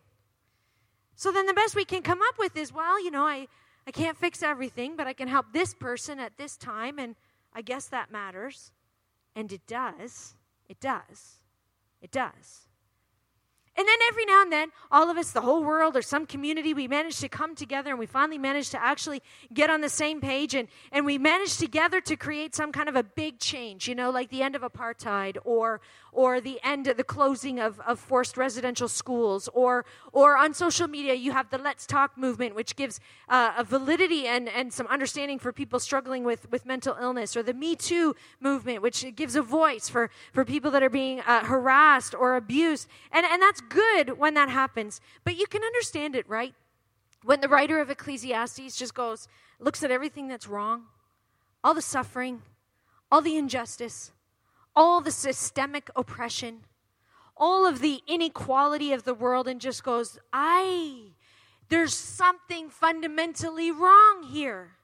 So 1.15 1.31
then 1.31 1.47
the 1.47 1.53
best 1.53 1.75
we 1.75 1.85
can 1.85 2.03
come 2.03 2.19
up 2.21 2.37
with 2.37 2.55
is 2.57 2.73
well, 2.73 3.01
you 3.03 3.09
know, 3.09 3.25
I, 3.25 3.47
I 3.87 3.91
can't 3.91 4.17
fix 4.17 4.43
everything, 4.43 4.97
but 4.97 5.07
I 5.07 5.13
can 5.13 5.29
help 5.29 5.47
this 5.53 5.73
person 5.73 6.19
at 6.19 6.37
this 6.37 6.57
time, 6.57 6.99
and 6.99 7.15
I 7.53 7.61
guess 7.61 7.87
that 7.87 8.11
matters. 8.11 8.73
And 9.33 9.51
it 9.51 9.65
does. 9.65 10.35
It 10.67 10.79
does. 10.79 11.37
It 12.01 12.11
does. 12.11 12.66
And 13.77 13.87
then 13.87 13.97
every 14.09 14.25
now 14.25 14.41
and 14.41 14.51
then, 14.51 14.71
all 14.91 15.09
of 15.09 15.17
us, 15.17 15.31
the 15.31 15.41
whole 15.41 15.63
world 15.63 15.95
or 15.95 16.01
some 16.01 16.25
community, 16.25 16.73
we 16.73 16.87
manage 16.87 17.19
to 17.19 17.29
come 17.29 17.55
together 17.55 17.91
and 17.91 17.99
we 17.99 18.05
finally 18.07 18.37
manage 18.37 18.71
to 18.71 18.83
actually 18.83 19.21
get 19.53 19.69
on 19.69 19.81
the 19.81 19.89
same 19.89 20.19
page 20.19 20.55
and, 20.55 20.67
and 20.91 21.05
we 21.05 21.17
manage 21.17 21.57
together 21.57 22.01
to 22.01 22.15
create 22.15 22.55
some 22.55 22.71
kind 22.71 22.89
of 22.89 22.95
a 22.95 23.03
big 23.03 23.39
change, 23.39 23.87
you 23.87 23.95
know, 23.95 24.09
like 24.09 24.29
the 24.29 24.41
end 24.41 24.55
of 24.55 24.61
apartheid 24.63 25.37
or 25.45 25.81
or 26.11 26.41
the 26.41 26.59
end 26.63 26.87
of 26.87 26.97
the 26.97 27.03
closing 27.03 27.59
of, 27.59 27.79
of 27.81 27.99
forced 27.99 28.37
residential 28.37 28.87
schools 28.87 29.47
or 29.53 29.85
or 30.11 30.35
on 30.35 30.51
social 30.51 30.87
media 30.87 31.13
you 31.13 31.31
have 31.31 31.49
the 31.49 31.57
Let's 31.57 31.85
Talk 31.85 32.17
movement, 32.17 32.55
which 32.55 32.75
gives 32.75 32.99
uh, 33.29 33.53
a 33.57 33.63
validity 33.63 34.25
and, 34.27 34.49
and 34.49 34.71
some 34.73 34.87
understanding 34.87 35.39
for 35.39 35.51
people 35.51 35.79
struggling 35.79 36.23
with, 36.23 36.49
with 36.51 36.65
mental 36.65 36.95
illness, 36.99 37.35
or 37.35 37.43
the 37.43 37.53
Me 37.53 37.75
Too 37.75 38.15
movement, 38.39 38.81
which 38.81 39.05
gives 39.15 39.35
a 39.35 39.41
voice 39.41 39.89
for, 39.89 40.09
for 40.33 40.45
people 40.45 40.71
that 40.71 40.83
are 40.83 40.89
being 40.89 41.19
uh, 41.21 41.43
harassed 41.43 42.15
or 42.15 42.35
abused. 42.35 42.87
And, 43.11 43.25
and 43.25 43.41
that's 43.41 43.61
good 43.69 44.17
when 44.17 44.33
that 44.35 44.49
happens. 44.49 45.01
But 45.23 45.37
you 45.37 45.47
can 45.47 45.63
understand 45.63 46.15
it, 46.15 46.27
right? 46.27 46.53
When 47.23 47.41
the 47.41 47.49
writer 47.49 47.79
of 47.79 47.89
Ecclesiastes 47.89 48.77
just 48.77 48.93
goes, 48.93 49.27
looks 49.59 49.83
at 49.83 49.91
everything 49.91 50.27
that's 50.27 50.47
wrong, 50.47 50.83
all 51.63 51.73
the 51.73 51.81
suffering, 51.81 52.41
all 53.11 53.21
the 53.21 53.37
injustice, 53.37 54.11
all 54.75 55.01
the 55.01 55.11
systemic 55.11 55.89
oppression, 55.95 56.59
all 57.35 57.65
of 57.65 57.79
the 57.81 58.01
inequality 58.07 58.93
of 58.93 59.03
the 59.03 59.13
world, 59.13 59.47
and 59.47 59.59
just 59.59 59.83
goes, 59.83 60.19
I, 60.31 61.11
there's 61.69 61.93
something 61.93 62.69
fundamentally 62.69 63.71
wrong 63.71 64.23
here 64.23 64.76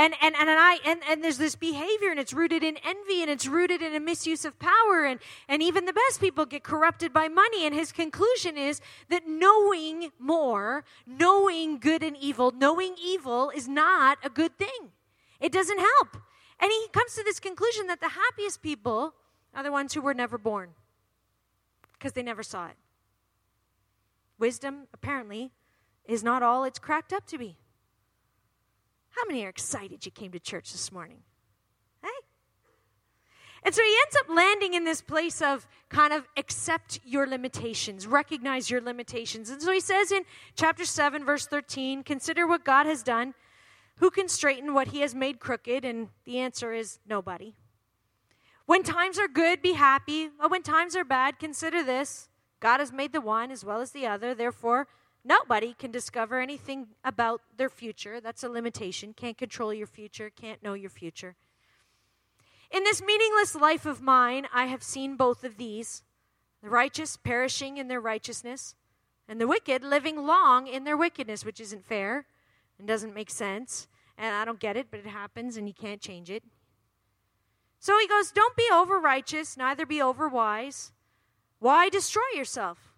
and 0.00 0.14
and 0.22 0.34
and, 0.34 0.48
I 0.48 0.78
and, 0.86 1.00
and 1.08 1.22
there's 1.22 1.36
this 1.36 1.54
behavior 1.54 2.10
and 2.10 2.18
it's 2.18 2.32
rooted 2.32 2.62
in 2.62 2.78
envy 2.78 3.20
and 3.20 3.30
it's 3.30 3.46
rooted 3.46 3.82
in 3.82 3.94
a 3.94 4.00
misuse 4.00 4.46
of 4.46 4.58
power 4.58 5.04
and 5.04 5.20
and 5.46 5.62
even 5.62 5.84
the 5.84 5.92
best 5.92 6.20
people 6.20 6.46
get 6.46 6.62
corrupted 6.62 7.12
by 7.12 7.28
money. 7.28 7.66
And 7.66 7.74
his 7.74 7.92
conclusion 7.92 8.56
is 8.56 8.80
that 9.10 9.28
knowing 9.28 10.10
more 10.18 10.84
knowing 11.06 11.78
good 11.78 12.02
and 12.02 12.16
evil 12.16 12.50
knowing 12.50 12.96
evil 13.02 13.50
is 13.54 13.68
not 13.68 14.16
a 14.24 14.30
good 14.30 14.56
thing. 14.56 14.90
It 15.38 15.52
doesn't 15.52 15.78
help. 15.78 16.16
And 16.58 16.70
he 16.70 16.88
comes 16.92 17.14
to 17.14 17.22
this 17.22 17.38
conclusion 17.38 17.86
that 17.88 18.00
the 18.00 18.08
happiest 18.08 18.62
people 18.62 19.14
are 19.54 19.62
the 19.62 19.72
ones 19.72 19.92
who 19.92 20.00
were 20.00 20.14
never 20.14 20.38
born 20.38 20.70
because 21.92 22.14
they 22.14 22.22
never 22.22 22.42
saw 22.42 22.68
it. 22.68 22.76
Wisdom 24.38 24.88
apparently 24.94 25.52
is 26.06 26.24
not 26.24 26.42
all 26.42 26.64
it's 26.64 26.78
cracked 26.78 27.12
up 27.12 27.26
to 27.26 27.36
be 27.36 27.58
how 29.10 29.22
many 29.26 29.44
are 29.44 29.48
excited 29.48 30.04
you 30.06 30.12
came 30.12 30.32
to 30.32 30.40
church 30.40 30.72
this 30.72 30.92
morning? 30.92 31.18
Hey? 32.02 32.08
And 33.62 33.74
so 33.74 33.82
he 33.82 33.96
ends 34.06 34.16
up 34.16 34.34
landing 34.34 34.74
in 34.74 34.84
this 34.84 35.02
place 35.02 35.42
of 35.42 35.66
kind 35.88 36.12
of 36.12 36.26
accept 36.36 37.00
your 37.04 37.26
limitations, 37.26 38.06
recognize 38.06 38.70
your 38.70 38.80
limitations. 38.80 39.50
And 39.50 39.60
so 39.60 39.72
he 39.72 39.80
says 39.80 40.12
in 40.12 40.22
chapter 40.54 40.84
7, 40.84 41.24
verse 41.24 41.46
13, 41.46 42.02
consider 42.02 42.46
what 42.46 42.64
God 42.64 42.86
has 42.86 43.02
done. 43.02 43.34
Who 43.96 44.10
can 44.10 44.28
straighten 44.28 44.72
what 44.72 44.88
he 44.88 45.00
has 45.00 45.14
made 45.14 45.40
crooked? 45.40 45.84
And 45.84 46.08
the 46.24 46.38
answer 46.38 46.72
is 46.72 47.00
nobody. 47.06 47.54
When 48.64 48.82
times 48.82 49.18
are 49.18 49.28
good, 49.28 49.60
be 49.60 49.72
happy. 49.74 50.28
But 50.28 50.50
when 50.50 50.62
times 50.62 50.96
are 50.96 51.04
bad, 51.04 51.38
consider 51.38 51.82
this 51.82 52.28
God 52.60 52.80
has 52.80 52.92
made 52.92 53.12
the 53.12 53.20
one 53.20 53.50
as 53.50 53.64
well 53.64 53.80
as 53.80 53.90
the 53.90 54.06
other. 54.06 54.34
Therefore, 54.34 54.86
Nobody 55.24 55.74
can 55.74 55.90
discover 55.90 56.40
anything 56.40 56.88
about 57.04 57.42
their 57.56 57.68
future. 57.68 58.20
That's 58.20 58.42
a 58.42 58.48
limitation. 58.48 59.12
Can't 59.12 59.36
control 59.36 59.74
your 59.74 59.86
future, 59.86 60.30
can't 60.30 60.62
know 60.62 60.74
your 60.74 60.90
future. 60.90 61.36
In 62.70 62.84
this 62.84 63.02
meaningless 63.02 63.54
life 63.54 63.84
of 63.84 64.00
mine, 64.00 64.46
I 64.52 64.66
have 64.66 64.82
seen 64.82 65.16
both 65.16 65.44
of 65.44 65.56
these 65.56 66.02
the 66.62 66.68
righteous 66.68 67.16
perishing 67.16 67.78
in 67.78 67.88
their 67.88 68.00
righteousness, 68.00 68.74
and 69.26 69.40
the 69.40 69.46
wicked 69.46 69.82
living 69.82 70.26
long 70.26 70.66
in 70.66 70.84
their 70.84 70.96
wickedness, 70.96 71.44
which 71.44 71.60
isn't 71.60 71.86
fair 71.86 72.26
and 72.78 72.86
doesn't 72.86 73.14
make 73.14 73.30
sense. 73.30 73.88
And 74.18 74.34
I 74.34 74.44
don't 74.44 74.60
get 74.60 74.76
it, 74.76 74.88
but 74.90 75.00
it 75.00 75.06
happens 75.06 75.56
and 75.56 75.66
you 75.66 75.72
can't 75.72 76.00
change 76.00 76.30
it. 76.30 76.42
So 77.78 77.98
he 77.98 78.06
goes, 78.06 78.30
Don't 78.30 78.56
be 78.56 78.68
over 78.72 78.98
righteous, 78.98 79.56
neither 79.56 79.86
be 79.86 80.02
over 80.02 80.28
wise. 80.28 80.92
Why 81.58 81.88
destroy 81.88 82.22
yourself? 82.34 82.89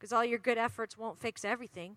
Because 0.00 0.12
all 0.12 0.24
your 0.24 0.38
good 0.38 0.56
efforts 0.56 0.96
won't 0.96 1.18
fix 1.18 1.44
everything. 1.44 1.96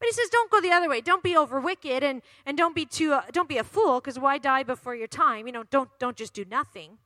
But 0.00 0.06
he 0.06 0.12
says, 0.12 0.28
don't 0.30 0.50
go 0.50 0.60
the 0.60 0.72
other 0.72 0.88
way. 0.88 1.00
Don't 1.00 1.22
be 1.22 1.36
over 1.36 1.60
wicked, 1.60 2.02
and, 2.02 2.22
and 2.44 2.56
don't 2.56 2.74
be 2.74 2.86
too 2.86 3.12
uh, 3.12 3.22
don't 3.32 3.48
be 3.48 3.58
a 3.58 3.64
fool. 3.64 4.00
Because 4.00 4.18
why 4.18 4.38
die 4.38 4.62
before 4.62 4.94
your 4.94 5.06
time? 5.06 5.46
You 5.46 5.52
know, 5.52 5.64
don't 5.64 5.90
don't 5.98 6.16
just 6.16 6.34
do 6.34 6.44
nothing. 6.44 6.98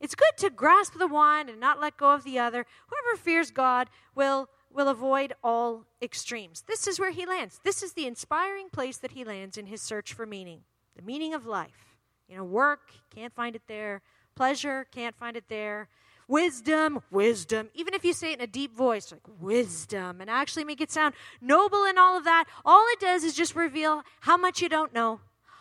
It's 0.00 0.14
good 0.14 0.36
to 0.38 0.50
grasp 0.50 0.98
the 0.98 1.06
one 1.06 1.48
and 1.48 1.58
not 1.58 1.80
let 1.80 1.96
go 1.96 2.12
of 2.12 2.24
the 2.24 2.38
other. 2.38 2.66
Whoever 2.88 3.16
fears 3.16 3.50
God 3.50 3.88
will 4.14 4.48
will 4.70 4.88
avoid 4.88 5.32
all 5.42 5.86
extremes. 6.02 6.64
This 6.66 6.86
is 6.86 7.00
where 7.00 7.12
he 7.12 7.24
lands. 7.24 7.60
This 7.64 7.82
is 7.82 7.92
the 7.92 8.06
inspiring 8.06 8.68
place 8.68 8.98
that 8.98 9.12
he 9.12 9.24
lands 9.24 9.56
in 9.56 9.66
his 9.66 9.80
search 9.80 10.12
for 10.12 10.26
meaning, 10.26 10.60
the 10.96 11.02
meaning 11.02 11.34
of 11.34 11.46
life. 11.46 11.96
You 12.28 12.36
know, 12.36 12.44
work 12.44 12.90
can't 13.14 13.32
find 13.32 13.56
it 13.56 13.62
there. 13.68 14.02
Pleasure 14.34 14.86
can't 14.92 15.16
find 15.16 15.36
it 15.36 15.44
there 15.48 15.88
wisdom, 16.28 17.00
wisdom. 17.10 17.70
Even 17.74 17.94
if 17.94 18.04
you 18.04 18.12
say 18.12 18.32
it 18.32 18.38
in 18.38 18.44
a 18.44 18.46
deep 18.46 18.76
voice, 18.76 19.10
like 19.10 19.22
wisdom, 19.40 20.20
and 20.20 20.30
actually 20.30 20.64
make 20.64 20.80
it 20.80 20.92
sound 20.92 21.14
noble 21.40 21.84
and 21.84 21.98
all 21.98 22.16
of 22.16 22.24
that, 22.24 22.44
all 22.64 22.84
it 22.92 23.00
does 23.00 23.24
is 23.24 23.34
just 23.34 23.56
reveal 23.56 24.02
how 24.20 24.36
much 24.36 24.62
you 24.62 24.68
don't 24.68 24.94
know. 24.94 25.20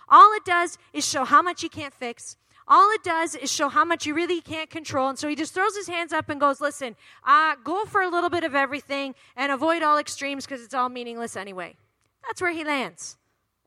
All 0.10 0.34
it 0.34 0.46
does 0.46 0.78
is 0.94 1.08
show 1.08 1.26
how 1.26 1.42
much 1.42 1.64
you 1.64 1.70
can't 1.70 1.94
fix. 1.94 2.38
All 2.68 2.92
it 2.92 3.04
does 3.04 3.34
is 3.34 3.52
show 3.52 3.70
how 3.70 3.86
much 3.86 4.06
you 4.06 4.14
really 4.14 4.42
can't 4.42 4.70
control. 4.70 5.08
And 5.08 5.18
so 5.18 5.30
he 5.30 5.36
just 5.36 5.54
throws 5.54 5.76
his 5.76 5.88
hands 5.88 6.12
up 6.12 6.30
and 6.30 6.40
goes, 6.40 6.60
Listen, 6.60 6.96
uh, 7.26 7.56
go 7.64 7.86
for 7.86 8.02
a 8.02 8.10
little 8.10 8.30
bit 8.30 8.44
of 8.44 8.56
everything 8.56 9.16
and 9.38 9.52
avoid 9.52 9.84
all 9.84 9.98
extremes 9.98 10.46
because 10.46 10.62
it's 10.62 10.74
all 10.74 10.90
meaningless 10.90 11.38
anyway. 11.38 11.78
That's 12.26 12.42
where 12.42 12.52
he 12.52 12.66
lands 12.66 13.18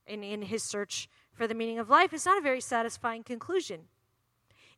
in, 0.06 0.22
in 0.22 0.42
his 0.42 0.62
search 0.62 1.08
for 1.32 1.46
the 1.46 1.54
meaning 1.54 1.78
of 1.78 1.88
life. 1.88 2.12
It's 2.12 2.26
not 2.26 2.36
a 2.36 2.42
very 2.42 2.60
satisfying 2.60 3.22
conclusion 3.22 3.80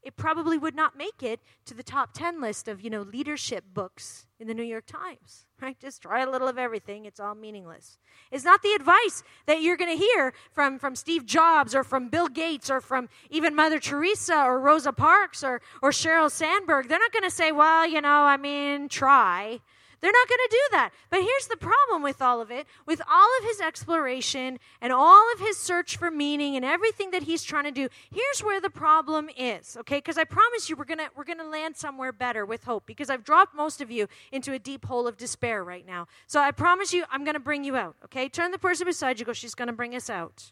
it 0.03 0.17
probably 0.17 0.59
would 0.59 0.75
not 0.75 0.97
make 0.97 1.23
it 1.23 1.41
to 1.67 1.75
the 1.75 1.83
top 1.83 2.13
10 2.13 2.41
list 2.41 2.69
of, 2.69 2.81
you 2.81 2.91
know, 2.91 3.03
leadership 3.03 3.65
books 3.73 4.27
in 4.41 4.49
the 4.49 4.55
New 4.55 4.63
York 4.63 4.87
Times, 4.87 5.47
right? 5.63 5.79
Just 5.79 6.03
try 6.03 6.23
a 6.23 6.31
little 6.31 6.49
of 6.49 6.59
everything, 6.59 7.05
it's 7.05 7.21
all 7.21 7.35
meaningless. 7.35 7.99
It's 8.31 8.45
not 8.45 8.63
the 8.63 8.73
advice 8.73 9.23
that 9.47 9.63
you're 9.63 9.77
going 9.77 9.97
to 9.97 10.05
hear 10.05 10.33
from, 10.53 10.79
from 10.79 10.97
Steve 10.97 11.27
Jobs 11.27 11.75
or 11.75 11.85
from 11.85 12.09
Bill 12.09 12.29
Gates 12.29 12.71
or 12.71 12.81
from 12.81 13.09
even 13.31 13.55
Mother 13.55 13.79
Teresa 13.79 14.43
or 14.45 14.59
Rosa 14.59 14.93
Parks 14.93 15.45
or, 15.45 15.61
or 15.83 15.91
Sheryl 15.91 16.31
Sandberg. 16.31 16.89
They're 16.89 16.99
not 16.99 17.13
going 17.13 17.25
to 17.25 17.31
say, 17.31 17.53
well, 17.53 17.87
you 17.87 18.01
know, 18.01 18.25
I 18.25 18.37
mean, 18.37 18.89
try. 18.89 19.61
They're 20.03 20.11
not 20.11 20.29
going 20.29 20.41
to 20.41 20.49
do 20.51 20.63
that. 20.73 20.91
But 21.11 21.21
here's 21.21 21.47
the 21.47 21.57
problem 21.57 22.03
with 22.03 22.21
all 22.21 22.41
of 22.41 22.51
it 22.51 22.67
with 22.87 23.01
all 23.09 23.29
of 23.39 23.45
his 23.45 23.61
exploration 23.61 24.59
and 24.81 24.93
all 24.93 25.33
of 25.33 25.39
his 25.39 25.57
search 25.57 25.97
for 25.97 26.11
meaning 26.11 26.57
and 26.57 26.65
everything 26.65 27.13
that 27.13 27.23
he's 27.23 27.45
trying 27.45 27.65
to 27.65 27.71
do. 27.71 27.89
Here's 28.13 28.43
where 28.43 28.61
the 28.61 28.69
problem 28.69 29.31
is, 29.39 29.77
okay? 29.79 29.99
Because 29.99 30.19
I 30.19 30.25
promise 30.25 30.69
you 30.69 30.75
we're 30.75 30.87
going 30.87 30.99
to 30.99 31.09
we're 31.17 31.25
going 31.25 31.39
to 31.39 31.47
land 31.47 31.77
somewhere 31.77 32.13
better 32.13 32.45
with 32.45 32.65
hope 32.65 32.85
because 32.85 33.11
I've 33.11 33.23
dropped 33.23 33.55
most 33.55 33.81
of 33.81 33.93
you 33.93 34.09
into 34.33 34.53
a 34.53 34.59
deep 34.59 34.85
hole 34.87 35.07
of 35.07 35.17
despair 35.17 35.63
right 35.63 35.87
now. 35.87 36.09
So 36.27 36.41
I 36.41 36.51
promise 36.51 36.93
you 36.93 37.05
I'm 37.09 37.23
going 37.23 37.35
to 37.35 37.41
bring 37.41 37.63
you 37.63 37.77
out, 37.77 37.95
okay? 38.07 38.29
Turn 38.29 38.51
the 38.51 38.59
person 38.59 38.87
beside 38.87 39.21
you 39.21 39.25
go 39.25 39.33
she's 39.33 39.55
going 39.55 39.69
to 39.69 39.73
bring 39.73 39.95
us 39.95 40.11
out. 40.11 40.51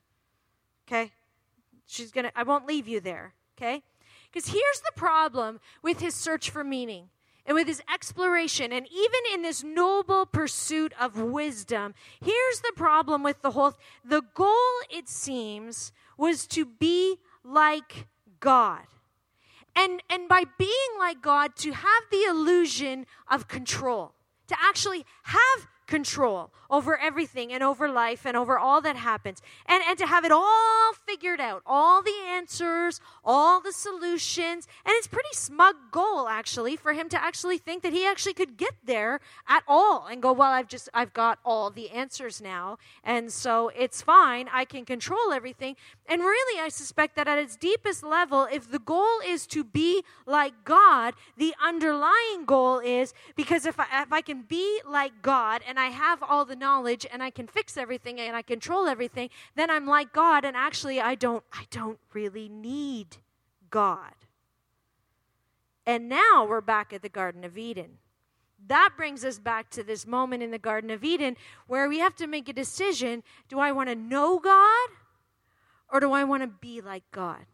Okay? 0.87 1.11
She's 1.87 2.13
going 2.13 2.27
to 2.27 2.39
I 2.39 2.45
won't 2.45 2.69
leave 2.69 2.87
you 2.87 3.01
there, 3.01 3.35
okay? 3.59 3.83
Because 4.33 4.51
here's 4.51 4.81
the 4.85 4.93
problem 4.95 5.59
with 5.83 5.99
his 5.99 6.15
search 6.15 6.51
for 6.51 6.63
meaning 6.63 7.09
and 7.51 7.57
with 7.57 7.67
his 7.67 7.83
exploration, 7.93 8.73
and 8.73 8.87
even 8.87 9.21
in 9.35 9.43
this 9.43 9.65
noble 9.65 10.25
pursuit 10.25 10.93
of 11.01 11.21
wisdom. 11.21 11.95
Here's 12.21 12.61
the 12.61 12.73
problem 12.77 13.25
with 13.25 13.43
the 13.43 13.51
whole 13.51 13.73
the 14.05 14.23
goal, 14.35 14.55
it 14.89 15.09
seems, 15.09 15.91
was 16.17 16.47
to 16.47 16.65
be 16.65 17.17
like 17.43 18.07
God. 18.39 18.87
And, 19.75 20.01
and 20.09 20.29
by 20.29 20.45
being 20.59 20.71
like 21.01 21.23
God, 21.23 21.57
to 21.57 21.73
have 21.73 22.03
the 22.13 22.23
illusion 22.23 23.05
of 23.29 23.49
control, 23.49 24.13
to 24.47 24.55
actually 24.63 25.05
have 25.25 25.67
control 25.91 26.51
over 26.71 26.97
everything 26.99 27.53
and 27.53 27.63
over 27.63 27.91
life 27.91 28.25
and 28.25 28.37
over 28.37 28.57
all 28.57 28.81
that 28.81 28.95
happens. 28.95 29.43
And, 29.67 29.83
and 29.89 29.99
to 29.99 30.07
have 30.07 30.25
it 30.25 30.31
all 30.31 30.93
figured 31.05 31.41
out, 31.41 31.63
all 31.67 32.01
the 32.01 32.15
answers, 32.29 33.01
all 33.25 33.61
the 33.61 33.73
solutions. 33.73 34.69
And 34.87 34.95
it's 34.97 35.09
pretty 35.09 35.33
smug 35.33 35.75
goal, 35.91 36.29
actually, 36.29 36.77
for 36.77 36.93
him 36.93 37.09
to 37.09 37.21
actually 37.21 37.59
think 37.59 37.83
that 37.83 37.93
he 37.93 38.07
actually 38.07 38.35
could 38.35 38.57
get 38.57 38.75
there 38.85 39.19
at 39.49 39.65
all 39.67 40.07
and 40.07 40.23
go, 40.23 40.33
well, 40.33 40.53
I've 40.53 40.69
just, 40.69 40.89
I've 40.95 41.13
got 41.13 41.41
all 41.45 41.71
the 41.71 41.91
answers 41.91 42.41
now. 42.41 42.79
And 43.03 43.33
so 43.33 43.73
it's 43.77 44.01
fine. 44.01 44.49
I 44.53 44.65
can 44.65 44.85
control 44.85 45.33
everything. 45.33 45.75
And 46.07 46.23
really, 46.23 46.61
I 46.61 46.69
suspect 46.69 47.17
that 47.17 47.27
at 47.27 47.39
its 47.39 47.57
deepest 47.57 48.05
level, 48.05 48.47
if 48.51 48.71
the 48.71 48.79
goal 48.79 49.19
is 49.27 49.45
to 49.49 49.65
be 49.65 50.05
like 50.25 50.53
God, 50.65 51.15
the 51.37 51.53
underlying 51.63 52.45
goal 52.47 52.79
is 52.79 53.13
because 53.35 53.67
if 53.67 53.81
I, 53.81 54.03
if 54.03 54.13
I 54.13 54.21
can 54.21 54.43
be 54.43 54.81
like 54.89 55.23
God 55.23 55.63
and 55.67 55.80
I 55.81 55.87
have 55.87 56.23
all 56.23 56.45
the 56.45 56.57
knowledge 56.57 57.07
and 57.11 57.23
I 57.23 57.31
can 57.31 57.47
fix 57.47 57.77
everything 57.77 58.21
and 58.21 58.37
I 58.37 58.43
control 58.43 58.87
everything, 58.87 59.31
then 59.55 59.71
I'm 59.71 59.87
like 59.87 60.13
God 60.13 60.45
and 60.45 60.57
actually 60.57 61.01
I 61.01 61.15
don't 61.15 61.43
I 61.53 61.65
don't 61.71 61.99
really 62.13 62.49
need 62.49 63.17
God. 63.71 64.15
And 65.87 66.09
now 66.09 66.47
we're 66.49 66.61
back 66.61 66.93
at 66.93 67.03
the 67.03 67.09
Garden 67.09 67.45
of 67.45 67.57
Eden. 67.57 67.99
That 68.67 68.91
brings 68.97 69.25
us 69.25 69.39
back 69.39 69.71
to 69.71 69.83
this 69.83 70.07
moment 70.07 70.43
in 70.43 70.51
the 70.51 70.59
Garden 70.59 70.91
of 70.91 71.03
Eden 71.03 71.37
where 71.67 71.89
we 71.89 71.99
have 71.99 72.15
to 72.17 72.27
make 72.27 72.49
a 72.49 72.53
decision 72.53 73.23
do 73.49 73.59
I 73.59 73.73
want 73.73 73.89
to 73.89 73.95
know 73.95 74.39
God 74.39 74.89
or 75.91 76.01
do 76.01 76.13
I 76.13 76.25
want 76.25 76.43
to 76.43 76.47
be 76.47 76.81
like 76.81 77.05
God? 77.11 77.47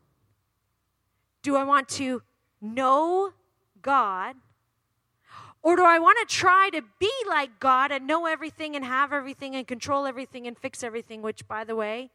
Do 1.42 1.56
I 1.56 1.64
want 1.64 1.88
to 1.90 2.22
know 2.60 3.32
God 3.80 4.34
or 5.66 5.74
do 5.74 5.84
I 5.84 5.98
want 5.98 6.16
to 6.20 6.32
try 6.32 6.70
to 6.74 6.82
be 7.00 7.10
like 7.28 7.58
God 7.58 7.90
and 7.90 8.06
know 8.06 8.26
everything 8.26 8.76
and 8.76 8.84
have 8.84 9.12
everything 9.12 9.56
and 9.56 9.66
control 9.66 10.06
everything 10.06 10.46
and 10.46 10.56
fix 10.56 10.84
everything, 10.84 11.22
which, 11.22 11.48
by 11.48 11.64
the 11.64 11.74
way, 11.74 12.12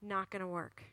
not 0.00 0.30
going 0.30 0.42
to 0.42 0.46
work. 0.46 0.84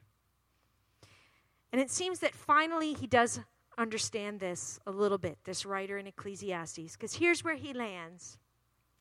And 1.71 1.79
it 1.79 1.91
seems 1.91 2.21
that 2.21 2.33
finally 2.33 2.93
he 2.93 3.05
does 3.05 3.39
understand 3.77 4.39
this 4.39 4.79
a 4.87 4.91
little 4.91 5.19
bit, 5.19 5.37
this 5.43 5.63
writer 5.63 5.99
in 5.99 6.07
Ecclesiastes, 6.07 6.93
because 6.93 7.17
here's 7.17 7.43
where 7.43 7.53
he 7.53 7.71
lands 7.71 8.39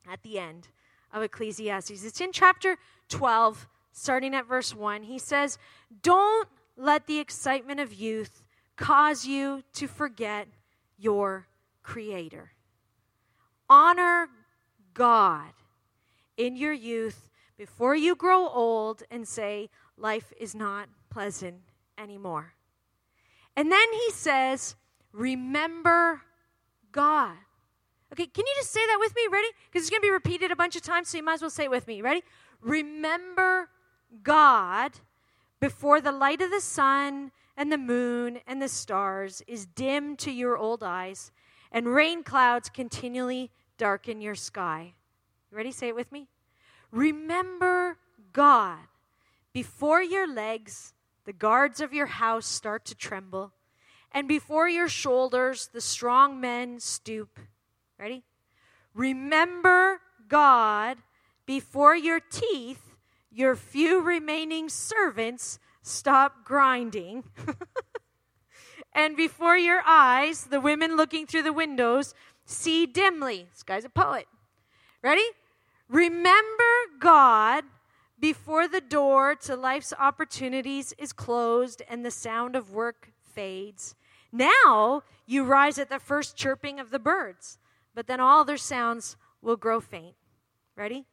at 0.06 0.22
the 0.22 0.38
end 0.38 0.68
of 1.10 1.22
Ecclesiastes. 1.22 2.04
It's 2.04 2.20
in 2.20 2.32
chapter 2.32 2.76
12, 3.08 3.66
starting 3.92 4.34
at 4.34 4.46
verse 4.46 4.74
1. 4.74 5.04
He 5.04 5.18
says, 5.18 5.56
Don't 6.02 6.50
let 6.76 7.06
the 7.06 7.18
excitement 7.18 7.80
of 7.80 7.94
youth 7.94 8.44
cause 8.76 9.24
you 9.24 9.62
to 9.72 9.86
forget 9.86 10.48
your 10.98 11.46
Creator. 11.82 12.50
Honor 13.68 14.28
God 14.92 15.52
in 16.36 16.56
your 16.56 16.72
youth 16.72 17.28
before 17.56 17.94
you 17.94 18.14
grow 18.14 18.48
old 18.48 19.02
and 19.10 19.26
say, 19.26 19.70
life 19.96 20.32
is 20.38 20.54
not 20.54 20.88
pleasant 21.10 21.60
anymore. 21.96 22.54
And 23.56 23.70
then 23.70 23.92
he 23.92 24.10
says, 24.10 24.74
remember 25.12 26.22
God. 26.90 27.36
Okay, 28.12 28.26
can 28.26 28.44
you 28.46 28.52
just 28.56 28.72
say 28.72 28.84
that 28.86 28.98
with 29.00 29.14
me? 29.14 29.22
Ready? 29.30 29.48
Because 29.66 29.82
it's 29.82 29.90
going 29.90 30.00
to 30.00 30.06
be 30.06 30.10
repeated 30.10 30.50
a 30.50 30.56
bunch 30.56 30.76
of 30.76 30.82
times, 30.82 31.08
so 31.08 31.16
you 31.16 31.24
might 31.24 31.34
as 31.34 31.40
well 31.40 31.50
say 31.50 31.64
it 31.64 31.70
with 31.70 31.86
me. 31.86 32.02
Ready? 32.02 32.22
Remember 32.60 33.68
God 34.22 34.92
before 35.60 36.00
the 36.00 36.12
light 36.12 36.40
of 36.40 36.50
the 36.50 36.60
sun 36.60 37.32
and 37.56 37.72
the 37.72 37.78
moon 37.78 38.40
and 38.46 38.60
the 38.60 38.68
stars 38.68 39.42
is 39.46 39.66
dim 39.66 40.16
to 40.16 40.30
your 40.30 40.56
old 40.56 40.82
eyes 40.82 41.32
and 41.72 41.86
rain 41.86 42.22
clouds 42.22 42.68
continually 42.68 43.50
darken 43.78 44.20
your 44.20 44.34
sky. 44.34 44.94
You 45.50 45.56
ready? 45.56 45.72
Say 45.72 45.88
it 45.88 45.96
with 45.96 46.12
me. 46.12 46.28
Remember 46.90 47.96
God. 48.32 48.78
Before 49.52 50.02
your 50.02 50.32
legs, 50.32 50.94
the 51.24 51.32
guards 51.32 51.80
of 51.80 51.92
your 51.92 52.06
house 52.06 52.46
start 52.46 52.84
to 52.86 52.94
tremble, 52.94 53.52
and 54.12 54.28
before 54.28 54.68
your 54.68 54.88
shoulders, 54.88 55.68
the 55.72 55.80
strong 55.80 56.40
men 56.40 56.78
stoop. 56.78 57.40
Ready? 57.98 58.22
Remember 58.94 60.00
God. 60.28 60.98
Before 61.46 61.96
your 61.96 62.20
teeth, 62.20 62.96
your 63.30 63.56
few 63.56 64.00
remaining 64.00 64.68
servants 64.68 65.58
stop 65.82 66.44
grinding. 66.44 67.24
And 68.94 69.16
before 69.16 69.56
your 69.56 69.82
eyes, 69.84 70.44
the 70.44 70.60
women 70.60 70.96
looking 70.96 71.26
through 71.26 71.42
the 71.42 71.52
windows 71.52 72.14
see 72.44 72.86
dimly. 72.86 73.48
This 73.50 73.62
guy's 73.62 73.84
a 73.84 73.88
poet. 73.88 74.26
Ready? 75.02 75.24
Remember 75.88 76.64
God 77.00 77.64
before 78.18 78.68
the 78.68 78.80
door 78.80 79.34
to 79.34 79.56
life's 79.56 79.92
opportunities 79.98 80.94
is 80.96 81.12
closed 81.12 81.82
and 81.90 82.04
the 82.04 82.10
sound 82.10 82.56
of 82.56 82.70
work 82.70 83.10
fades. 83.22 83.94
Now 84.32 85.02
you 85.26 85.44
rise 85.44 85.78
at 85.78 85.90
the 85.90 85.98
first 85.98 86.36
chirping 86.36 86.78
of 86.80 86.90
the 86.90 86.98
birds, 86.98 87.58
but 87.94 88.06
then 88.06 88.20
all 88.20 88.44
their 88.44 88.56
sounds 88.56 89.16
will 89.42 89.56
grow 89.56 89.80
faint. 89.80 90.14
Ready? 90.76 91.04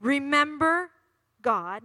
Remember 0.00 0.90
God 1.42 1.82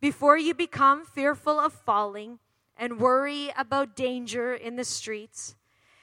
before 0.00 0.38
you 0.38 0.54
become 0.54 1.04
fearful 1.04 1.58
of 1.58 1.72
falling 1.72 2.38
and 2.76 3.00
worry 3.00 3.52
about 3.56 3.96
danger 3.96 4.54
in 4.54 4.76
the 4.76 4.84
streets. 4.84 5.54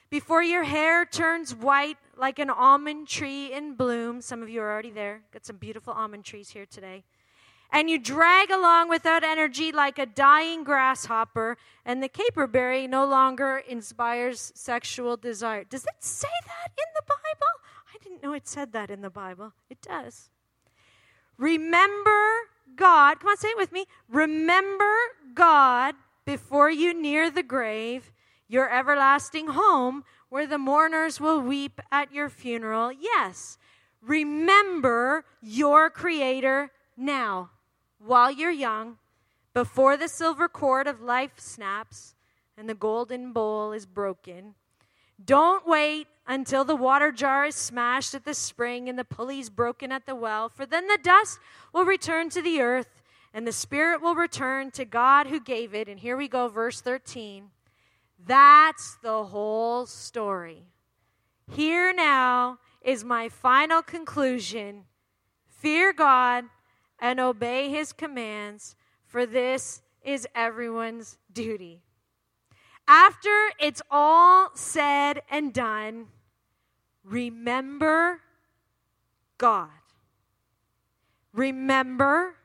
Before 0.09 0.43
your 0.43 0.63
hair 0.63 1.05
turns 1.05 1.55
white 1.55 1.97
like 2.15 2.37
an 2.37 2.49
almond 2.49 3.07
tree 3.07 3.51
in 3.51 3.73
bloom, 3.73 4.21
some 4.21 4.43
of 4.43 4.49
you 4.49 4.61
are 4.61 4.71
already 4.71 4.91
there. 4.91 5.21
Got 5.31 5.45
some 5.45 5.57
beautiful 5.57 5.93
almond 5.93 6.23
trees 6.23 6.51
here 6.51 6.65
today. 6.65 7.03
And 7.71 7.89
you 7.89 7.97
drag 7.97 8.51
along 8.51 8.89
without 8.89 9.23
energy 9.23 9.71
like 9.71 9.97
a 9.97 10.05
dying 10.05 10.63
grasshopper, 10.63 11.57
and 11.83 12.03
the 12.03 12.09
caperberry 12.09 12.87
no 12.87 13.03
longer 13.03 13.63
inspires 13.67 14.51
sexual 14.53 15.17
desire. 15.17 15.63
Does 15.63 15.83
it 15.83 16.03
say 16.03 16.27
that 16.45 16.71
in 16.77 16.93
the 16.95 17.01
Bible? 17.07 17.53
I 17.91 17.97
didn't 18.03 18.21
know 18.21 18.33
it 18.33 18.47
said 18.47 18.73
that 18.73 18.91
in 18.91 19.01
the 19.01 19.09
Bible. 19.09 19.53
It 19.71 19.81
does. 19.81 20.29
Remember 21.39 22.19
God. 22.75 23.19
Come 23.19 23.29
on, 23.29 23.37
say 23.37 23.49
it 23.49 23.57
with 23.57 23.71
me. 23.71 23.85
Remember 24.07 24.93
God 25.33 25.95
before 26.25 26.69
you 26.69 26.93
near 26.93 27.29
the 27.29 27.43
grave, 27.43 28.11
your 28.47 28.71
everlasting 28.71 29.47
home, 29.47 30.03
where 30.29 30.47
the 30.47 30.57
mourners 30.57 31.19
will 31.19 31.39
weep 31.39 31.79
at 31.91 32.13
your 32.13 32.29
funeral. 32.29 32.91
Yes, 32.91 33.57
remember 34.01 35.25
your 35.41 35.89
Creator 35.89 36.71
now, 36.97 37.51
while 37.99 38.31
you're 38.31 38.51
young, 38.51 38.97
before 39.53 39.97
the 39.97 40.07
silver 40.07 40.47
cord 40.47 40.87
of 40.87 41.01
life 41.01 41.33
snaps 41.37 42.15
and 42.57 42.67
the 42.67 42.75
golden 42.75 43.31
bowl 43.31 43.71
is 43.71 43.85
broken. 43.85 44.55
Don't 45.23 45.67
wait 45.67 46.07
until 46.25 46.63
the 46.63 46.75
water 46.75 47.11
jar 47.11 47.45
is 47.45 47.55
smashed 47.55 48.15
at 48.15 48.25
the 48.25 48.33
spring 48.33 48.89
and 48.89 48.97
the 48.97 49.03
pulley's 49.03 49.49
broken 49.49 49.91
at 49.91 50.05
the 50.05 50.15
well, 50.15 50.49
for 50.49 50.65
then 50.65 50.87
the 50.87 50.99
dust 51.01 51.37
will 51.71 51.85
return 51.85 52.29
to 52.29 52.41
the 52.41 52.61
earth 52.61 53.02
and 53.33 53.47
the 53.47 53.51
Spirit 53.51 54.01
will 54.01 54.15
return 54.15 54.69
to 54.71 54.85
God 54.85 55.27
who 55.27 55.39
gave 55.39 55.73
it. 55.73 55.87
And 55.87 55.99
here 55.99 56.15
we 56.15 56.27
go, 56.27 56.47
verse 56.47 56.81
13. 56.81 57.49
That's 58.25 58.97
the 59.01 59.23
whole 59.25 59.85
story. 59.85 60.63
Here 61.51 61.93
now 61.93 62.59
is 62.81 63.03
my 63.03 63.29
final 63.29 63.81
conclusion 63.81 64.85
fear 65.47 65.93
God 65.93 66.45
and 66.99 67.19
obey 67.19 67.69
his 67.69 67.93
commands, 67.93 68.75
for 69.05 69.25
this 69.25 69.81
is 70.03 70.27
everyone's 70.35 71.17
duty. 71.31 71.81
After 72.87 73.49
it's 73.59 73.81
all 73.89 74.49
said 74.55 75.21
and 75.29 75.53
done, 75.53 76.07
remember 77.03 78.19
God. 79.37 79.69
Remember 81.33 82.35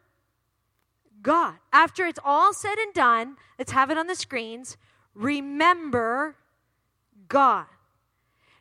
God. 1.22 1.54
After 1.72 2.06
it's 2.06 2.18
all 2.24 2.52
said 2.52 2.78
and 2.78 2.94
done, 2.94 3.36
let's 3.58 3.72
have 3.72 3.90
it 3.90 3.98
on 3.98 4.06
the 4.06 4.14
screens. 4.14 4.76
Remember 5.14 6.36
God. 7.28 7.66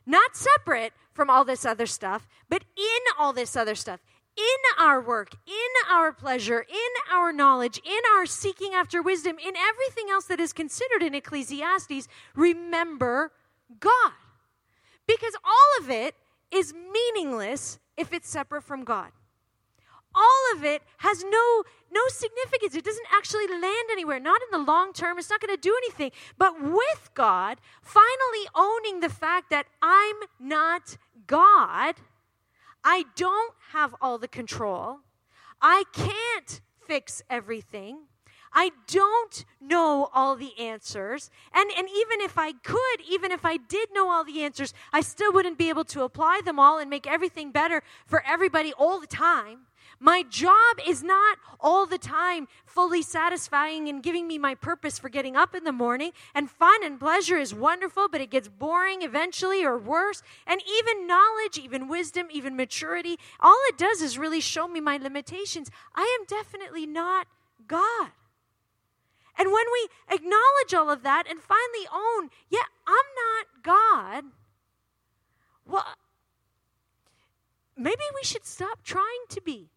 Not 0.06 0.36
separate 0.36 0.94
from 1.14 1.30
all 1.30 1.44
this 1.44 1.66
other 1.66 1.86
stuff, 1.86 2.28
but 2.50 2.64
in 2.76 3.00
all 3.20 3.34
this 3.34 3.56
other 3.56 3.76
stuff. 3.76 4.00
In 4.38 4.84
our 4.84 5.02
work, 5.02 5.34
in 5.48 5.92
our 5.92 6.14
pleasure, 6.14 6.64
in 6.70 7.14
our 7.14 7.34
knowledge, 7.34 7.80
in 7.84 8.00
our 8.16 8.26
seeking 8.26 8.74
after 8.74 9.02
wisdom, 9.02 9.38
in 9.40 9.56
everything 9.56 10.12
else 10.12 10.26
that 10.26 10.40
is 10.40 10.54
considered 10.54 11.02
in 11.02 11.16
Ecclesiastes, 11.16 12.08
remember 12.36 13.32
God. 13.80 14.12
Because 15.08 15.34
all 15.44 15.84
of 15.84 15.90
it 15.90 16.14
is 16.52 16.74
meaningless 16.74 17.80
if 17.98 18.14
it's 18.14 18.30
separate 18.30 18.64
from 18.64 18.84
God 18.84 19.12
all 20.18 20.58
of 20.58 20.64
it 20.64 20.82
has 20.98 21.24
no 21.24 21.64
no 21.90 22.02
significance. 22.10 22.76
It 22.76 22.84
doesn't 22.84 23.08
actually 23.14 23.48
land 23.48 23.88
anywhere. 23.92 24.20
Not 24.20 24.42
in 24.42 24.60
the 24.60 24.66
long 24.66 24.92
term. 24.92 25.18
It's 25.18 25.30
not 25.30 25.40
going 25.40 25.56
to 25.56 25.62
do 25.62 25.74
anything. 25.84 26.12
But 26.38 26.62
with 26.62 27.10
God, 27.14 27.60
finally 27.82 28.48
owning 28.54 29.00
the 29.00 29.10
fact 29.10 29.50
that 29.52 29.68
I'm 29.82 30.18
not 30.40 30.98
God, 31.28 31.96
I 32.84 33.06
don't 33.16 33.54
have 33.72 33.96
all 34.02 34.18
the 34.18 34.28
control. 34.28 35.00
I 35.62 35.86
can't 35.94 36.62
fix 36.86 37.22
everything. 37.30 38.00
I 38.54 38.72
don't 38.88 39.46
know 39.62 40.10
all 40.14 40.36
the 40.36 40.58
answers. 40.60 41.30
And, 41.54 41.70
and 41.78 41.88
even 41.88 42.22
if 42.22 42.38
I 42.38 42.54
could, 42.54 43.02
even 43.10 43.32
if 43.32 43.46
I 43.46 43.58
did 43.58 43.90
know 43.94 44.10
all 44.10 44.24
the 44.24 44.42
answers, 44.42 44.74
I 44.94 45.02
still 45.02 45.34
wouldn't 45.34 45.58
be 45.58 45.70
able 45.70 45.84
to 45.86 46.04
apply 46.04 46.42
them 46.44 46.60
all 46.60 46.80
and 46.80 46.90
make 46.90 47.06
everything 47.06 47.52
better 47.52 47.84
for 48.06 48.24
everybody 48.26 48.74
all 48.74 49.00
the 49.00 49.08
time. 49.08 49.68
My 50.00 50.24
job 50.24 50.78
is 50.86 51.02
not 51.02 51.40
all 51.60 51.88
the 51.88 51.98
time 51.98 52.48
fully 52.66 53.02
satisfying 53.02 53.90
and 53.90 54.04
giving 54.04 54.28
me 54.28 54.38
my 54.38 54.54
purpose 54.54 55.00
for 55.00 55.10
getting 55.10 55.36
up 55.36 55.56
in 55.56 55.64
the 55.64 55.72
morning. 55.72 56.12
And 56.36 56.52
fun 56.52 56.84
and 56.84 57.00
pleasure 57.00 57.38
is 57.38 57.54
wonderful, 57.54 58.08
but 58.08 58.22
it 58.22 58.30
gets 58.30 58.48
boring 58.48 59.02
eventually 59.02 59.66
or 59.66 59.78
worse. 59.78 60.22
And 60.46 60.62
even 60.62 61.08
knowledge, 61.08 61.58
even 61.58 61.88
wisdom, 61.88 62.28
even 62.32 62.56
maturity, 62.56 63.18
all 63.40 63.58
it 63.70 63.78
does 63.78 64.02
is 64.02 64.20
really 64.20 64.40
show 64.40 64.68
me 64.68 64.80
my 64.80 64.98
limitations. 64.98 65.72
I 65.96 66.18
am 66.20 66.26
definitely 66.28 66.86
not 66.86 67.28
God. 67.68 68.12
And 69.40 69.52
when 69.52 69.66
we 69.72 69.88
acknowledge 70.16 70.74
all 70.76 70.90
of 70.90 71.04
that 71.04 71.26
and 71.30 71.40
finally 71.40 71.88
own, 71.94 72.30
yeah, 72.50 72.66
I'm 72.88 72.96
not 72.96 73.64
God, 73.64 74.24
well, 75.66 75.86
maybe 77.76 78.02
we 78.16 78.24
should 78.24 78.46
stop 78.46 78.84
trying 78.84 79.26
to 79.30 79.42
be. 79.42 79.70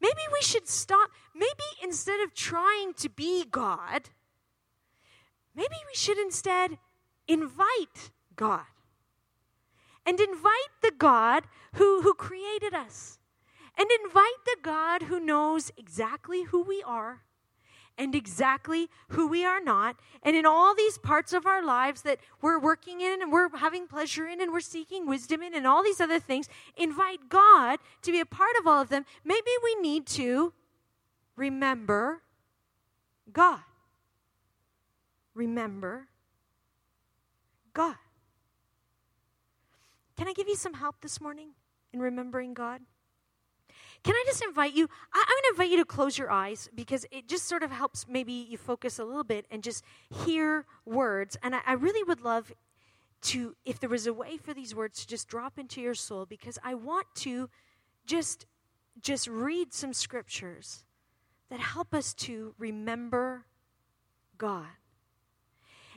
Maybe 0.00 0.20
we 0.32 0.40
should 0.42 0.68
stop. 0.68 1.10
Maybe 1.34 1.64
instead 1.82 2.20
of 2.20 2.34
trying 2.34 2.94
to 2.94 3.08
be 3.08 3.44
God, 3.44 4.10
maybe 5.54 5.76
we 5.86 5.94
should 5.94 6.18
instead 6.18 6.78
invite 7.28 8.10
God. 8.34 8.64
And 10.06 10.18
invite 10.18 10.74
the 10.82 10.92
God 10.96 11.44
who, 11.74 12.02
who 12.02 12.14
created 12.14 12.74
us. 12.74 13.18
And 13.78 13.88
invite 14.04 14.44
the 14.44 14.56
God 14.62 15.02
who 15.02 15.20
knows 15.20 15.70
exactly 15.76 16.44
who 16.44 16.62
we 16.62 16.82
are 16.82 17.22
and 18.00 18.14
exactly 18.14 18.88
who 19.08 19.28
we 19.28 19.44
are 19.44 19.60
not. 19.60 19.94
And 20.22 20.34
in 20.34 20.46
all 20.46 20.74
these 20.74 20.96
parts 20.96 21.34
of 21.34 21.44
our 21.44 21.62
lives 21.62 22.00
that 22.02 22.18
we're 22.40 22.58
working 22.58 23.02
in 23.02 23.20
and 23.20 23.30
we're 23.30 23.54
having 23.58 23.86
pleasure 23.86 24.26
in 24.26 24.40
and 24.40 24.52
we're 24.52 24.60
seeking 24.60 25.06
wisdom 25.06 25.42
in 25.42 25.54
and 25.54 25.66
all 25.66 25.84
these 25.84 26.00
other 26.00 26.18
things, 26.18 26.48
invite 26.78 27.28
God 27.28 27.78
to 28.00 28.10
be 28.10 28.18
a 28.18 28.24
part 28.24 28.52
of 28.58 28.66
all 28.66 28.80
of 28.80 28.88
them. 28.88 29.04
Maybe 29.22 29.50
we 29.62 29.74
need 29.82 30.06
to 30.06 30.54
remember 31.36 32.22
God. 33.30 33.60
Remember 35.34 36.08
God. 37.74 37.96
Can 40.16 40.26
I 40.26 40.32
give 40.32 40.48
you 40.48 40.56
some 40.56 40.74
help 40.74 41.02
this 41.02 41.20
morning 41.20 41.50
in 41.92 42.00
remembering 42.00 42.54
God? 42.54 42.80
Can 44.02 44.14
I 44.14 44.24
just 44.26 44.42
invite 44.42 44.74
you? 44.74 44.88
I, 45.12 45.18
am 45.18 45.26
going 45.26 45.42
to 45.42 45.50
invite 45.50 45.70
you 45.70 45.76
to 45.78 45.84
close 45.84 46.16
your 46.16 46.30
eyes 46.30 46.68
because 46.74 47.04
it 47.10 47.28
just 47.28 47.46
sort 47.46 47.62
of 47.62 47.70
helps 47.70 48.06
maybe 48.08 48.32
you 48.32 48.56
focus 48.56 48.98
a 48.98 49.04
little 49.04 49.24
bit 49.24 49.46
and 49.50 49.62
just 49.62 49.84
hear 50.24 50.64
words. 50.86 51.36
And 51.42 51.54
I, 51.54 51.60
I 51.66 51.72
really 51.74 52.02
would 52.04 52.22
love 52.22 52.52
to, 53.22 53.54
if 53.66 53.78
there 53.78 53.90
was 53.90 54.06
a 54.06 54.14
way 54.14 54.38
for 54.38 54.54
these 54.54 54.74
words 54.74 55.00
to 55.00 55.06
just 55.06 55.28
drop 55.28 55.58
into 55.58 55.82
your 55.82 55.94
soul, 55.94 56.24
because 56.24 56.58
I 56.64 56.74
want 56.74 57.06
to 57.16 57.50
just 58.06 58.46
just 59.00 59.28
read 59.28 59.72
some 59.72 59.92
scriptures 59.92 60.84
that 61.48 61.60
help 61.60 61.94
us 61.94 62.12
to 62.14 62.54
remember 62.58 63.44
God. 64.38 64.66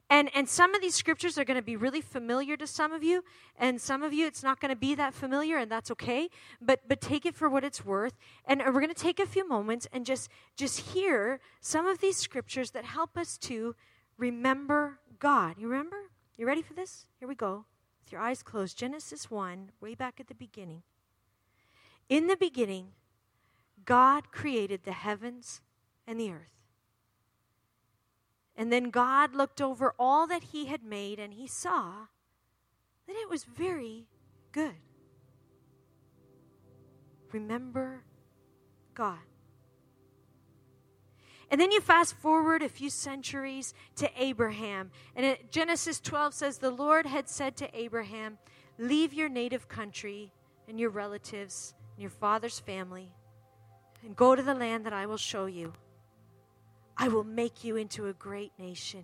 And, 0.10 0.30
and 0.36 0.48
some 0.48 0.76
of 0.76 0.82
these 0.82 0.94
scriptures 0.94 1.38
are 1.38 1.44
going 1.44 1.58
to 1.58 1.64
be 1.64 1.76
really 1.76 2.02
familiar 2.02 2.56
to 2.58 2.68
some 2.68 2.92
of 2.92 3.04
you, 3.04 3.24
and 3.58 3.82
some 3.82 4.04
of 4.04 4.14
you 4.14 4.28
it's 4.28 4.44
not 4.44 4.60
going 4.60 4.70
to 4.70 4.76
be 4.76 4.94
that 4.96 5.14
familiar, 5.14 5.58
and 5.58 5.72
that's 5.72 5.90
okay. 5.92 6.30
But, 6.62 6.82
but 6.88 7.02
take 7.02 7.26
it 7.26 7.36
for 7.36 7.50
what 7.50 7.64
it's 7.64 7.84
worth. 7.84 8.14
And 8.46 8.62
we're 8.66 8.74
going 8.74 8.90
to 8.90 8.94
take 8.94 9.20
a 9.20 9.26
few 9.26 9.48
moments 9.48 9.88
and 9.92 10.06
just, 10.06 10.30
just 10.56 10.80
hear 10.92 11.40
some 11.62 11.88
of 11.88 12.00
these 12.00 12.18
scriptures 12.18 12.72
that 12.72 12.86
help 12.86 13.18
us 13.18 13.38
to 13.40 13.76
remember 14.18 15.00
God. 15.20 15.56
You 15.58 15.68
remember? 15.68 16.12
You 16.38 16.46
ready 16.46 16.62
for 16.62 16.74
this? 16.74 17.06
Here 17.20 17.28
we 17.28 17.36
go. 17.36 17.66
With 18.04 18.12
your 18.12 18.22
eyes 18.22 18.44
closed. 18.44 18.78
Genesis 18.78 19.32
1, 19.32 19.72
way 19.82 19.96
back 19.96 20.20
at 20.20 20.28
the 20.28 20.36
beginning. 20.36 20.84
In 22.10 22.28
the 22.28 22.38
beginning, 22.38 22.90
God 23.86 24.32
created 24.32 24.84
the 24.84 24.92
heavens 24.92 25.62
and 26.06 26.20
the 26.20 26.32
earth. 26.32 26.63
And 28.56 28.72
then 28.72 28.90
God 28.90 29.36
looked 29.36 29.62
over 29.62 29.94
all 29.98 30.28
that 30.28 30.44
he 30.44 30.68
had 30.68 30.84
made 30.84 31.20
and 31.20 31.34
he 31.34 31.48
saw 31.48 32.08
that 33.08 33.16
it 33.16 33.30
was 33.30 33.44
very 33.44 34.08
good. 34.52 34.76
Remember 37.32 38.04
God. 38.94 39.18
And 41.50 41.60
then 41.60 41.72
you 41.72 41.82
fast 41.82 42.16
forward 42.16 42.64
a 42.64 42.70
few 42.70 42.90
centuries 42.90 43.74
to 43.98 44.10
Abraham. 44.18 44.92
And 45.16 45.38
Genesis 45.52 46.00
12 46.00 46.34
says, 46.34 46.58
The 46.58 46.72
Lord 46.72 47.06
had 47.06 47.30
said 47.30 47.58
to 47.58 47.78
Abraham, 47.78 48.38
Leave 48.78 49.14
your 49.14 49.30
native 49.30 49.68
country 49.68 50.32
and 50.68 50.80
your 50.80 50.90
relatives 50.90 51.76
and 51.96 52.02
your 52.02 52.10
father's 52.10 52.60
family 52.60 53.12
and 54.04 54.16
go 54.16 54.36
to 54.36 54.42
the 54.42 54.56
land 54.56 54.86
that 54.86 54.94
I 54.94 55.06
will 55.06 55.18
show 55.18 55.46
you. 55.46 55.74
I 56.98 57.08
will 57.08 57.24
make 57.24 57.64
you 57.64 57.76
into 57.76 58.08
a 58.08 58.14
great 58.14 58.52
nation. 58.58 59.04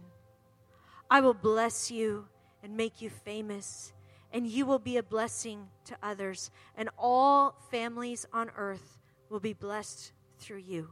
I 1.09 1.21
will 1.21 1.33
bless 1.33 1.89
you 1.89 2.27
and 2.63 2.77
make 2.77 3.01
you 3.01 3.09
famous, 3.09 3.93
and 4.31 4.45
you 4.45 4.65
will 4.65 4.79
be 4.79 4.97
a 4.97 5.03
blessing 5.03 5.67
to 5.85 5.97
others, 6.03 6.51
and 6.75 6.89
all 6.97 7.55
families 7.71 8.25
on 8.31 8.51
earth 8.55 8.99
will 9.29 9.39
be 9.39 9.53
blessed 9.53 10.11
through 10.37 10.57
you. 10.57 10.89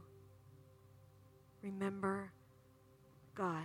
Remember 1.62 2.32
God. 3.34 3.64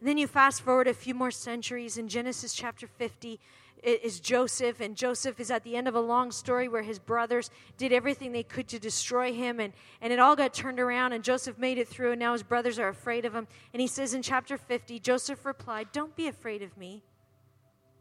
And 0.00 0.08
then 0.08 0.18
you 0.18 0.26
fast 0.26 0.62
forward 0.62 0.88
a 0.88 0.94
few 0.94 1.14
more 1.14 1.30
centuries 1.30 1.98
in 1.98 2.08
Genesis 2.08 2.54
chapter 2.54 2.86
50, 2.86 3.38
is 3.82 4.20
Joseph, 4.20 4.80
and 4.80 4.96
Joseph 4.96 5.40
is 5.40 5.50
at 5.50 5.64
the 5.64 5.76
end 5.76 5.88
of 5.88 5.94
a 5.94 6.00
long 6.00 6.30
story 6.30 6.68
where 6.68 6.82
his 6.82 6.98
brothers 6.98 7.50
did 7.76 7.92
everything 7.92 8.32
they 8.32 8.42
could 8.42 8.68
to 8.68 8.78
destroy 8.78 9.32
him, 9.32 9.60
and, 9.60 9.72
and 10.00 10.12
it 10.12 10.18
all 10.18 10.36
got 10.36 10.52
turned 10.52 10.78
around, 10.78 11.12
and 11.12 11.24
Joseph 11.24 11.58
made 11.58 11.78
it 11.78 11.88
through, 11.88 12.12
and 12.12 12.20
now 12.20 12.32
his 12.32 12.42
brothers 12.42 12.78
are 12.78 12.88
afraid 12.88 13.24
of 13.24 13.34
him. 13.34 13.46
And 13.72 13.80
he 13.80 13.86
says 13.86 14.14
in 14.14 14.22
chapter 14.22 14.58
50, 14.58 14.98
Joseph 15.00 15.44
replied, 15.44 15.88
Don't 15.92 16.14
be 16.14 16.26
afraid 16.26 16.62
of 16.62 16.76
me. 16.76 17.02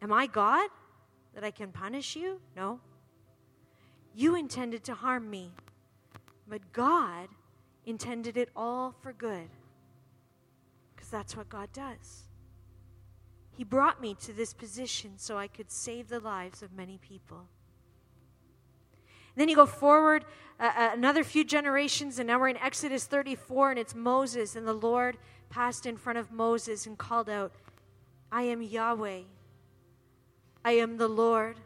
Am 0.02 0.12
I 0.12 0.28
God 0.28 0.70
that 1.34 1.44
I 1.44 1.52
can 1.52 1.72
punish 1.72 2.16
you? 2.16 2.40
No. 2.56 2.80
You 4.16 4.36
intended 4.36 4.84
to 4.86 4.94
harm 4.94 5.30
me, 5.30 5.52
but 6.48 6.74
God 6.74 7.30
intended 7.86 8.38
it 8.38 8.50
all 8.56 8.96
for 9.02 9.14
good, 9.14 9.50
because 10.96 11.10
that's 11.10 11.38
what 11.38 11.50
God 11.50 11.72
does. 11.74 12.29
He 13.60 13.66
brought 13.66 14.00
me 14.00 14.16
to 14.22 14.32
this 14.32 14.54
position 14.54 15.16
so 15.18 15.38
I 15.38 15.48
could 15.48 15.70
save 15.70 16.08
the 16.08 16.22
lives 16.22 16.64
of 16.64 16.72
many 16.72 16.98
people. 16.98 17.40
And 17.40 19.36
then 19.36 19.50
you 19.50 19.56
go 19.58 19.66
forward 19.66 20.24
uh, 20.62 20.72
uh, 20.74 20.92
another 20.94 21.26
few 21.26 21.44
generations, 21.44 22.20
and 22.20 22.28
now 22.28 22.40
we're 22.40 22.48
in 22.48 22.56
Exodus 22.56 23.04
34, 23.04 23.72
and 23.72 23.78
it's 23.78 23.94
Moses, 23.94 24.56
and 24.56 24.66
the 24.66 24.72
Lord 24.72 25.18
passed 25.50 25.86
in 25.86 25.98
front 25.98 26.18
of 26.18 26.32
Moses 26.32 26.88
and 26.88 26.98
called 26.98 27.30
out, 27.30 27.52
I 28.32 28.44
am 28.44 28.62
Yahweh. 28.62 29.24
I 30.64 30.72
am 30.72 30.96
the 30.96 31.10
Lord. 31.10 31.58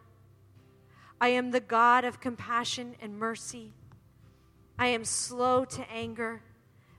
I 1.22 1.28
am 1.28 1.52
the 1.52 1.60
God 1.60 2.06
of 2.06 2.20
compassion 2.20 2.96
and 3.04 3.20
mercy. 3.20 3.72
I 4.80 4.88
am 4.88 5.06
slow 5.06 5.64
to 5.64 5.92
anger, 5.92 6.42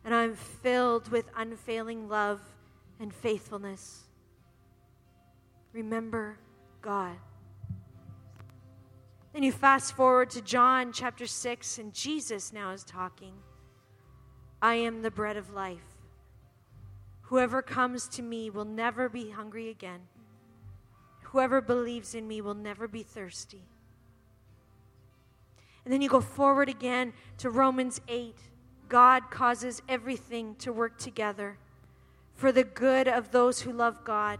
and 0.04 0.14
I 0.14 0.22
am 0.22 0.36
filled 0.36 1.08
with 1.08 1.24
unfailing 1.36 2.08
love 2.08 2.40
and 3.00 3.12
faithfulness. 3.12 4.03
Remember 5.74 6.38
God. 6.82 7.16
Then 9.32 9.42
you 9.42 9.50
fast 9.50 9.96
forward 9.96 10.30
to 10.30 10.40
John 10.40 10.92
chapter 10.92 11.26
6, 11.26 11.78
and 11.78 11.92
Jesus 11.92 12.52
now 12.52 12.70
is 12.70 12.84
talking. 12.84 13.32
I 14.62 14.76
am 14.76 15.02
the 15.02 15.10
bread 15.10 15.36
of 15.36 15.52
life. 15.52 15.98
Whoever 17.22 17.60
comes 17.60 18.06
to 18.10 18.22
me 18.22 18.50
will 18.50 18.64
never 18.64 19.08
be 19.08 19.30
hungry 19.30 19.68
again. 19.68 20.02
Whoever 21.24 21.60
believes 21.60 22.14
in 22.14 22.28
me 22.28 22.40
will 22.40 22.54
never 22.54 22.86
be 22.86 23.02
thirsty. 23.02 23.64
And 25.84 25.92
then 25.92 26.00
you 26.00 26.08
go 26.08 26.20
forward 26.20 26.68
again 26.68 27.12
to 27.38 27.50
Romans 27.50 28.00
8. 28.06 28.36
God 28.88 29.28
causes 29.28 29.82
everything 29.88 30.54
to 30.56 30.72
work 30.72 30.98
together 30.98 31.58
for 32.32 32.52
the 32.52 32.62
good 32.62 33.08
of 33.08 33.32
those 33.32 33.62
who 33.62 33.72
love 33.72 34.04
God 34.04 34.38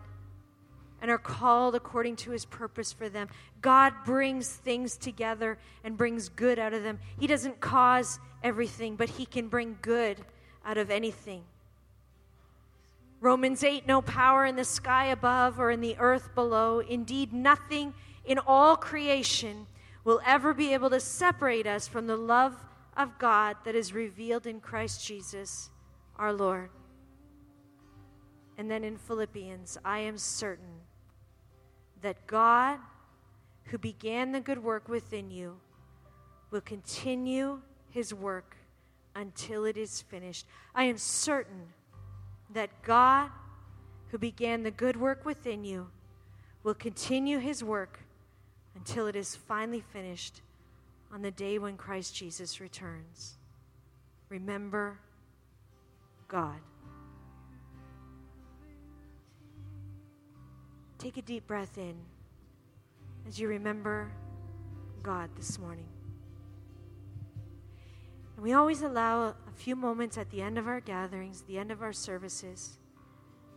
and 1.04 1.10
are 1.10 1.18
called 1.18 1.74
according 1.74 2.16
to 2.16 2.30
his 2.30 2.46
purpose 2.46 2.90
for 2.90 3.10
them. 3.10 3.28
God 3.60 3.92
brings 4.06 4.48
things 4.48 4.96
together 4.96 5.58
and 5.84 5.98
brings 5.98 6.30
good 6.30 6.58
out 6.58 6.72
of 6.72 6.82
them. 6.82 6.98
He 7.20 7.26
doesn't 7.26 7.60
cause 7.60 8.18
everything, 8.42 8.96
but 8.96 9.10
he 9.10 9.26
can 9.26 9.48
bring 9.48 9.76
good 9.82 10.24
out 10.64 10.78
of 10.78 10.90
anything. 10.90 11.42
Romans 13.20 13.62
8 13.62 13.86
no 13.86 14.00
power 14.00 14.46
in 14.46 14.56
the 14.56 14.64
sky 14.64 15.08
above 15.08 15.60
or 15.60 15.70
in 15.70 15.82
the 15.82 15.94
earth 15.98 16.34
below. 16.34 16.78
Indeed, 16.78 17.34
nothing 17.34 17.92
in 18.24 18.38
all 18.38 18.74
creation 18.74 19.66
will 20.04 20.22
ever 20.24 20.54
be 20.54 20.72
able 20.72 20.88
to 20.88 21.00
separate 21.00 21.66
us 21.66 21.86
from 21.86 22.06
the 22.06 22.16
love 22.16 22.54
of 22.96 23.18
God 23.18 23.58
that 23.66 23.74
is 23.74 23.92
revealed 23.92 24.46
in 24.46 24.58
Christ 24.58 25.06
Jesus 25.06 25.68
our 26.16 26.32
Lord. 26.32 26.70
And 28.56 28.70
then 28.70 28.84
in 28.84 28.96
Philippians, 28.96 29.76
I 29.84 29.98
am 29.98 30.16
certain 30.16 30.83
that 32.04 32.26
God, 32.26 32.78
who 33.64 33.78
began 33.78 34.32
the 34.32 34.40
good 34.40 34.62
work 34.62 34.90
within 34.90 35.30
you, 35.30 35.56
will 36.50 36.60
continue 36.60 37.62
his 37.88 38.12
work 38.12 38.58
until 39.14 39.64
it 39.64 39.78
is 39.78 40.02
finished. 40.02 40.44
I 40.74 40.84
am 40.84 40.98
certain 40.98 41.72
that 42.52 42.82
God, 42.82 43.30
who 44.10 44.18
began 44.18 44.64
the 44.64 44.70
good 44.70 44.98
work 45.00 45.24
within 45.24 45.64
you, 45.64 45.86
will 46.62 46.74
continue 46.74 47.38
his 47.38 47.64
work 47.64 48.00
until 48.74 49.06
it 49.06 49.16
is 49.16 49.34
finally 49.34 49.80
finished 49.80 50.42
on 51.10 51.22
the 51.22 51.30
day 51.30 51.58
when 51.58 51.78
Christ 51.78 52.14
Jesus 52.14 52.60
returns. 52.60 53.38
Remember 54.28 54.98
God. 56.28 56.60
Take 61.04 61.18
a 61.18 61.22
deep 61.22 61.46
breath 61.46 61.76
in 61.76 61.96
as 63.28 63.38
you 63.38 63.46
remember 63.46 64.10
God 65.02 65.28
this 65.36 65.58
morning. 65.58 65.84
And 68.36 68.42
we 68.42 68.54
always 68.54 68.80
allow 68.80 69.24
a 69.26 69.52
few 69.54 69.76
moments 69.76 70.16
at 70.16 70.30
the 70.30 70.40
end 70.40 70.56
of 70.56 70.66
our 70.66 70.80
gatherings, 70.80 71.42
the 71.42 71.58
end 71.58 71.70
of 71.70 71.82
our 71.82 71.92
services, 71.92 72.78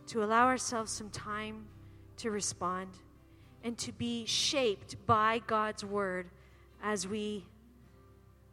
to 0.08 0.22
allow 0.22 0.44
ourselves 0.46 0.92
some 0.92 1.08
time 1.08 1.64
to 2.18 2.30
respond 2.30 2.90
and 3.64 3.78
to 3.78 3.92
be 3.92 4.26
shaped 4.26 4.96
by 5.06 5.40
God's 5.46 5.82
word 5.82 6.28
as 6.82 7.08
we 7.08 7.46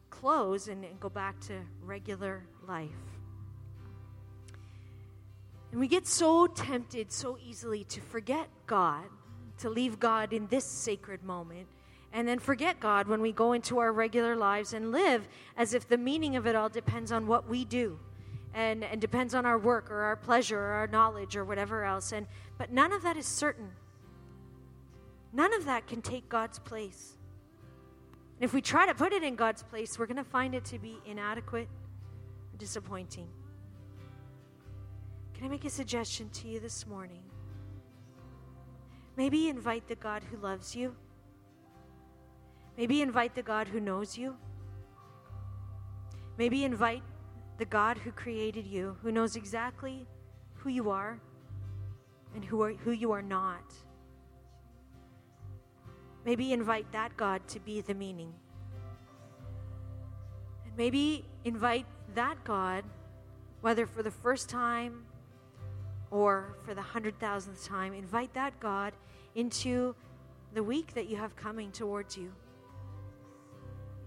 close 0.09 0.69
and, 0.69 0.85
and 0.85 1.01
go 1.01 1.09
back 1.09 1.41
to 1.41 1.59
regular 1.83 2.45
life. 2.65 3.14
And 5.75 5.81
we 5.81 5.89
get 5.89 6.07
so 6.07 6.47
tempted 6.47 7.11
so 7.11 7.37
easily 7.45 7.83
to 7.83 7.99
forget 7.99 8.47
God, 8.65 9.03
to 9.57 9.69
leave 9.69 9.99
God 9.99 10.31
in 10.31 10.47
this 10.47 10.63
sacred 10.63 11.21
moment, 11.21 11.67
and 12.13 12.25
then 12.25 12.39
forget 12.39 12.79
God 12.79 13.09
when 13.09 13.19
we 13.19 13.33
go 13.33 13.51
into 13.51 13.79
our 13.79 13.91
regular 13.91 14.37
lives 14.37 14.71
and 14.71 14.93
live 14.93 15.27
as 15.57 15.73
if 15.73 15.85
the 15.85 15.97
meaning 15.97 16.37
of 16.37 16.47
it 16.47 16.55
all 16.55 16.69
depends 16.69 17.11
on 17.11 17.27
what 17.27 17.49
we 17.49 17.65
do 17.65 17.99
and, 18.53 18.85
and 18.85 19.01
depends 19.01 19.35
on 19.35 19.45
our 19.45 19.57
work 19.57 19.91
or 19.91 19.99
our 20.03 20.15
pleasure 20.15 20.57
or 20.57 20.71
our 20.75 20.87
knowledge 20.87 21.35
or 21.35 21.43
whatever 21.43 21.83
else. 21.83 22.13
And, 22.13 22.25
but 22.57 22.71
none 22.71 22.93
of 22.93 23.01
that 23.01 23.17
is 23.17 23.25
certain. 23.25 23.71
None 25.33 25.53
of 25.53 25.65
that 25.65 25.87
can 25.87 26.01
take 26.01 26.29
God's 26.29 26.57
place. 26.57 27.17
And 28.39 28.45
if 28.45 28.53
we 28.53 28.61
try 28.61 28.85
to 28.85 28.93
put 28.93 29.11
it 29.11 29.23
in 29.23 29.35
God's 29.35 29.63
place, 29.63 29.99
we're 29.99 30.05
going 30.07 30.15
to 30.15 30.23
find 30.23 30.55
it 30.55 30.63
to 30.63 30.79
be 30.79 30.99
inadequate 31.05 31.67
disappointing. 32.57 33.27
Can 35.35 35.45
I 35.45 35.49
make 35.49 35.65
a 35.65 35.69
suggestion 35.69 36.29
to 36.29 36.47
you 36.47 36.61
this 36.61 36.87
morning? 36.87 37.21
Maybe 39.17 39.49
invite 39.49 39.85
the 39.85 39.95
God 39.95 40.23
who 40.23 40.37
loves 40.37 40.73
you. 40.73 40.95
Maybe 42.77 43.01
invite 43.01 43.35
the 43.35 43.43
God 43.43 43.67
who 43.67 43.81
knows 43.81 44.17
you. 44.17 44.37
Maybe 46.37 46.63
invite 46.63 47.03
the 47.57 47.65
God 47.65 47.97
who 47.97 48.11
created 48.11 48.65
you, 48.65 48.95
who 49.01 49.11
knows 49.11 49.35
exactly 49.35 50.07
who 50.53 50.69
you 50.69 50.89
are 50.89 51.19
and 52.33 52.43
who, 52.43 52.61
are, 52.61 52.73
who 52.73 52.91
you 52.91 53.11
are 53.11 53.21
not. 53.21 53.73
Maybe 56.25 56.53
invite 56.53 56.89
that 56.93 57.15
God 57.17 57.45
to 57.49 57.59
be 57.59 57.81
the 57.81 57.93
meaning. 57.93 58.33
And 60.65 60.75
maybe 60.77 61.25
invite 61.43 61.85
that 62.13 62.43
God, 62.45 62.85
whether 63.61 63.85
for 63.85 64.01
the 64.01 64.11
first 64.11 64.49
time 64.49 65.03
or 66.11 66.55
for 66.63 66.73
the 66.73 66.81
hundred 66.81 67.19
thousandth 67.19 67.65
time, 67.65 67.93
invite 67.93 68.33
that 68.33 68.59
God 68.59 68.93
into 69.35 69.95
the 70.53 70.63
week 70.63 70.93
that 70.93 71.09
you 71.09 71.17
have 71.17 71.35
coming 71.35 71.71
towards 71.71 72.17
you, 72.17 72.31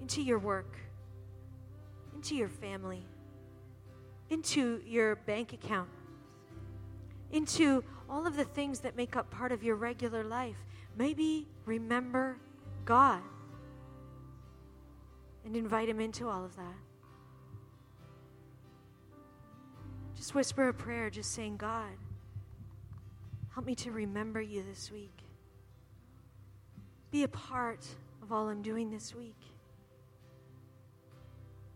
into 0.00 0.22
your 0.22 0.38
work, 0.38 0.78
into 2.14 2.34
your 2.34 2.48
family, 2.48 3.04
into 4.30 4.80
your 4.86 5.16
bank 5.16 5.52
account, 5.52 5.88
into 7.32 7.84
all 8.08 8.26
of 8.26 8.36
the 8.36 8.44
things 8.44 8.80
that 8.80 8.96
make 8.96 9.16
up 9.16 9.30
part 9.30 9.52
of 9.52 9.62
your 9.62 9.76
regular 9.76 10.24
life. 10.24 10.56
Maybe 10.96 11.46
remember 11.66 12.38
God 12.84 13.22
and 15.44 15.54
invite 15.54 15.88
Him 15.88 16.00
into 16.00 16.28
all 16.28 16.44
of 16.44 16.56
that. 16.56 16.87
Just 20.18 20.34
whisper 20.34 20.68
a 20.68 20.74
prayer, 20.74 21.10
just 21.10 21.30
saying, 21.32 21.58
God, 21.58 21.96
help 23.54 23.64
me 23.64 23.76
to 23.76 23.92
remember 23.92 24.40
you 24.42 24.64
this 24.68 24.90
week. 24.90 25.16
Be 27.12 27.22
a 27.22 27.28
part 27.28 27.86
of 28.20 28.32
all 28.32 28.48
I'm 28.48 28.60
doing 28.60 28.90
this 28.90 29.14
week. 29.14 29.40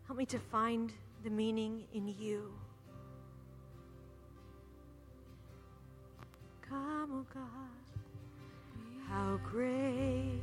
Help 0.07 0.19
me 0.19 0.25
to 0.25 0.39
find 0.39 0.91
the 1.23 1.29
meaning 1.29 1.85
in 1.93 2.09
you. 2.09 2.51
Come, 6.67 7.11
oh 7.13 7.25
God, 7.33 7.47
how 9.07 9.39
great 9.49 10.41